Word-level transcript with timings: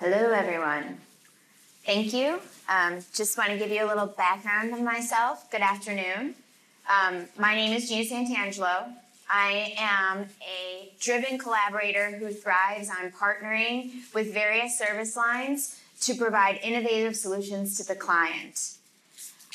Hello, 0.00 0.32
everyone. 0.32 0.96
Thank 1.84 2.14
you. 2.14 2.40
Um, 2.70 3.04
just 3.12 3.36
want 3.36 3.50
to 3.50 3.58
give 3.58 3.70
you 3.70 3.84
a 3.84 3.86
little 3.86 4.06
background 4.06 4.72
of 4.72 4.80
myself. 4.80 5.50
Good 5.50 5.60
afternoon. 5.60 6.36
Um, 6.88 7.26
my 7.38 7.54
name 7.54 7.76
is 7.76 7.86
Gina 7.86 8.08
Santangelo. 8.08 8.94
I 9.28 9.74
am 9.76 10.24
a 10.40 10.90
driven 11.00 11.36
collaborator 11.36 12.12
who 12.12 12.32
thrives 12.32 12.88
on 12.88 13.10
partnering 13.10 13.90
with 14.14 14.32
various 14.32 14.78
service 14.78 15.18
lines 15.18 15.78
to 16.00 16.14
provide 16.14 16.58
innovative 16.62 17.14
solutions 17.14 17.76
to 17.76 17.86
the 17.86 17.94
client. 17.94 18.78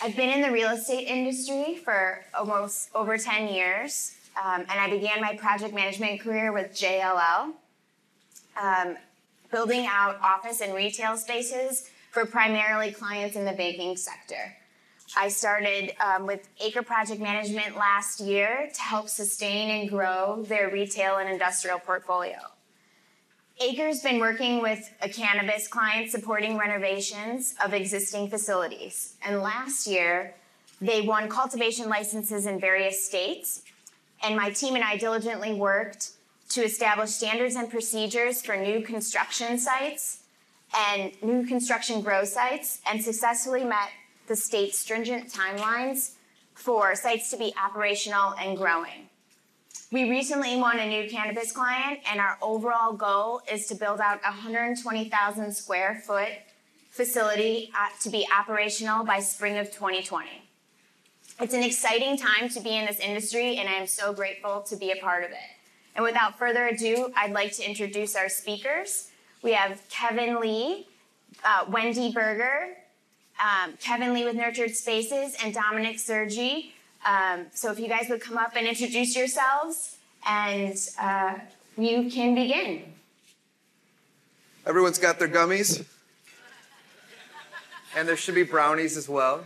I've 0.03 0.15
been 0.15 0.29
in 0.29 0.41
the 0.41 0.51
real 0.51 0.69
estate 0.69 1.07
industry 1.07 1.81
for 1.83 2.23
almost 2.37 2.89
over 2.93 3.17
10 3.17 3.47
years, 3.47 4.15
um, 4.37 4.61
and 4.61 4.79
I 4.79 4.91
began 4.91 5.19
my 5.21 5.35
project 5.37 5.73
management 5.73 6.21
career 6.21 6.53
with 6.53 6.71
JLL, 6.71 7.51
um, 8.61 8.97
building 9.51 9.85
out 9.87 10.19
office 10.21 10.61
and 10.61 10.73
retail 10.73 11.17
spaces 11.17 11.89
for 12.11 12.25
primarily 12.25 12.91
clients 12.91 13.35
in 13.35 13.45
the 13.45 13.51
banking 13.51 13.97
sector. 13.97 14.55
I 15.17 15.29
started 15.29 15.93
um, 16.03 16.25
with 16.25 16.47
Acre 16.59 16.81
Project 16.81 17.21
Management 17.21 17.77
last 17.77 18.19
year 18.19 18.69
to 18.73 18.81
help 18.81 19.07
sustain 19.07 19.69
and 19.69 19.89
grow 19.89 20.43
their 20.47 20.69
retail 20.69 21.17
and 21.17 21.29
industrial 21.29 21.79
portfolio. 21.79 22.37
Acre's 23.61 24.01
been 24.01 24.19
working 24.19 24.61
with 24.61 24.91
a 25.01 25.07
cannabis 25.07 25.67
client 25.67 26.11
supporting 26.11 26.57
renovations 26.57 27.55
of 27.63 27.73
existing 27.73 28.29
facilities. 28.29 29.15
And 29.25 29.41
last 29.41 29.87
year, 29.87 30.35
they 30.81 31.01
won 31.01 31.29
cultivation 31.29 31.87
licenses 31.87 32.47
in 32.47 32.59
various 32.59 33.05
states. 33.05 33.61
And 34.23 34.35
my 34.35 34.49
team 34.49 34.75
and 34.75 34.83
I 34.83 34.97
diligently 34.97 35.53
worked 35.53 36.11
to 36.49 36.61
establish 36.61 37.11
standards 37.11 37.55
and 37.55 37.69
procedures 37.69 38.41
for 38.41 38.55
new 38.55 38.81
construction 38.81 39.57
sites 39.57 40.23
and 40.75 41.11
new 41.21 41.45
construction 41.45 42.01
grow 42.01 42.23
sites 42.23 42.81
and 42.89 43.01
successfully 43.01 43.63
met 43.63 43.89
the 44.27 44.35
state's 44.35 44.79
stringent 44.79 45.31
timelines 45.31 46.11
for 46.53 46.95
sites 46.95 47.29
to 47.31 47.37
be 47.37 47.53
operational 47.63 48.33
and 48.39 48.57
growing. 48.57 49.09
We 49.91 50.09
recently 50.09 50.57
won 50.57 50.79
a 50.79 50.87
new 50.87 51.09
cannabis 51.09 51.51
client, 51.51 51.99
and 52.09 52.19
our 52.19 52.37
overall 52.41 52.93
goal 52.93 53.41
is 53.51 53.67
to 53.67 53.75
build 53.75 53.99
out 53.99 54.19
a 54.25 54.31
120,000 54.31 55.53
square 55.53 56.01
foot 56.05 56.29
facility 56.89 57.71
uh, 57.77 57.87
to 58.01 58.09
be 58.09 58.25
operational 58.37 59.05
by 59.05 59.19
spring 59.19 59.57
of 59.57 59.67
2020. 59.71 60.27
It's 61.39 61.53
an 61.53 61.63
exciting 61.63 62.17
time 62.17 62.49
to 62.49 62.61
be 62.61 62.75
in 62.75 62.85
this 62.85 62.99
industry, 62.99 63.57
and 63.57 63.69
I 63.69 63.73
am 63.73 63.87
so 63.87 64.13
grateful 64.13 64.61
to 64.61 64.75
be 64.75 64.91
a 64.91 64.95
part 64.95 65.23
of 65.23 65.31
it. 65.31 65.54
And 65.95 66.03
without 66.03 66.37
further 66.37 66.67
ado, 66.67 67.11
I'd 67.15 67.31
like 67.31 67.53
to 67.53 67.67
introduce 67.67 68.15
our 68.15 68.29
speakers. 68.29 69.11
We 69.41 69.53
have 69.53 69.81
Kevin 69.89 70.39
Lea, 70.39 70.87
uh, 71.43 71.65
Wendy 71.69 72.11
Berger, 72.11 72.75
um, 73.39 73.73
Kevin 73.79 74.13
Li 74.13 74.25
with 74.25 74.35
Nurtured 74.35 74.75
Spaces, 74.75 75.37
and 75.43 75.53
Dominic 75.53 75.99
Sergi. 75.99 76.73
Um, 77.05 77.45
so 77.53 77.71
if 77.71 77.79
you 77.79 77.87
guys 77.87 78.07
would 78.09 78.21
come 78.21 78.37
up 78.37 78.55
and 78.55 78.67
introduce 78.67 79.15
yourselves, 79.15 79.97
and 80.27 80.77
uh, 80.99 81.35
you 81.77 82.09
can 82.09 82.35
begin. 82.35 82.81
Everyone's 84.65 84.97
got 84.97 85.19
their 85.19 85.27
gummies. 85.27 85.85
And 87.95 88.07
there 88.07 88.17
should 88.17 88.35
be 88.35 88.43
brownies 88.43 88.97
as 88.97 89.07
well. 89.07 89.45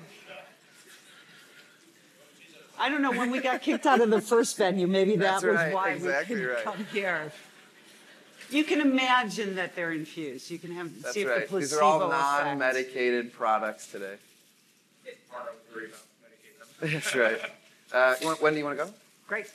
I 2.80 2.88
don't 2.88 3.02
know, 3.02 3.12
when 3.12 3.30
we 3.30 3.42
got 3.42 3.62
kicked 3.62 3.86
out 3.86 4.00
of 4.00 4.10
the 4.10 4.22
first 4.22 4.58
venue, 4.58 4.88
maybe 4.88 5.18
that 5.18 5.42
That's 5.42 5.44
was 5.44 5.56
right, 5.56 5.74
why 5.74 5.90
exactly 5.92 6.36
we 6.36 6.42
couldn't 6.42 6.56
right. 6.56 6.64
come 6.64 6.86
here. 6.94 7.32
You 8.50 8.64
can 8.64 8.82
imagine 8.82 9.56
that 9.56 9.76
they're 9.76 9.92
infused. 9.92 10.50
You 10.50 10.58
can 10.58 10.72
have, 10.72 11.02
That's 11.02 11.14
see 11.14 11.22
if 11.22 11.28
right. 11.28 11.42
the 11.42 11.48
placebo 11.48 11.60
These 11.60 11.74
are 11.74 11.84
all 11.84 12.12
effect. 12.12 12.46
non-medicated 12.46 13.34
products 13.34 13.92
today. 13.92 14.16
That's 16.82 17.16
right. 17.16 17.42
Uh, 17.92 18.16
you 18.22 18.28
want, 18.28 18.42
Wendy, 18.42 18.60
you 18.60 18.66
want 18.66 18.80
to 18.80 18.86
go? 18.86 18.92
Great. 19.28 19.48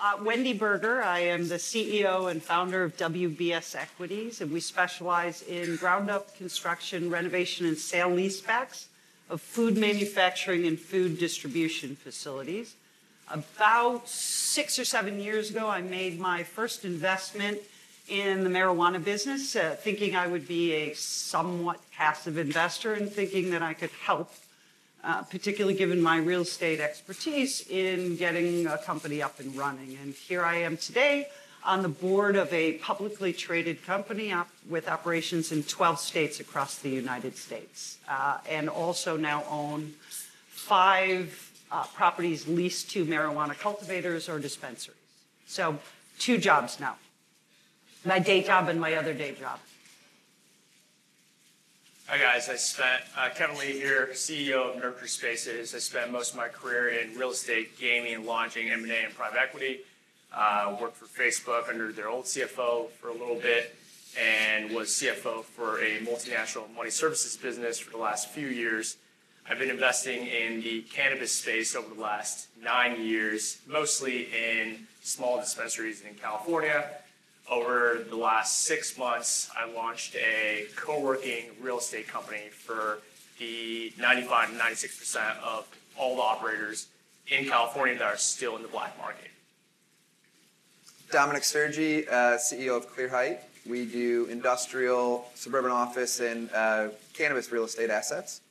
Uh, 0.00 0.16
Wendy 0.22 0.52
Berger, 0.52 1.02
I 1.02 1.18
am 1.20 1.48
the 1.48 1.56
CEO 1.56 2.30
and 2.30 2.40
founder 2.40 2.84
of 2.84 2.96
WBS 2.96 3.74
Equities, 3.74 4.40
and 4.40 4.52
we 4.52 4.60
specialize 4.60 5.42
in 5.42 5.74
ground-up 5.76 6.36
construction, 6.36 7.10
renovation, 7.10 7.66
and 7.66 7.76
sale 7.76 8.10
leasebacks 8.10 8.86
of 9.30 9.40
food 9.40 9.76
manufacturing 9.76 10.66
and 10.66 10.78
food 10.78 11.18
distribution 11.18 11.96
facilities. 11.96 12.74
About 13.30 14.08
six 14.08 14.78
or 14.78 14.84
seven 14.84 15.20
years 15.20 15.50
ago, 15.50 15.68
I 15.68 15.82
made 15.82 16.18
my 16.18 16.42
first 16.42 16.84
investment 16.84 17.58
in 18.08 18.42
the 18.42 18.50
marijuana 18.50 19.04
business, 19.04 19.54
uh, 19.54 19.76
thinking 19.78 20.16
I 20.16 20.26
would 20.26 20.48
be 20.48 20.72
a 20.72 20.94
somewhat 20.94 21.78
passive 21.92 22.38
investor 22.38 22.94
and 22.94 23.10
thinking 23.10 23.50
that 23.50 23.60
I 23.60 23.74
could 23.74 23.90
help 23.90 24.32
uh, 25.04 25.22
particularly 25.22 25.76
given 25.76 26.00
my 26.00 26.18
real 26.18 26.42
estate 26.42 26.80
expertise 26.80 27.66
in 27.68 28.16
getting 28.16 28.66
a 28.66 28.78
company 28.78 29.22
up 29.22 29.38
and 29.40 29.56
running. 29.56 29.96
And 30.02 30.12
here 30.12 30.44
I 30.44 30.56
am 30.56 30.76
today 30.76 31.28
on 31.68 31.82
the 31.82 31.88
board 31.88 32.34
of 32.34 32.50
a 32.50 32.72
publicly 32.78 33.30
traded 33.30 33.84
company 33.84 34.32
op- 34.32 34.48
with 34.70 34.88
operations 34.88 35.52
in 35.52 35.62
12 35.62 36.00
states 36.00 36.40
across 36.40 36.78
the 36.78 36.88
United 36.88 37.36
States, 37.36 37.98
uh, 38.08 38.38
and 38.48 38.70
also 38.70 39.18
now 39.18 39.44
own 39.50 39.92
five 40.48 41.52
uh, 41.70 41.84
properties 41.94 42.48
leased 42.48 42.90
to 42.90 43.04
marijuana 43.04 43.56
cultivators 43.58 44.30
or 44.30 44.38
dispensaries. 44.38 44.96
So, 45.46 45.78
two 46.18 46.38
jobs 46.38 46.80
now 46.80 46.96
my 48.04 48.18
day 48.18 48.42
job 48.42 48.68
and 48.68 48.80
my 48.80 48.94
other 48.94 49.12
day 49.12 49.34
job. 49.38 49.58
Hi 52.06 52.16
guys, 52.16 52.48
I 52.48 52.56
spent 52.56 53.02
uh, 53.18 53.28
Kevin 53.34 53.58
Li 53.58 53.72
here, 53.72 54.08
CEO 54.12 54.74
of 54.74 54.82
Nurture 54.82 55.06
Spaces. 55.06 55.74
I 55.74 55.78
spent 55.78 56.10
most 56.10 56.30
of 56.30 56.38
my 56.38 56.48
career 56.48 56.88
in 56.88 57.14
real 57.18 57.32
estate, 57.32 57.78
gaming, 57.78 58.24
launching, 58.24 58.70
M&A, 58.70 59.04
and 59.04 59.14
private 59.14 59.38
equity. 59.38 59.80
Uh, 60.32 60.76
worked 60.80 60.96
for 60.96 61.06
Facebook 61.06 61.68
under 61.68 61.90
their 61.90 62.08
old 62.08 62.24
CFO 62.24 62.90
for 62.90 63.08
a 63.08 63.12
little 63.12 63.36
bit, 63.36 63.74
and 64.20 64.70
was 64.70 64.88
CFO 64.88 65.42
for 65.42 65.80
a 65.80 65.98
multinational 66.00 66.72
money 66.76 66.90
services 66.90 67.36
business 67.36 67.78
for 67.78 67.90
the 67.90 67.96
last 67.96 68.28
few 68.28 68.48
years. 68.48 68.98
I've 69.48 69.58
been 69.58 69.70
investing 69.70 70.26
in 70.26 70.60
the 70.60 70.82
cannabis 70.82 71.32
space 71.32 71.74
over 71.74 71.94
the 71.94 72.00
last 72.00 72.48
nine 72.62 73.00
years, 73.00 73.58
mostly 73.66 74.24
in 74.24 74.86
small 75.02 75.40
dispensaries 75.40 76.02
in 76.02 76.14
California. 76.14 76.84
Over 77.50 78.04
the 78.10 78.16
last 78.16 78.64
six 78.66 78.98
months, 78.98 79.50
I 79.58 79.70
launched 79.72 80.14
a 80.16 80.66
co-working 80.76 81.44
real 81.62 81.78
estate 81.78 82.06
company 82.06 82.50
for 82.50 82.98
the 83.38 83.90
95 83.98 84.50
to 84.50 84.56
96 84.56 84.98
percent 84.98 85.38
of 85.42 85.66
all 85.96 86.16
the 86.16 86.22
operators 86.22 86.88
in 87.28 87.46
California 87.46 87.96
that 87.98 88.04
are 88.04 88.18
still 88.18 88.56
in 88.56 88.62
the 88.62 88.68
black 88.68 88.98
market. 88.98 89.27
Dominic 91.10 91.42
Sergi, 91.42 92.06
uh, 92.06 92.36
CEO 92.36 92.76
of 92.76 92.86
Clear 92.94 93.08
Height. 93.08 93.40
We 93.66 93.86
do 93.86 94.26
industrial, 94.26 95.26
suburban 95.34 95.70
office, 95.70 96.20
and 96.20 96.50
uh, 96.52 96.88
cannabis 97.14 97.50
real 97.50 97.64
estate 97.64 97.88
assets. 97.88 98.42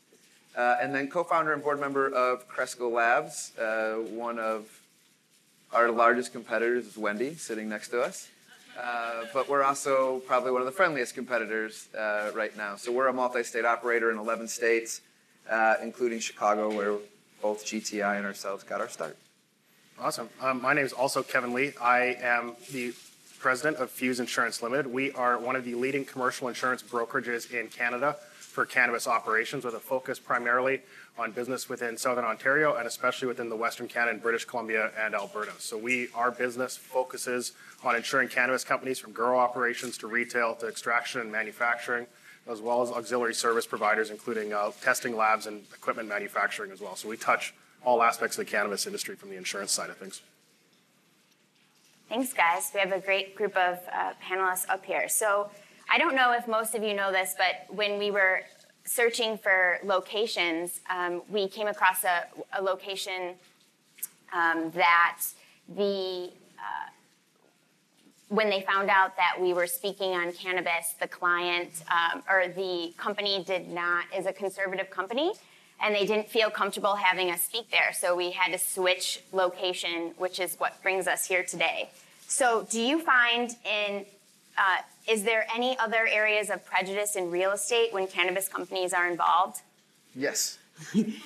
Uh, 0.55 0.77
and 0.81 0.93
then 0.93 1.07
co-founder 1.07 1.53
and 1.53 1.61
board 1.61 1.79
member 1.79 2.07
of 2.09 2.47
Cresco 2.47 2.89
Labs. 2.89 3.55
Uh, 3.59 3.97
one 4.09 4.39
of 4.39 4.65
our 5.71 5.91
largest 5.91 6.31
competitors 6.31 6.87
is 6.87 6.97
Wendy, 6.97 7.35
sitting 7.35 7.69
next 7.69 7.89
to 7.89 8.01
us. 8.01 8.27
Uh, 8.79 9.25
but 9.35 9.47
we're 9.47 9.63
also 9.63 10.19
probably 10.25 10.51
one 10.51 10.61
of 10.61 10.65
the 10.65 10.71
friendliest 10.71 11.13
competitors 11.13 11.89
uh, 11.95 12.31
right 12.33 12.57
now. 12.57 12.75
So 12.75 12.91
we're 12.91 13.07
a 13.07 13.13
multi-state 13.13 13.65
operator 13.65 14.09
in 14.09 14.17
11 14.17 14.47
states, 14.47 15.01
including 15.83 16.19
Chicago, 16.19 16.75
where 16.75 16.95
both 17.39 17.65
GTI 17.65 18.17
and 18.17 18.25
ourselves 18.25 18.63
got 18.63 18.81
our 18.81 18.89
start. 18.89 19.15
Awesome. 19.99 20.29
Um, 20.41 20.61
my 20.61 20.73
name 20.73 20.85
is 20.85 20.93
also 20.93 21.23
Kevin 21.23 21.55
Lea. 21.55 21.73
I 21.81 22.17
am 22.21 22.55
the 22.71 22.93
president 23.39 23.77
of 23.77 23.89
Fuse 23.89 24.19
Insurance 24.19 24.61
Limited. 24.61 24.85
We 24.85 25.11
are 25.13 25.39
one 25.39 25.55
of 25.55 25.65
the 25.65 25.73
leading 25.73 26.05
commercial 26.05 26.47
insurance 26.47 26.83
brokerages 26.83 27.51
in 27.51 27.67
Canada 27.69 28.15
for 28.37 28.63
cannabis 28.63 29.07
operations 29.07 29.65
with 29.65 29.73
a 29.73 29.79
focus 29.79 30.19
primarily 30.19 30.81
on 31.17 31.31
business 31.31 31.67
within 31.67 31.97
Southern 31.97 32.25
Ontario 32.25 32.75
and 32.75 32.85
especially 32.85 33.27
within 33.27 33.49
the 33.49 33.55
Western 33.55 33.87
Canada, 33.87 34.19
British 34.19 34.45
Columbia, 34.45 34.91
and 34.99 35.15
Alberta. 35.15 35.53
So 35.57 35.75
we, 35.79 36.09
our 36.13 36.29
business 36.29 36.77
focuses 36.77 37.53
on 37.83 37.95
insuring 37.95 38.27
cannabis 38.27 38.63
companies 38.63 38.99
from 38.99 39.13
grow 39.13 39.39
operations 39.39 39.97
to 39.97 40.07
retail 40.07 40.53
to 40.57 40.67
extraction 40.67 41.21
and 41.21 41.31
manufacturing, 41.31 42.05
as 42.47 42.61
well 42.61 42.83
as 42.83 42.91
auxiliary 42.91 43.33
service 43.33 43.65
providers, 43.65 44.11
including 44.11 44.53
uh, 44.53 44.69
testing 44.79 45.17
labs 45.17 45.47
and 45.47 45.63
equipment 45.73 46.07
manufacturing 46.07 46.69
as 46.69 46.81
well. 46.81 46.95
So 46.95 47.09
we 47.09 47.17
touch 47.17 47.55
all 47.83 48.03
aspects 48.03 48.37
of 48.37 48.45
the 48.45 48.51
cannabis 48.51 48.85
industry 48.85 49.15
from 49.15 49.29
the 49.29 49.35
insurance 49.35 49.71
side 49.71 49.89
of 49.89 49.97
things. 49.97 50.21
Thanks, 52.09 52.33
guys. 52.33 52.71
We 52.73 52.79
have 52.79 52.93
a 52.93 52.99
great 52.99 53.35
group 53.35 53.55
of 53.57 53.79
uh, 53.93 54.13
panelists 54.23 54.69
up 54.69 54.85
here. 54.85 55.09
So 55.09 55.49
I 55.89 55.97
don't 55.97 56.15
know 56.15 56.33
if 56.33 56.47
most 56.47 56.73
of 56.73 56.83
you 56.83 56.93
know 56.93 57.11
this, 57.11 57.35
but 57.37 57.73
when 57.75 57.97
we 57.97 58.11
were 58.11 58.41
searching 58.85 59.37
for 59.37 59.79
locations, 59.83 60.79
um, 60.89 61.21
we 61.29 61.47
came 61.47 61.67
across 61.67 62.03
a, 62.05 62.25
a 62.57 62.61
location 62.61 63.35
um, 64.33 64.71
that 64.71 65.21
the 65.75 66.31
uh, 66.57 66.89
when 68.29 68.49
they 68.49 68.61
found 68.61 68.89
out 68.89 69.15
that 69.15 69.37
we 69.39 69.53
were 69.53 69.67
speaking 69.67 70.11
on 70.11 70.31
cannabis, 70.33 70.95
the 70.99 71.07
client 71.07 71.69
um, 71.89 72.23
or 72.29 72.47
the 72.49 72.93
company 72.97 73.43
did 73.45 73.69
not 73.69 74.05
is 74.15 74.25
a 74.25 74.33
conservative 74.33 74.89
company, 74.89 75.33
and 75.81 75.93
they 75.93 76.05
didn't 76.05 76.29
feel 76.29 76.49
comfortable 76.49 76.95
having 76.95 77.29
us 77.29 77.43
speak 77.43 77.69
there. 77.71 77.93
So 77.93 78.15
we 78.15 78.31
had 78.31 78.51
to 78.51 78.57
switch 78.57 79.21
location, 79.31 80.13
which 80.17 80.39
is 80.39 80.55
what 80.55 80.81
brings 80.81 81.07
us 81.07 81.27
here 81.27 81.43
today. 81.43 81.89
So, 82.29 82.67
do 82.69 82.81
you 82.81 82.99
find 83.01 83.55
in 83.63 84.05
uh, 84.57 84.79
is 85.07 85.23
there 85.23 85.47
any 85.53 85.77
other 85.79 86.07
areas 86.07 86.49
of 86.49 86.65
prejudice 86.65 87.15
in 87.15 87.31
real 87.31 87.51
estate 87.51 87.93
when 87.93 88.07
cannabis 88.07 88.49
companies 88.49 88.91
are 88.93 89.07
involved? 89.07 89.61
Yes. 90.15 90.57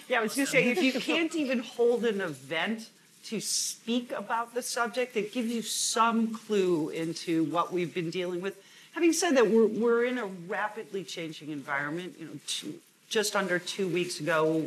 Yeah, 0.07 0.19
I 0.19 0.21
was 0.21 0.35
going 0.35 0.45
to 0.45 0.51
say, 0.51 0.69
if 0.69 0.81
you 0.81 0.93
can't 0.93 1.35
even 1.35 1.59
hold 1.59 2.05
an 2.05 2.21
event 2.21 2.89
to 3.25 3.41
speak 3.41 4.11
about 4.13 4.53
the 4.53 4.61
subject, 4.61 5.17
it 5.17 5.33
gives 5.33 5.51
you 5.51 5.61
some 5.61 6.33
clue 6.33 6.89
into 6.89 7.43
what 7.45 7.73
we've 7.73 7.93
been 7.93 8.09
dealing 8.09 8.41
with. 8.41 8.55
Having 8.93 9.13
said 9.13 9.37
that, 9.37 9.49
we're, 9.49 9.67
we're 9.67 10.05
in 10.05 10.17
a 10.17 10.25
rapidly 10.25 11.03
changing 11.03 11.49
environment. 11.49 12.15
You 12.17 12.25
know, 12.25 12.39
two, 12.47 12.75
just 13.11 13.35
under 13.35 13.59
two 13.59 13.87
weeks 13.87 14.21
ago, 14.21 14.65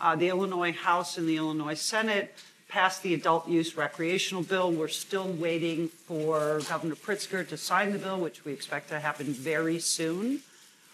uh, 0.00 0.16
the 0.16 0.28
Illinois 0.28 0.72
House 0.72 1.18
and 1.18 1.28
the 1.28 1.36
Illinois 1.36 1.74
Senate 1.74 2.34
passed 2.68 3.02
the 3.02 3.12
adult 3.12 3.46
use 3.46 3.76
recreational 3.76 4.42
bill. 4.42 4.72
We're 4.72 4.88
still 4.88 5.28
waiting 5.28 5.88
for 5.88 6.62
Governor 6.68 6.94
Pritzker 6.94 7.46
to 7.48 7.56
sign 7.58 7.92
the 7.92 7.98
bill, 7.98 8.18
which 8.18 8.46
we 8.46 8.52
expect 8.52 8.88
to 8.88 8.98
happen 8.98 9.26
very 9.26 9.78
soon. 9.78 10.40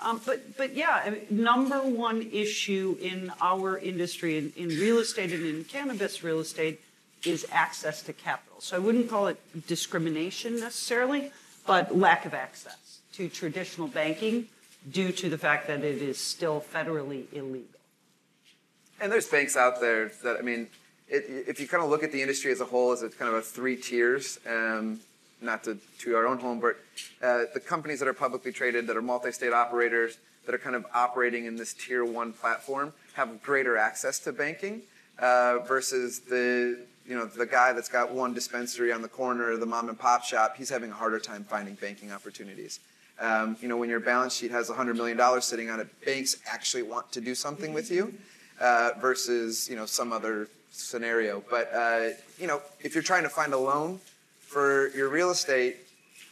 Um, 0.01 0.21
but, 0.27 0.57
but 0.57 0.75
yeah, 0.75 1.03
I 1.05 1.11
mean, 1.11 1.27
number 1.31 1.79
one 1.79 2.29
issue 2.33 2.97
in 3.01 3.33
our 3.41 3.79
industry, 3.79 4.37
in, 4.37 4.53
in 4.57 4.69
real 4.69 4.99
estate 4.99 5.33
and 5.33 5.45
in 5.45 5.65
cannabis 5.65 6.25
real 6.25 6.41
estate, 6.41 6.81
is 7.25 7.47
access 7.53 8.03
to 8.03 8.13
capital. 8.13 8.61
So 8.61 8.77
I 8.77 8.81
wouldn't 8.81 9.09
call 9.09 9.29
it 9.29 9.41
discrimination 9.69 10.59
necessarily, 10.59 11.31
but 11.65 11.97
lack 11.97 12.27
of 12.27 12.35
access 12.35 12.99
to 13.15 13.29
traditional 13.29 13.87
banking 13.87 14.49
due 14.91 15.13
to 15.13 15.29
the 15.29 15.39
fact 15.39 15.67
that 15.69 15.85
it 15.85 16.03
is 16.03 16.19
still 16.19 16.61
federally 16.61 17.25
illegal. 17.33 17.81
And 19.01 19.13
there's 19.13 19.27
banks 19.29 19.57
out 19.57 19.81
there 19.81 20.11
that, 20.25 20.39
I 20.39 20.43
mean, 20.43 20.69
it, 21.09 21.25
if 21.49 21.61
you 21.61 21.69
kind 21.69 21.83
of 21.83 21.91
look 21.91 22.03
at 22.03 22.13
the 22.13 22.21
industry 22.21 22.51
as 22.51 22.61
a 22.61 22.65
whole 22.65 22.93
as 22.93 23.03
a 23.03 23.09
kind 23.09 23.33
of 23.33 23.39
a 23.39 23.43
three 23.43 23.77
tiers, 23.77 24.39
um, 24.49 25.01
not 25.41 25.63
to 25.65 25.79
to 26.01 26.17
our 26.17 26.27
own 26.27 26.39
home, 26.39 26.61
but 26.61 26.77
uh, 27.23 27.45
the 27.55 27.61
companies 27.61 28.01
that 28.01 28.09
are 28.09 28.15
publicly 28.15 28.53
traded, 28.53 28.87
that 28.89 28.97
are 28.97 29.03
multi-state 29.03 29.53
operators, 29.53 30.19
that 30.47 30.55
are 30.55 30.59
kind 30.59 30.75
of 30.75 30.85
operating 30.95 31.45
in 31.45 31.57
this 31.57 31.73
tier 31.75 32.05
one 32.05 32.33
platform, 32.33 32.93
have 33.15 33.43
greater 33.43 33.77
access 33.77 34.19
to 34.19 34.33
banking 34.33 34.83
uh, 35.19 35.59
versus 35.61 36.21
the 36.21 36.79
you 37.07 37.17
know 37.17 37.25
the 37.25 37.47
guy 37.47 37.73
that's 37.73 37.89
got 37.89 38.13
one 38.13 38.35
dispensary 38.35 38.93
on 38.93 39.01
the 39.01 39.09
corner, 39.09 39.57
the 39.57 39.67
mom 39.67 39.89
and 39.89 39.99
pop 39.99 40.25
shop. 40.25 40.57
He's 40.57 40.71
having 40.71 40.91
a 40.91 40.95
harder 40.95 41.21
time 41.21 41.45
finding 41.45 41.75
banking 41.75 42.13
opportunities. 42.13 42.81
Um, 43.21 43.57
you 43.61 43.69
know, 43.69 43.77
when 43.77 43.91
your 43.91 44.01
balance 44.01 44.35
sheet 44.37 44.51
has 44.53 44.71
$100 44.71 44.97
million 44.97 45.41
sitting 45.41 45.71
on 45.71 45.81
it, 45.81 45.89
banks 46.05 46.37
actually 46.47 46.83
want 46.83 47.11
to 47.13 47.21
do 47.21 47.35
something 47.35 47.73
with 47.73 47.91
you 47.91 48.15
uh, 48.61 48.91
versus, 49.01 49.69
you 49.69 49.77
know, 49.77 49.87
some 49.87 50.13
other 50.13 50.49
scenario. 50.71 51.43
But, 51.51 51.73
uh, 51.75 52.09
you 52.39 52.47
know, 52.47 52.63
if 52.81 52.95
you're 52.95 53.03
trying 53.03 53.25
to 53.25 53.29
find 53.29 53.53
a 53.53 53.59
loan 53.59 53.99
for 54.41 54.89
your 54.91 55.09
real 55.09 55.31
estate, 55.31 55.77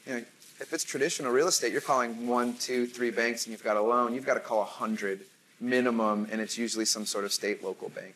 you 0.06 0.14
know, 0.14 0.24
if 0.60 0.72
it's 0.72 0.84
traditional 0.84 1.32
real 1.32 1.48
estate, 1.48 1.72
you're 1.72 1.80
calling 1.80 2.26
one, 2.26 2.54
two, 2.54 2.86
three 2.86 3.10
banks 3.10 3.44
and 3.44 3.52
you've 3.52 3.64
got 3.64 3.76
a 3.76 3.82
loan, 3.82 4.14
you've 4.14 4.24
got 4.24 4.34
to 4.34 4.40
call 4.40 4.60
100 4.60 5.20
minimum, 5.60 6.28
and 6.30 6.40
it's 6.40 6.56
usually 6.56 6.84
some 6.84 7.04
sort 7.04 7.24
of 7.24 7.32
state 7.32 7.62
local 7.64 7.88
bank. 7.88 8.14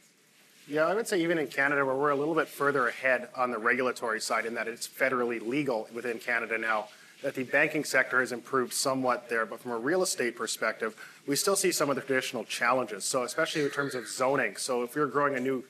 Yeah, 0.69 0.87
I 0.87 0.95
would 0.95 1.09
say 1.09 1.21
even 1.21 1.39
in 1.39 1.49
Canada, 1.49 1.85
where 1.85 1.97
we're 1.97 2.11
a 2.11 2.17
little 2.17 2.35
bit 2.35 2.47
further 2.47 2.87
ahead 2.89 3.29
on 3.37 3.51
the 3.51 3.59
regulatory 3.59 4.21
side, 4.21 4.47
in 4.47 4.55
that 4.55 4.69
it's 4.69 4.87
federally 4.87 5.45
legal 5.45 5.89
within 5.93 6.19
Canada 6.19 6.59
now, 6.59 6.89
that 7.23 7.35
the 7.35 7.45
banking 7.45 7.85
sector 7.85 8.21
has 8.21 8.33
improved 8.33 8.73
somewhat 8.73 9.29
there. 9.29 9.47
But 9.47 9.61
from 9.61 9.73
a 9.73 9.79
real 9.79 10.03
estate 10.03 10.37
perspective, 10.37 10.97
we 11.27 11.37
still 11.37 11.57
see 11.57 11.73
some 11.73 11.91
of 11.91 11.97
the 11.97 12.03
traditional 12.03 12.45
challenges. 12.45 13.05
So, 13.05 13.23
especially 13.23 13.63
in 13.63 13.71
terms 13.71 13.95
of 13.95 14.09
zoning. 14.09 14.57
So, 14.57 14.83
if 14.83 14.95
you're 14.95 15.07
growing 15.07 15.37
a 15.37 15.41
new 15.41 15.65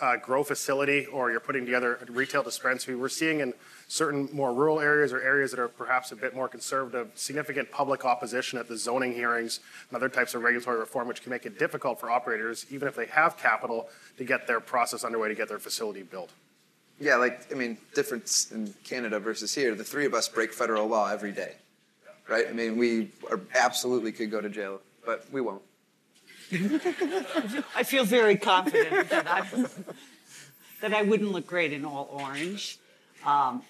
uh, 0.00 0.16
grow 0.16 0.44
facility 0.44 1.06
or 1.06 1.30
you're 1.30 1.40
putting 1.40 1.64
together 1.64 1.98
a 2.06 2.12
retail 2.12 2.42
dispensary, 2.42 2.94
we're 2.94 3.08
seeing 3.08 3.40
in 3.40 3.52
certain 3.88 4.28
more 4.32 4.52
rural 4.52 4.80
areas 4.80 5.12
or 5.12 5.20
areas 5.22 5.50
that 5.50 5.58
are 5.58 5.68
perhaps 5.68 6.12
a 6.12 6.16
bit 6.16 6.34
more 6.34 6.46
conservative, 6.46 7.10
significant 7.14 7.70
public 7.70 8.04
opposition 8.04 8.58
at 8.58 8.68
the 8.68 8.76
zoning 8.76 9.12
hearings 9.12 9.60
and 9.88 9.96
other 9.96 10.08
types 10.08 10.34
of 10.34 10.42
regulatory 10.42 10.78
reform, 10.78 11.08
which 11.08 11.22
can 11.22 11.30
make 11.30 11.46
it 11.46 11.58
difficult 11.58 11.98
for 11.98 12.10
operators, 12.10 12.66
even 12.70 12.86
if 12.86 12.94
they 12.94 13.06
have 13.06 13.36
capital, 13.38 13.88
to 14.18 14.24
get 14.24 14.46
their 14.46 14.60
process 14.60 15.04
underway 15.04 15.28
to 15.28 15.34
get 15.34 15.48
their 15.48 15.58
facility 15.58 16.02
built. 16.02 16.30
Yeah, 17.00 17.16
like, 17.16 17.52
I 17.52 17.54
mean, 17.54 17.78
difference 17.94 18.50
in 18.50 18.74
Canada 18.84 19.20
versus 19.20 19.54
here, 19.54 19.74
the 19.74 19.84
three 19.84 20.04
of 20.04 20.14
us 20.14 20.28
break 20.28 20.52
federal 20.52 20.88
law 20.88 21.10
every 21.10 21.30
day, 21.30 21.54
right? 22.28 22.46
I 22.48 22.52
mean, 22.52 22.76
we 22.76 23.10
are, 23.30 23.40
absolutely 23.54 24.10
could 24.10 24.30
go 24.30 24.40
to 24.40 24.48
jail, 24.48 24.80
but 25.06 25.24
we 25.30 25.40
won't. 25.40 25.62
I 27.76 27.82
feel 27.84 28.04
very 28.04 28.36
confident 28.36 29.10
that 29.10 29.28
I, 29.28 29.46
that 30.80 30.94
I 30.94 31.02
wouldn't 31.02 31.30
look 31.30 31.46
great 31.46 31.72
in 31.72 31.84
all 31.84 32.08
orange. 32.10 32.78
Um, 33.24 33.62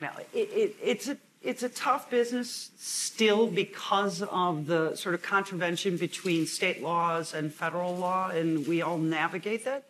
now, 0.00 0.12
it, 0.32 0.48
it, 0.50 0.76
it's 0.82 1.08
a 1.08 1.16
it's 1.42 1.62
a 1.62 1.70
tough 1.70 2.10
business 2.10 2.70
still 2.76 3.46
because 3.46 4.22
of 4.22 4.66
the 4.66 4.94
sort 4.94 5.14
of 5.14 5.22
contravention 5.22 5.96
between 5.96 6.46
state 6.46 6.82
laws 6.82 7.32
and 7.32 7.52
federal 7.52 7.96
law, 7.96 8.28
and 8.28 8.66
we 8.66 8.82
all 8.82 8.98
navigate 8.98 9.64
that. 9.64 9.84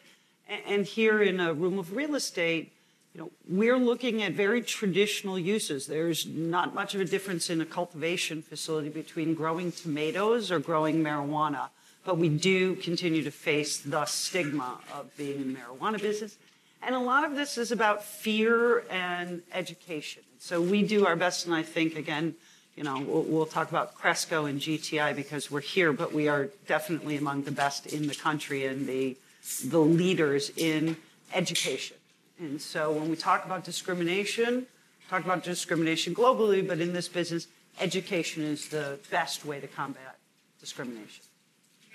And, 0.66 0.84
here 0.84 1.22
in 1.22 1.38
a 1.38 1.54
room 1.54 1.78
of 1.78 1.94
real 1.94 2.16
estate, 2.16 2.72
you 3.14 3.20
know, 3.20 3.30
we're 3.48 3.76
looking 3.76 4.22
at 4.22 4.32
very 4.32 4.62
traditional 4.62 5.38
uses. 5.38 5.86
There's 5.86 6.26
not 6.26 6.74
much 6.74 6.94
of 6.94 7.00
a 7.00 7.04
difference 7.04 7.50
in 7.50 7.60
a 7.60 7.64
cultivation 7.64 8.42
facility 8.42 8.88
between 8.88 9.34
growing 9.34 9.70
tomatoes 9.70 10.50
or 10.50 10.58
growing 10.58 11.02
marijuana, 11.02 11.68
but 12.04 12.18
we 12.18 12.28
do 12.28 12.74
continue 12.76 13.22
to 13.22 13.30
face 13.30 13.78
the 13.78 14.04
stigma 14.06 14.78
of 14.92 15.16
being 15.16 15.40
in 15.40 15.54
the 15.54 15.60
marijuana 15.60 16.00
business. 16.00 16.36
And 16.82 16.94
a 16.94 17.00
lot 17.00 17.24
of 17.24 17.36
this 17.36 17.58
is 17.58 17.70
about 17.72 18.04
fear 18.04 18.84
and 18.90 19.42
education. 19.52 20.22
So 20.38 20.60
we 20.60 20.82
do 20.82 21.06
our 21.06 21.16
best, 21.16 21.46
and 21.46 21.54
I 21.54 21.62
think, 21.62 21.96
again, 21.96 22.34
you 22.76 22.84
know, 22.84 22.98
we'll, 23.00 23.22
we'll, 23.22 23.46
talk 23.46 23.68
about 23.68 23.94
Cresco 23.94 24.46
and 24.46 24.60
GTI 24.60 25.14
because 25.14 25.50
we're 25.50 25.60
here, 25.60 25.92
but 25.92 26.14
we 26.14 26.28
are 26.28 26.48
definitely 26.66 27.16
among 27.16 27.42
the 27.42 27.50
best 27.50 27.86
in 27.86 28.06
the 28.06 28.14
country 28.14 28.64
and 28.64 28.86
the, 28.86 29.16
the 29.64 29.78
leaders 29.78 30.50
in 30.56 30.96
education. 31.34 31.96
And 32.38 32.60
so 32.60 32.92
when 32.92 33.10
we 33.10 33.16
talk 33.16 33.44
about 33.44 33.64
discrimination, 33.64 34.66
talk 35.08 35.24
about 35.24 35.42
discrimination 35.44 36.14
globally, 36.14 36.66
but 36.66 36.80
in 36.80 36.92
this 36.92 37.08
business, 37.08 37.48
education 37.80 38.42
is 38.42 38.68
the 38.68 38.98
best 39.10 39.44
way 39.44 39.60
to 39.60 39.66
combat 39.66 40.16
discrimination. 40.58 41.24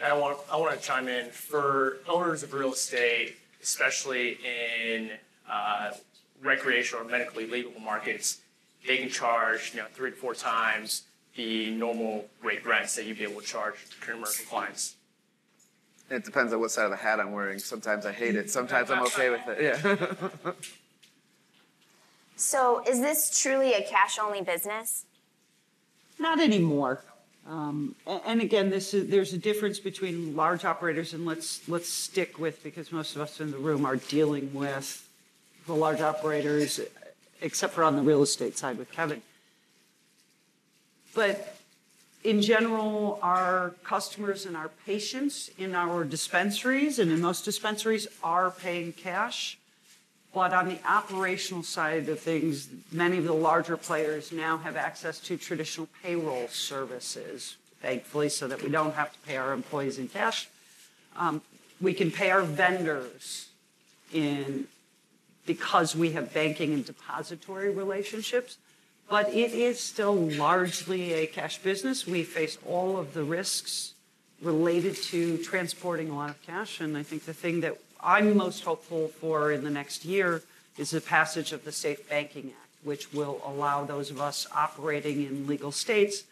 I 0.04 0.14
want, 0.14 0.40
I 0.52 0.58
want 0.58 0.78
to 0.78 0.86
chime 0.86 1.08
in 1.08 1.30
for 1.30 1.98
owners 2.08 2.44
of 2.44 2.54
real 2.54 2.74
estate, 2.74 3.38
especially 3.64 4.38
in 4.44 5.12
uh, 5.50 5.92
recreational 6.42 7.06
or 7.06 7.10
medically 7.10 7.48
legal 7.48 7.80
markets, 7.80 8.42
they 8.88 8.98
can 8.98 9.10
charge 9.10 9.72
you 9.74 9.82
know 9.82 9.88
three 9.94 10.12
to 10.12 10.16
four 10.16 10.34
times 10.36 11.04
the 11.36 11.72
normal 11.72 12.26
rate 12.42 12.66
rents 12.66 12.96
that 12.96 13.06
you'd 13.06 13.18
be 13.18 13.24
able 13.24 13.42
to 13.42 13.48
charge 13.48 13.76
commercial 14.02 14.46
clients. 14.46 14.96
It 16.10 16.24
depends 16.24 16.54
on 16.54 16.60
what 16.60 16.72
side 16.72 16.86
of 16.86 16.92
the 16.92 16.98
hat 16.98 17.20
I'm 17.20 17.32
wearing. 17.32 17.58
Sometimes 17.58 18.06
I 18.06 18.12
hate 18.12 18.36
it. 18.36 18.52
Sometimes 18.52 18.92
I'm 18.92 19.02
okay 19.04 19.30
with 19.30 19.42
it. 19.48 19.62
Yeah. 19.62 20.52
so, 22.36 22.84
is 22.88 23.00
this 23.00 23.42
truly 23.42 23.74
a 23.74 23.82
cash 23.82 24.20
only 24.20 24.42
business? 24.42 25.06
Not 26.20 26.40
anymore. 26.40 27.02
Um, 27.48 27.96
and 28.08 28.42
again, 28.42 28.70
this 28.70 28.94
is, 28.94 29.10
there's 29.10 29.34
a 29.34 29.38
difference 29.38 29.80
between 29.80 30.36
large 30.36 30.66
operators 30.66 31.14
and 31.14 31.26
let's 31.26 31.68
let's 31.70 31.88
stick 31.88 32.40
with 32.40 32.64
because 32.64 32.92
most 32.92 33.16
of 33.16 33.22
us 33.22 33.40
in 33.40 33.52
the 33.52 33.58
room 33.58 33.86
are 33.86 33.98
dealing 33.98 34.52
with 34.54 35.08
the 35.68 35.76
large 35.76 36.02
operators, 36.02 36.80
except 37.42 37.74
for 37.74 37.84
on 37.84 37.96
the 37.96 38.02
real 38.02 38.24
estate 38.24 38.58
side 38.58 38.78
with 38.78 38.92
Kevin. 38.92 39.22
But 41.14 41.55
in 42.26 42.42
general, 42.42 43.20
our 43.22 43.76
customers 43.84 44.48
and 44.48 44.58
our 44.58 44.72
patients 44.84 45.52
in 45.60 45.76
our 45.76 46.04
dispensaries 46.04 46.98
and 46.98 47.12
in 47.12 47.22
most 47.22 47.46
dispensaries 47.46 48.08
are 48.24 48.50
paying 48.50 48.92
cash. 48.94 49.60
But 50.34 50.52
on 50.52 50.68
the 50.68 50.80
operational 50.90 51.62
side 51.62 52.10
of 52.10 52.20
things, 52.20 52.68
many 52.92 53.20
of 53.20 53.26
the 53.26 53.34
larger 53.34 53.78
players 53.78 54.32
now 54.32 54.58
have 54.58 54.76
access 54.76 55.20
to 55.22 55.38
traditional 55.38 55.88
payroll 56.02 56.48
services, 56.48 57.58
thankfully, 57.80 58.30
so 58.30 58.48
that 58.48 58.62
we 58.62 58.70
don't 58.70 58.96
have 58.96 59.14
to 59.14 59.20
pay 59.20 59.38
our 59.38 59.54
employees 59.54 60.00
in 60.00 60.08
cash. 60.08 60.50
Um, 61.16 61.44
we 61.80 61.94
can 61.94 62.10
pay 62.10 62.32
our 62.32 62.42
vendors 62.42 63.50
in 64.12 64.68
because 65.46 65.96
we 65.96 66.12
have 66.14 66.34
banking 66.34 66.74
and 66.74 66.84
depository 66.84 67.70
relationships. 67.70 68.58
But 69.10 69.34
it 69.34 69.54
is 69.54 69.80
still 69.80 70.16
largely 70.16 71.14
a 71.14 71.28
cash 71.28 71.60
business. 71.60 72.08
We 72.08 72.24
face 72.24 72.58
all 72.66 72.98
of 72.98 73.14
the 73.14 73.24
risks 73.24 73.94
related 74.42 74.96
to 74.96 75.38
transporting 75.38 76.10
a 76.10 76.16
lot 76.16 76.30
of 76.30 76.42
cash. 76.42 76.80
And 76.80 76.98
I 76.98 77.04
think 77.04 77.26
the 77.26 77.34
thing 77.34 77.62
that 77.62 77.78
I'm 78.02 78.36
most 78.36 78.64
hopeful 78.64 79.08
for 79.08 79.52
in 79.52 79.64
the 79.64 79.70
next 79.70 80.06
year 80.06 80.42
is 80.78 80.92
the 80.92 81.02
passage 81.02 81.52
of 81.52 81.64
the 81.64 81.72
Safe 81.72 82.08
Banking 82.10 82.52
Act, 82.62 82.72
which 82.84 83.14
will 83.14 83.42
allow 83.46 83.86
those 83.86 84.12
of 84.12 84.20
us 84.20 84.48
operating 84.54 85.26
in 85.26 85.48
legal 85.48 85.72
states 85.72 86.24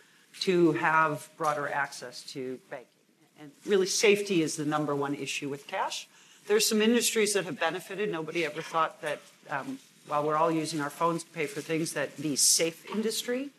to 0.42 0.74
have 0.74 1.30
broader 1.38 1.70
access 1.70 2.24
to 2.24 2.60
banking. 2.70 2.88
And 3.40 3.52
really, 3.66 3.88
safety 3.88 4.42
is 4.42 4.56
the 4.56 4.66
number 4.66 4.96
one 4.96 5.16
issue 5.16 5.50
with 5.50 5.68
cash. 5.68 6.08
There's 6.48 6.68
some 6.68 6.82
industries 6.82 7.34
that 7.34 7.46
have 7.46 7.60
benefited. 7.60 8.12
Nobody 8.12 8.46
ever 8.46 8.62
thought 8.62 9.02
that 9.02 9.20
um, 9.50 9.80
while 10.08 10.24
we're 10.26 10.36
all 10.36 10.52
using 10.52 10.82
our 10.82 10.90
phones 10.90 11.24
to 11.24 11.30
pay 11.30 11.46
for 11.46 11.62
things, 11.62 11.94
that 11.94 12.18
the 12.18 12.36
safe 12.36 12.86
industry 12.92 13.50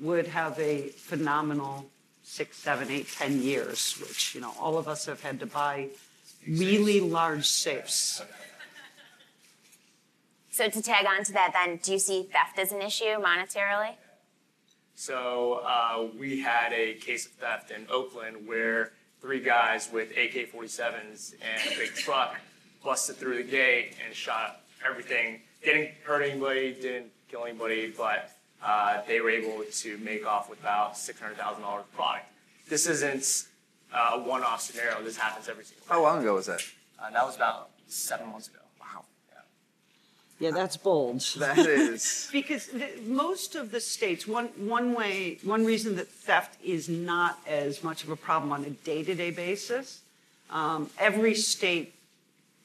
would 0.00 0.28
have 0.28 0.58
a 0.58 0.88
phenomenal 0.88 1.86
six, 2.22 2.58
seven, 2.58 2.90
eight, 2.90 3.08
ten 3.10 3.42
years, 3.42 3.96
which, 4.00 4.34
you 4.34 4.40
know, 4.40 4.52
all 4.60 4.78
of 4.78 4.86
us 4.86 5.06
have 5.06 5.22
had 5.22 5.40
to 5.40 5.46
buy 5.46 5.88
really 6.46 7.00
large 7.00 7.46
safes. 7.46 8.22
So 10.50 10.68
to 10.68 10.82
tag 10.82 11.06
on 11.06 11.24
to 11.24 11.32
that, 11.32 11.52
then, 11.52 11.78
do 11.82 11.92
you 11.92 11.98
see 11.98 12.24
theft 12.24 12.58
as 12.58 12.72
an 12.72 12.82
issue 12.82 13.16
monetarily? 13.20 13.94
So 14.94 15.62
uh, 15.64 16.08
we 16.18 16.40
had 16.40 16.72
a 16.72 16.94
case 16.94 17.26
of 17.26 17.32
theft 17.32 17.70
in 17.70 17.86
Oakland 17.88 18.46
where 18.46 18.92
three 19.20 19.40
guys 19.40 19.88
with 19.92 20.10
AK-47s 20.10 21.34
and 21.34 21.72
a 21.72 21.78
big 21.78 21.94
truck 21.94 22.36
busted 22.84 23.16
through 23.16 23.36
the 23.36 23.48
gate 23.48 23.94
and 24.04 24.14
shot 24.14 24.60
everything. 24.84 25.40
Didn't 25.64 25.90
hurt 26.04 26.22
anybody, 26.22 26.72
didn't 26.72 27.10
kill 27.28 27.44
anybody, 27.44 27.92
but 27.96 28.30
uh, 28.64 29.02
they 29.06 29.20
were 29.20 29.30
able 29.30 29.64
to 29.64 29.98
make 29.98 30.26
off 30.26 30.48
with 30.50 30.60
about 30.60 30.94
$600,000 30.94 31.38
of 31.38 31.92
product. 31.94 32.26
This 32.68 32.86
isn't 32.86 33.46
uh, 33.92 34.12
a 34.14 34.18
one-off 34.18 34.60
scenario. 34.60 35.02
This 35.02 35.16
happens 35.16 35.48
every 35.48 35.64
single 35.64 35.82
day. 35.86 35.94
How 35.94 36.02
long 36.02 36.20
ago 36.20 36.34
was 36.34 36.46
that? 36.46 36.62
Uh, 36.98 37.10
that 37.10 37.24
was 37.24 37.36
about 37.36 37.70
seven 37.86 38.28
months 38.28 38.48
ago. 38.48 38.58
Wow. 38.80 39.04
Yeah, 40.38 40.50
that's 40.52 40.76
bold. 40.76 41.24
That 41.38 41.58
is. 41.58 42.28
Because 42.32 42.66
the, 42.66 42.88
most 43.06 43.54
of 43.54 43.70
the 43.70 43.80
states, 43.80 44.26
one, 44.26 44.46
one 44.56 44.94
way, 44.94 45.38
one 45.42 45.64
reason 45.64 45.96
that 45.96 46.08
theft 46.08 46.58
is 46.62 46.88
not 46.88 47.38
as 47.46 47.82
much 47.82 48.04
of 48.04 48.10
a 48.10 48.16
problem 48.16 48.52
on 48.52 48.64
a 48.64 48.70
day-to-day 48.70 49.30
basis, 49.30 50.00
um, 50.50 50.90
every 50.98 51.34
state 51.34 51.94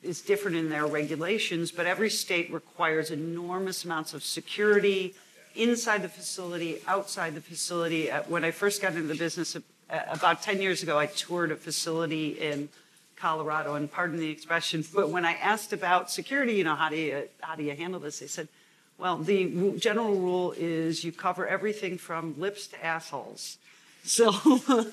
is 0.03 0.21
different 0.21 0.57
in 0.57 0.69
their 0.69 0.85
regulations, 0.85 1.71
but 1.71 1.85
every 1.85 2.09
state 2.09 2.51
requires 2.51 3.11
enormous 3.11 3.85
amounts 3.85 4.13
of 4.13 4.23
security 4.23 5.15
inside 5.55 6.01
the 6.01 6.09
facility, 6.09 6.81
outside 6.87 7.35
the 7.35 7.41
facility. 7.41 8.11
Uh, 8.11 8.23
when 8.23 8.43
I 8.43 8.51
first 8.51 8.81
got 8.81 8.93
into 8.93 9.07
the 9.07 9.15
business 9.15 9.55
uh, 9.55 9.61
about 10.09 10.41
10 10.41 10.61
years 10.61 10.83
ago, 10.83 10.97
I 10.97 11.05
toured 11.05 11.51
a 11.51 11.55
facility 11.55 12.29
in 12.39 12.69
Colorado, 13.15 13.75
and 13.75 13.89
pardon 13.89 14.17
the 14.17 14.29
expression, 14.29 14.83
but 14.93 15.09
when 15.09 15.23
I 15.23 15.33
asked 15.33 15.71
about 15.71 16.11
security, 16.11 16.53
you 16.53 16.65
know, 16.65 16.75
how 16.75 16.89
do 16.89 16.97
you, 16.97 17.23
how 17.39 17.55
do 17.55 17.63
you 17.63 17.73
handle 17.75 17.99
this? 17.99 18.19
They 18.19 18.27
said, 18.27 18.49
well, 18.97 19.17
the 19.17 19.77
general 19.77 20.15
rule 20.15 20.53
is 20.57 21.03
you 21.03 21.11
cover 21.11 21.47
everything 21.47 21.97
from 21.97 22.35
lips 22.37 22.67
to 22.67 22.85
assholes. 22.85 23.57
So, 24.03 24.33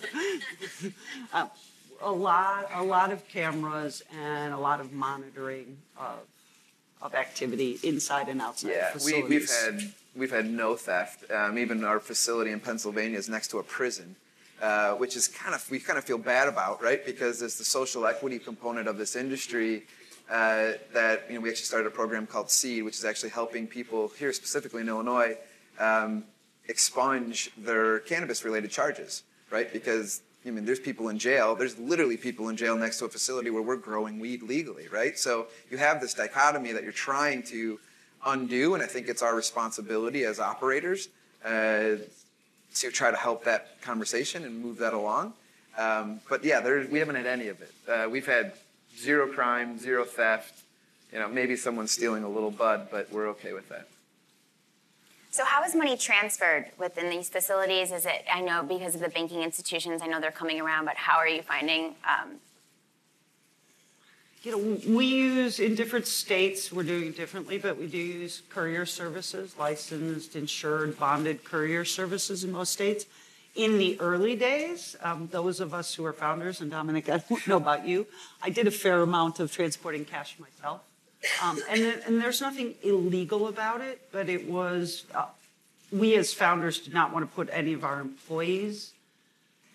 uh, 1.33 1.49
a 2.03 2.11
lot, 2.11 2.71
a 2.75 2.83
lot 2.83 3.13
of 3.13 3.27
cameras 3.29 4.03
and 4.13 4.53
a 4.53 4.59
lot 4.59 4.81
of 4.81 4.93
monitoring 4.93 5.79
of, 5.99 6.19
of 7.03 7.15
activity 7.15 7.79
inside 7.83 8.29
and 8.29 8.41
outside 8.41 8.71
Yeah, 8.71 8.93
we, 9.05 9.23
we've 9.23 9.51
had 9.51 9.93
we've 10.17 10.31
had 10.31 10.49
no 10.51 10.77
theft. 10.77 11.31
Um, 11.31 11.59
even 11.59 11.85
our 11.85 12.01
facility 12.01 12.51
in 12.51 12.61
Pennsylvania 12.61 13.19
is 13.19 13.29
next 13.29 13.49
to 13.49 13.59
a 13.59 13.63
prison, 13.63 14.17
uh, 14.61 14.93
which 14.95 15.17
is 15.17 15.29
kind 15.29 15.55
of 15.55 15.71
we 15.71 15.79
kind 15.79 15.99
of 15.99 16.05
feel 16.05 16.19
bad 16.19 16.49
about, 16.49 16.83
right? 16.83 17.05
Because 17.05 17.41
there's 17.41 17.59
the 17.59 17.65
social 17.65 18.07
equity 18.07 18.39
component 18.39 18.89
of 18.89 18.99
this 18.99 19.17
industry. 19.17 19.85
Uh, 20.31 20.75
that 20.93 21.25
you 21.29 21.35
know, 21.35 21.41
we 21.41 21.51
actually 21.51 21.65
started 21.65 21.89
a 21.89 21.91
program 21.91 22.25
called 22.25 22.49
Seed, 22.49 22.85
which 22.85 22.97
is 22.97 23.05
actually 23.05 23.31
helping 23.31 23.67
people 23.67 24.13
here, 24.17 24.33
specifically 24.33 24.81
in 24.81 24.89
Illinois, 24.89 25.37
um, 25.81 26.23
expunge 26.69 27.51
their 27.59 27.99
cannabis-related 27.99 28.71
charges, 28.71 29.25
right? 29.51 29.73
Because 29.73 30.23
I 30.47 30.51
mean, 30.51 30.65
there's 30.65 30.81
people 30.81 31.11
in 31.11 31.19
jail. 31.19 31.55
There's 31.55 31.79
literally 31.79 32.17
people 32.17 32.49
in 32.49 32.57
jail 32.57 32.77
next 32.77 32.99
to 33.01 33.05
a 33.05 33.09
facility 33.09 33.51
where 33.51 33.63
we're 33.63 33.77
growing 33.77 34.19
weed 34.19 34.43
legally, 34.43 34.89
right? 34.89 35.19
So 35.19 35.49
you 35.71 35.77
have 35.77 36.01
this 36.01 36.15
dichotomy 36.15 36.73
that 36.73 36.83
you're 36.83 36.93
trying 36.93 37.43
to 37.45 37.79
undo, 38.25 38.75
and 38.75 38.83
I 38.83 38.87
think 38.87 39.09
it's 39.09 39.23
our 39.23 39.35
responsibility 39.35 40.25
as 40.25 40.41
operators 40.41 41.09
uh, 41.45 41.97
to 42.75 42.91
try 42.91 43.11
to 43.11 43.17
help 43.17 43.45
that 43.45 43.81
conversation 43.83 44.45
and 44.45 44.63
move 44.63 44.79
that 44.79 44.95
along. 44.95 45.35
Um, 45.77 46.21
but 46.29 46.43
yeah, 46.43 46.61
there, 46.61 46.87
we 46.91 46.99
haven't 46.99 47.17
had 47.17 47.27
any 47.27 47.49
of 47.49 47.61
it. 47.61 47.73
Uh, 47.89 48.09
we've 48.09 48.27
had 48.27 48.53
zero 48.99 49.27
crime, 49.27 49.79
zero 49.79 50.05
theft. 50.05 50.63
You 51.13 51.19
know, 51.19 51.29
maybe 51.29 51.57
someone's 51.57 51.91
stealing 51.91 52.25
a 52.25 52.29
little 52.29 52.51
bud, 52.51 52.89
but 52.91 53.11
we're 53.13 53.29
okay 53.29 53.53
with 53.53 53.69
that. 53.69 53.89
So 55.33 55.45
how 55.45 55.63
is 55.63 55.77
money 55.77 55.97
transferred 55.97 56.67
within 56.77 57.09
these 57.09 57.29
facilities? 57.29 57.93
Is 57.93 58.05
it, 58.05 58.25
I 58.33 58.41
know 58.41 58.65
because 58.65 58.97
of 58.97 59.01
the 59.01 59.09
banking 59.09 59.43
institutions, 59.43 60.03
I 60.03 60.07
know 60.07 60.21
they're 60.21 60.33
coming 60.33 60.61
around, 60.61 60.87
but 60.87 60.97
how 60.97 61.17
are 61.19 61.29
you 61.29 61.43
finding, 61.43 61.95
um, 62.05 62.41
You 64.43 64.53
know, 64.53 64.97
we 64.97 65.05
use, 65.05 65.61
in 65.61 65.75
different 65.75 66.07
states, 66.07 66.73
we're 66.73 66.83
doing 66.83 67.09
it 67.09 67.17
differently, 67.17 67.59
but 67.59 67.77
we 67.77 67.87
do 67.87 67.99
use 67.99 68.43
courier 68.49 68.87
services, 68.87 69.55
licensed, 69.59 70.35
insured, 70.35 70.99
bonded 70.99 71.45
courier 71.45 71.85
services 71.85 72.43
in 72.43 72.51
most 72.51 72.73
states. 72.73 73.05
In 73.55 73.77
the 73.77 74.01
early 74.01 74.37
days, 74.37 74.97
um, 75.03 75.29
those 75.31 75.61
of 75.61 75.75
us 75.75 75.95
who 75.95 76.07
are 76.07 76.15
founders, 76.15 76.63
and 76.63 76.71
Dominic, 76.71 77.11
I 77.11 77.19
don't 77.19 77.47
know 77.47 77.59
about 77.59 77.87
you, 77.87 78.07
I 78.43 78.49
did 78.49 78.67
a 78.67 78.71
fair 78.71 79.03
amount 79.03 79.41
of 79.41 79.53
transporting 79.53 80.07
cash 80.07 80.37
myself. 80.39 80.81
Um, 81.43 81.61
and, 81.69 81.83
then- 81.83 82.01
and 82.07 82.21
there's 82.21 82.41
nothing 82.41 82.75
illegal 82.83 83.49
about 83.49 83.81
it, 83.81 84.01
but 84.13 84.29
it 84.29 84.49
was, 84.49 85.05
uh, 85.15 85.27
we 85.93 86.15
as 86.17 86.33
founders 86.33 86.79
did 86.81 86.95
not 86.95 87.13
want 87.13 87.29
to 87.29 87.35
put 87.35 87.49
any 87.53 87.73
of 87.73 87.85
our 87.85 88.01
employees 88.01 88.93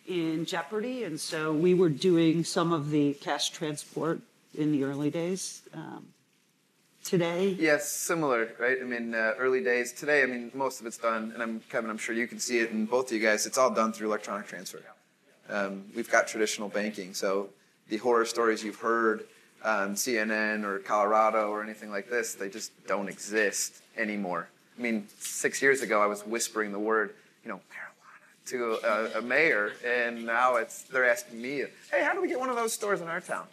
in 0.07 0.45
jeopardy, 0.45 1.03
and 1.03 1.19
so 1.19 1.51
we 1.53 1.73
were 1.73 1.89
doing 1.89 2.43
some 2.43 2.71
of 2.71 2.89
the 2.91 3.13
cash 3.15 3.49
transport 3.49 4.21
in 4.57 4.71
the 4.71 4.83
early 4.83 5.09
days. 5.09 5.61
Um, 5.73 6.05
today, 7.03 7.49
Yes, 7.59 7.91
similar, 7.91 8.49
right? 8.59 8.77
I 8.79 8.83
mean, 8.83 9.13
uh, 9.13 9.33
early 9.37 9.63
days. 9.63 9.91
Today, 9.93 10.23
I 10.23 10.25
mean, 10.27 10.51
most 10.53 10.79
of 10.79 10.85
it's 10.87 10.97
done, 10.97 11.31
and 11.33 11.41
I'm 11.43 11.59
Kevin. 11.69 11.89
I'm 11.89 11.97
sure 11.97 12.15
you 12.15 12.27
can 12.27 12.39
see 12.39 12.59
it 12.59 12.69
in 12.71 12.85
both 12.85 13.07
of 13.07 13.13
you 13.13 13.19
guys. 13.19 13.45
It's 13.45 13.57
all 13.57 13.71
done 13.71 13.93
through 13.93 14.07
electronic 14.07 14.47
transfer. 14.47 14.81
Um, 15.49 15.83
we've 15.95 16.09
got 16.09 16.27
traditional 16.27 16.69
banking, 16.69 17.13
so 17.13 17.49
the 17.89 17.97
horror 17.97 18.25
stories 18.25 18.63
you've 18.63 18.79
heard 18.79 19.25
on 19.65 19.95
CNN 19.95 20.63
or 20.63 20.79
Colorado 20.79 21.49
or 21.49 21.63
anything 21.63 21.89
like 21.89 22.09
this, 22.09 22.35
they 22.35 22.49
just 22.49 22.71
don't 22.85 23.09
exist 23.09 23.81
anymore. 23.97 24.47
I 24.77 24.81
mean, 24.81 25.07
six 25.19 25.61
years 25.61 25.81
ago, 25.81 26.01
I 26.01 26.05
was 26.05 26.25
whispering 26.25 26.71
the 26.71 26.79
word, 26.79 27.15
you 27.43 27.49
know, 27.49 27.55
marijuana 27.55 28.45
to 28.47 28.87
a, 28.87 29.19
a 29.19 29.21
mayor, 29.21 29.73
and 29.85 30.25
now 30.25 30.55
it's 30.55 30.83
they're 30.83 31.09
asking 31.09 31.41
me, 31.41 31.63
hey, 31.91 32.03
how 32.03 32.13
do 32.13 32.21
we 32.21 32.27
get 32.27 32.39
one 32.39 32.49
of 32.49 32.55
those 32.55 32.73
stores 32.73 33.01
in 33.01 33.07
our 33.07 33.21
town? 33.21 33.45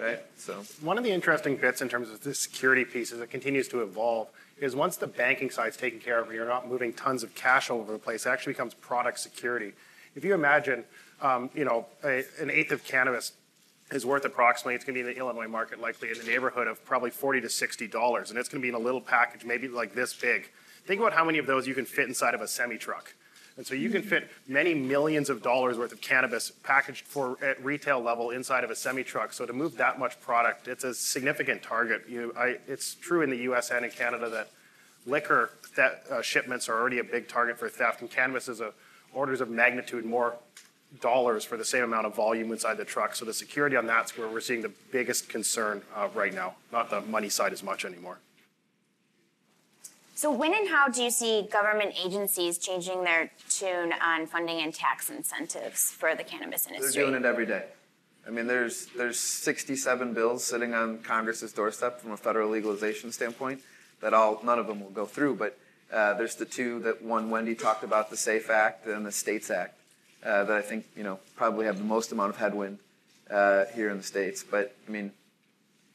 Right? 0.00 0.20
So. 0.38 0.64
One 0.80 0.96
of 0.96 1.04
the 1.04 1.10
interesting 1.10 1.56
bits 1.56 1.82
in 1.82 1.88
terms 1.90 2.08
of 2.08 2.22
the 2.22 2.34
security 2.34 2.86
piece 2.86 3.12
as 3.12 3.20
it 3.20 3.30
continues 3.30 3.68
to 3.68 3.82
evolve 3.82 4.28
is 4.58 4.74
once 4.74 4.96
the 4.96 5.06
banking 5.06 5.50
side's 5.50 5.76
taken 5.76 5.98
care 5.98 6.20
of, 6.20 6.26
and 6.26 6.34
you're 6.34 6.46
not 6.46 6.68
moving 6.68 6.92
tons 6.94 7.22
of 7.22 7.34
cash 7.34 7.68
all 7.68 7.80
over 7.80 7.92
the 7.92 7.98
place, 7.98 8.24
it 8.24 8.30
actually 8.30 8.54
becomes 8.54 8.72
product 8.74 9.18
security. 9.18 9.72
If 10.16 10.24
you 10.24 10.32
imagine, 10.32 10.84
um, 11.20 11.50
you 11.54 11.64
know, 11.64 11.86
a, 12.02 12.24
an 12.40 12.50
eighth 12.50 12.72
of 12.72 12.82
cannabis 12.84 13.32
is 13.90 14.06
worth 14.06 14.24
approximately, 14.24 14.74
it's 14.74 14.84
going 14.84 14.94
to 14.94 15.02
be 15.02 15.08
in 15.08 15.14
the 15.14 15.18
Illinois 15.18 15.48
market 15.48 15.80
likely 15.80 16.10
in 16.10 16.18
the 16.18 16.24
neighborhood 16.24 16.66
of 16.66 16.84
probably 16.84 17.10
40 17.10 17.40
to 17.42 17.48
60 17.48 17.86
dollars, 17.88 18.30
and 18.30 18.38
it's 18.38 18.48
going 18.48 18.60
to 18.60 18.62
be 18.62 18.68
in 18.68 18.74
a 18.74 18.84
little 18.84 19.00
package, 19.00 19.44
maybe 19.44 19.68
like 19.68 19.94
this 19.94 20.14
big. 20.14 20.50
Think 20.86 21.00
about 21.00 21.12
how 21.12 21.24
many 21.24 21.38
of 21.38 21.46
those 21.46 21.66
you 21.66 21.74
can 21.74 21.84
fit 21.84 22.08
inside 22.08 22.34
of 22.34 22.40
a 22.40 22.48
semi 22.48 22.76
truck. 22.76 23.14
And 23.56 23.66
so 23.66 23.74
you 23.74 23.90
can 23.90 24.02
fit 24.02 24.30
many 24.48 24.74
millions 24.74 25.28
of 25.28 25.42
dollars 25.42 25.76
worth 25.76 25.92
of 25.92 26.00
cannabis 26.00 26.50
packaged 26.62 27.04
for 27.04 27.36
at 27.44 27.62
retail 27.62 28.00
level 28.00 28.30
inside 28.30 28.64
of 28.64 28.70
a 28.70 28.76
semi 28.76 29.02
truck. 29.02 29.32
So 29.32 29.44
to 29.44 29.52
move 29.52 29.76
that 29.76 29.98
much 29.98 30.20
product, 30.20 30.68
it's 30.68 30.84
a 30.84 30.94
significant 30.94 31.62
target. 31.62 32.04
You, 32.08 32.32
I, 32.38 32.58
it's 32.66 32.94
true 32.94 33.22
in 33.22 33.30
the 33.30 33.36
U.S. 33.38 33.70
and 33.70 33.84
in 33.84 33.90
Canada 33.90 34.30
that 34.30 34.48
liquor 35.04 35.50
uh, 35.76 36.22
shipments 36.22 36.68
are 36.68 36.80
already 36.80 37.00
a 37.00 37.04
big 37.04 37.28
target 37.28 37.58
for 37.58 37.68
theft, 37.68 38.00
and 38.00 38.10
cannabis 38.10 38.48
is 38.48 38.60
a 38.60 38.72
orders 39.12 39.40
of 39.40 39.50
magnitude 39.50 40.04
more 40.04 40.36
dollars 41.00 41.44
for 41.44 41.56
the 41.56 41.64
same 41.64 41.84
amount 41.84 42.06
of 42.06 42.14
volume 42.14 42.50
inside 42.50 42.76
the 42.76 42.84
truck. 42.84 43.14
So 43.14 43.24
the 43.24 43.34
security 43.34 43.76
on 43.76 43.86
that's 43.86 44.18
where 44.18 44.28
we're 44.28 44.40
seeing 44.40 44.62
the 44.62 44.72
biggest 44.90 45.28
concern 45.28 45.82
uh, 45.94 46.08
right 46.14 46.34
now, 46.34 46.56
not 46.72 46.90
the 46.90 47.00
money 47.02 47.28
side 47.28 47.52
as 47.52 47.62
much 47.62 47.84
anymore. 47.84 48.18
so 50.14 50.32
when 50.32 50.52
and 50.52 50.68
how 50.68 50.88
do 50.88 51.02
you 51.02 51.10
see 51.10 51.48
government 51.50 51.94
agencies 52.04 52.58
changing 52.58 53.04
their 53.04 53.30
tune 53.48 53.92
on 54.04 54.26
funding 54.26 54.60
and 54.60 54.74
tax 54.74 55.10
incentives 55.10 55.90
for 55.92 56.14
the 56.14 56.24
cannabis 56.24 56.66
industry? 56.66 56.92
They're 56.92 57.10
doing 57.10 57.22
it 57.22 57.26
every 57.26 57.46
day. 57.46 57.64
I 58.26 58.30
mean, 58.30 58.46
there's 58.46 58.86
there's 58.96 59.18
67 59.18 60.12
bills 60.12 60.44
sitting 60.44 60.74
on 60.74 60.98
Congress's 60.98 61.52
doorstep 61.52 62.00
from 62.00 62.12
a 62.12 62.16
federal 62.16 62.50
legalization 62.50 63.12
standpoint 63.12 63.60
that 64.00 64.12
all 64.12 64.40
none 64.44 64.58
of 64.58 64.66
them 64.66 64.80
will 64.80 64.90
go 64.90 65.06
through. 65.06 65.36
But 65.36 65.58
uh, 65.92 66.14
there's 66.14 66.34
the 66.34 66.44
two 66.44 66.80
that 66.80 67.02
one 67.02 67.30
Wendy 67.30 67.54
talked 67.54 67.82
about, 67.82 68.10
the 68.10 68.16
SAFE 68.16 68.50
Act 68.50 68.86
and 68.86 69.04
the 69.04 69.12
States 69.12 69.50
Act, 69.50 69.79
uh, 70.24 70.44
that 70.44 70.56
I 70.56 70.62
think 70.62 70.86
you 70.96 71.02
know 71.02 71.18
probably 71.36 71.66
have 71.66 71.78
the 71.78 71.84
most 71.84 72.12
amount 72.12 72.30
of 72.30 72.36
headwind 72.36 72.78
uh, 73.30 73.64
here 73.74 73.90
in 73.90 73.96
the 73.96 74.02
states. 74.02 74.44
But 74.48 74.74
I 74.86 74.90
mean, 74.90 75.12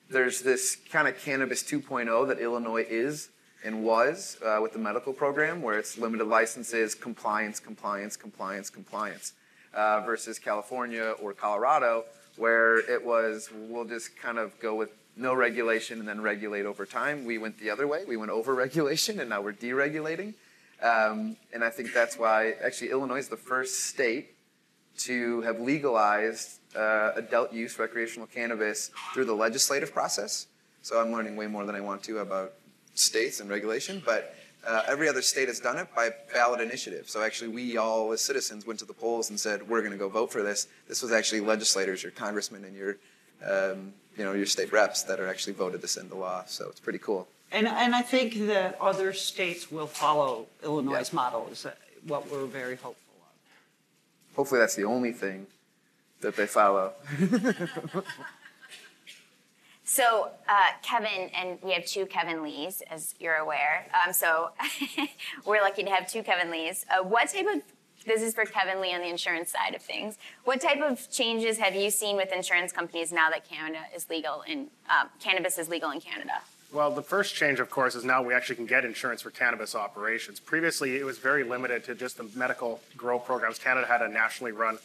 there's 0.10 0.42
this 0.42 0.78
kind 0.92 1.08
of 1.08 1.20
cannabis 1.20 1.64
2.0 1.64 2.28
that 2.28 2.40
Illinois 2.40 2.86
is, 2.88 3.30
and 3.64 3.84
was 3.84 4.38
uh, 4.46 4.60
with 4.62 4.74
the 4.74 4.80
medical 4.80 5.14
program, 5.14 5.62
where 5.62 5.78
it's 5.78 5.98
limited 5.98 6.28
licenses, 6.28 6.96
compliance, 6.96 7.60
compliance, 7.60 8.16
compliance, 8.16 8.70
compliance, 8.70 9.34
uh, 9.74 10.02
versus 10.02 10.40
California 10.40 11.16
or 11.22 11.34
Colorado, 11.34 12.06
where 12.38 12.78
it 12.78 13.04
was 13.06 13.50
we'll 13.54 13.86
just 13.86 14.18
kind 14.18 14.38
of 14.38 14.58
go 14.60 14.76
with 14.76 14.90
no 15.18 15.34
regulation 15.34 16.00
and 16.00 16.08
then 16.08 16.22
regulate 16.22 16.66
over 16.66 16.86
time. 16.86 17.26
We 17.26 17.38
went 17.38 17.58
the 17.60 17.70
other 17.70 17.88
way. 17.88 18.04
We 18.06 18.18
went 18.18 18.32
over 18.32 18.54
regulation 18.54 19.20
and 19.20 19.30
now 19.30 19.42
we're 19.42 19.54
deregulating. 19.54 20.34
Um, 20.82 21.38
and 21.54 21.64
I 21.64 21.70
think 21.70 21.94
that's 21.94 22.18
why 22.18 22.54
actually 22.64 22.92
Illinois 22.92 23.18
is 23.18 23.30
the 23.30 23.38
first 23.38 23.86
state 23.86 24.36
to 24.98 25.42
have 25.42 25.60
legalized 25.60 26.60
uh, 26.76 27.12
adult 27.16 27.54
use 27.54 27.78
recreational 27.80 28.28
cannabis 28.28 28.92
through 29.14 29.26
the 29.26 29.34
legislative 29.34 29.94
process. 29.94 30.48
So 30.82 31.02
I'm 31.02 31.12
learning 31.12 31.36
way 31.36 31.48
more 31.48 31.66
than 31.66 31.76
I 31.76 31.82
want 31.82 32.04
to 32.04 32.20
about 32.20 32.54
states 32.94 33.40
and 33.40 33.50
regulation, 33.50 34.02
but 34.06 34.36
uh, 34.66 34.84
every 34.88 35.08
other 35.08 35.22
state 35.22 35.48
has 35.48 35.60
done 35.60 35.78
it 35.78 35.88
by 35.96 36.10
ballot 36.34 36.60
initiative. 36.60 37.10
So 37.10 37.24
actually, 37.24 37.50
we 37.50 37.78
all 37.78 38.12
as 38.12 38.22
citizens 38.22 38.66
went 38.66 38.80
to 38.80 38.86
the 38.86 38.94
polls 38.94 39.30
and 39.30 39.40
said, 39.40 39.68
"We're 39.68 39.82
going 39.82 39.92
to 39.92 39.98
go 39.98 40.10
vote 40.10 40.32
for 40.32 40.42
this." 40.42 40.68
This 40.88 41.02
was 41.02 41.12
actually 41.12 41.42
legislators, 41.42 42.02
your 42.02 42.12
congressmen, 42.12 42.64
and 42.64 42.76
your 42.76 42.98
um, 43.46 43.94
you 44.18 44.24
know 44.24 44.34
your 44.34 44.48
state 44.48 44.72
reps 44.72 45.04
that 45.04 45.20
are 45.20 45.28
actually 45.28 45.54
voted 45.54 45.82
this 45.82 45.98
into 45.98 46.16
law. 46.16 46.44
So 46.48 46.68
it's 46.70 46.80
pretty 46.80 47.00
cool. 47.00 47.28
And, 47.52 47.68
and 47.68 47.96
I 47.96 48.02
think 48.02 48.48
that 48.48 48.78
other 48.82 49.14
states 49.14 49.72
will 49.72 49.88
follow 49.88 50.48
Illinois' 50.64 51.10
Yeah. 51.10 51.16
model 51.16 51.48
is 51.52 51.66
what 52.06 52.30
we're 52.30 52.46
very 52.46 52.76
hopeful 52.76 53.16
of. 53.22 54.36
Hopefully, 54.36 54.60
that's 54.60 54.76
the 54.76 54.84
only 54.86 55.14
thing 55.14 55.48
that 56.22 56.36
they 56.36 56.48
follow. 56.48 56.94
So, 59.88 60.32
uh, 60.50 60.54
Kevin, 60.82 61.30
and 61.36 61.60
we 61.62 61.72
have 61.74 61.86
two 61.86 62.08
Kevin 62.08 62.42
Lees, 62.42 62.82
as 62.90 63.14
you're 63.20 63.36
aware. 63.36 63.86
Um, 64.04 64.14
so, 64.14 64.50
we're 65.46 65.62
lucky 65.62 65.84
to 65.84 65.92
have 65.92 66.10
two 66.12 66.24
Kevin 66.24 66.50
Lees. 66.50 66.86
Uh, 66.90 67.04
what 67.04 67.30
type 67.30 67.46
of 67.54 67.62
this 68.08 68.22
is 68.22 68.34
for 68.34 68.46
Kevin 68.46 68.82
Lea 68.82 68.94
on 68.96 69.02
the 69.02 69.08
insurance 69.08 69.52
side 69.52 69.74
of 69.76 69.82
things. 69.82 70.18
What 70.44 70.60
type 70.60 70.82
of 70.82 71.10
changes 71.12 71.58
have 71.60 71.76
you 71.76 71.90
seen 71.90 72.18
with 72.18 72.32
insurance 72.32 72.72
companies 72.72 73.12
now 73.12 73.30
that 73.30 73.48
Canada 73.48 73.80
is 73.96 74.10
legal 74.10 74.44
in 74.48 74.68
um, 74.90 75.10
cannabis 75.20 75.58
is 75.58 75.70
legal 75.70 75.92
in 75.92 76.02
Canada? 76.02 76.34
Well, 76.76 76.92
the 76.92 77.02
first 77.02 77.36
change, 77.36 77.62
of 77.62 77.70
course, 77.70 77.96
is 77.96 78.04
now 78.04 78.22
we 78.22 78.34
actually 78.34 78.58
can 78.58 78.66
get 78.66 78.84
insurance 78.84 79.22
for 79.22 79.30
cannabis 79.30 79.76
operations. 79.76 80.42
Previously, 80.42 80.98
it 80.98 81.06
was 81.06 81.18
very 81.18 81.46
limited 81.46 81.86
to 81.86 81.96
just 81.96 82.18
the 82.18 82.30
medical 82.36 82.82
grow 82.98 83.18
programs. 83.18 83.58
Canada 83.58 83.88
had 83.88 84.02
a 84.02 84.10
nationally 84.10 84.52
run 84.52 84.78